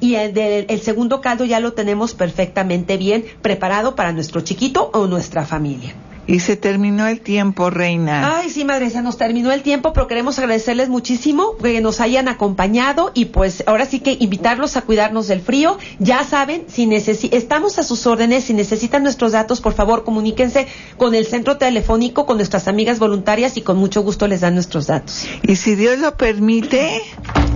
y 0.00 0.16
el, 0.16 0.36
el 0.36 0.82
segundo 0.82 1.22
caldo 1.22 1.46
ya 1.46 1.60
lo 1.60 1.72
tenemos 1.72 2.12
perfectamente 2.12 2.98
bien 2.98 3.24
preparado 3.40 3.94
para 3.94 4.12
nuestro 4.12 4.42
chiquito 4.42 4.90
o 4.92 5.06
nuestra 5.06 5.46
familia. 5.46 5.94
Y 6.30 6.38
se 6.38 6.54
terminó 6.54 7.08
el 7.08 7.20
tiempo, 7.20 7.70
reina. 7.70 8.36
Ay, 8.36 8.50
sí, 8.50 8.64
madre, 8.64 8.88
se 8.90 9.02
nos 9.02 9.18
terminó 9.18 9.50
el 9.50 9.62
tiempo, 9.62 9.92
pero 9.92 10.06
queremos 10.06 10.38
agradecerles 10.38 10.88
muchísimo 10.88 11.56
que 11.56 11.80
nos 11.80 12.00
hayan 12.00 12.28
acompañado 12.28 13.10
y 13.14 13.24
pues 13.24 13.64
ahora 13.66 13.84
sí 13.84 13.98
que 13.98 14.16
invitarlos 14.20 14.76
a 14.76 14.82
cuidarnos 14.82 15.26
del 15.26 15.40
frío. 15.40 15.76
Ya 15.98 16.22
saben, 16.22 16.66
si 16.68 16.88
estamos 17.32 17.80
a 17.80 17.82
sus 17.82 18.06
órdenes, 18.06 18.44
si 18.44 18.54
necesitan 18.54 19.02
nuestros 19.02 19.32
datos, 19.32 19.60
por 19.60 19.72
favor, 19.72 20.04
comuníquense 20.04 20.68
con 20.96 21.16
el 21.16 21.26
centro 21.26 21.56
telefónico, 21.56 22.26
con 22.26 22.36
nuestras 22.36 22.68
amigas 22.68 23.00
voluntarias 23.00 23.56
y 23.56 23.62
con 23.62 23.76
mucho 23.78 24.02
gusto 24.02 24.28
les 24.28 24.42
dan 24.42 24.54
nuestros 24.54 24.86
datos. 24.86 25.26
Y 25.42 25.56
si 25.56 25.74
Dios 25.74 25.98
lo 25.98 26.16
permite. 26.16 27.02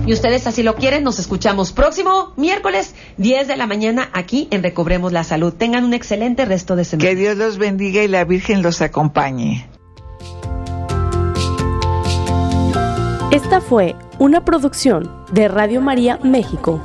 Y 0.07 0.13
ustedes 0.13 0.45
así 0.45 0.61
lo 0.61 0.75
quieren, 0.75 1.03
nos 1.03 1.17
escuchamos 1.17 1.71
próximo 1.71 2.31
miércoles 2.35 2.93
10 3.17 3.47
de 3.47 3.57
la 3.57 3.65
mañana 3.65 4.11
aquí 4.13 4.47
en 4.51 4.61
Recobremos 4.61 5.11
la 5.11 5.23
Salud. 5.23 5.51
Tengan 5.51 5.83
un 5.83 5.95
excelente 5.95 6.45
resto 6.45 6.75
de 6.75 6.85
semana. 6.85 7.09
Que 7.09 7.15
Dios 7.15 7.37
los 7.37 7.57
bendiga 7.57 8.03
y 8.03 8.07
la 8.07 8.23
Virgen 8.23 8.61
los 8.65 8.81
acompañe. 8.81 9.69
Esta 13.31 13.61
fue 13.61 13.95
una 14.17 14.43
producción 14.43 15.23
de 15.31 15.47
Radio 15.47 15.81
María 15.81 16.17
México. 16.23 16.81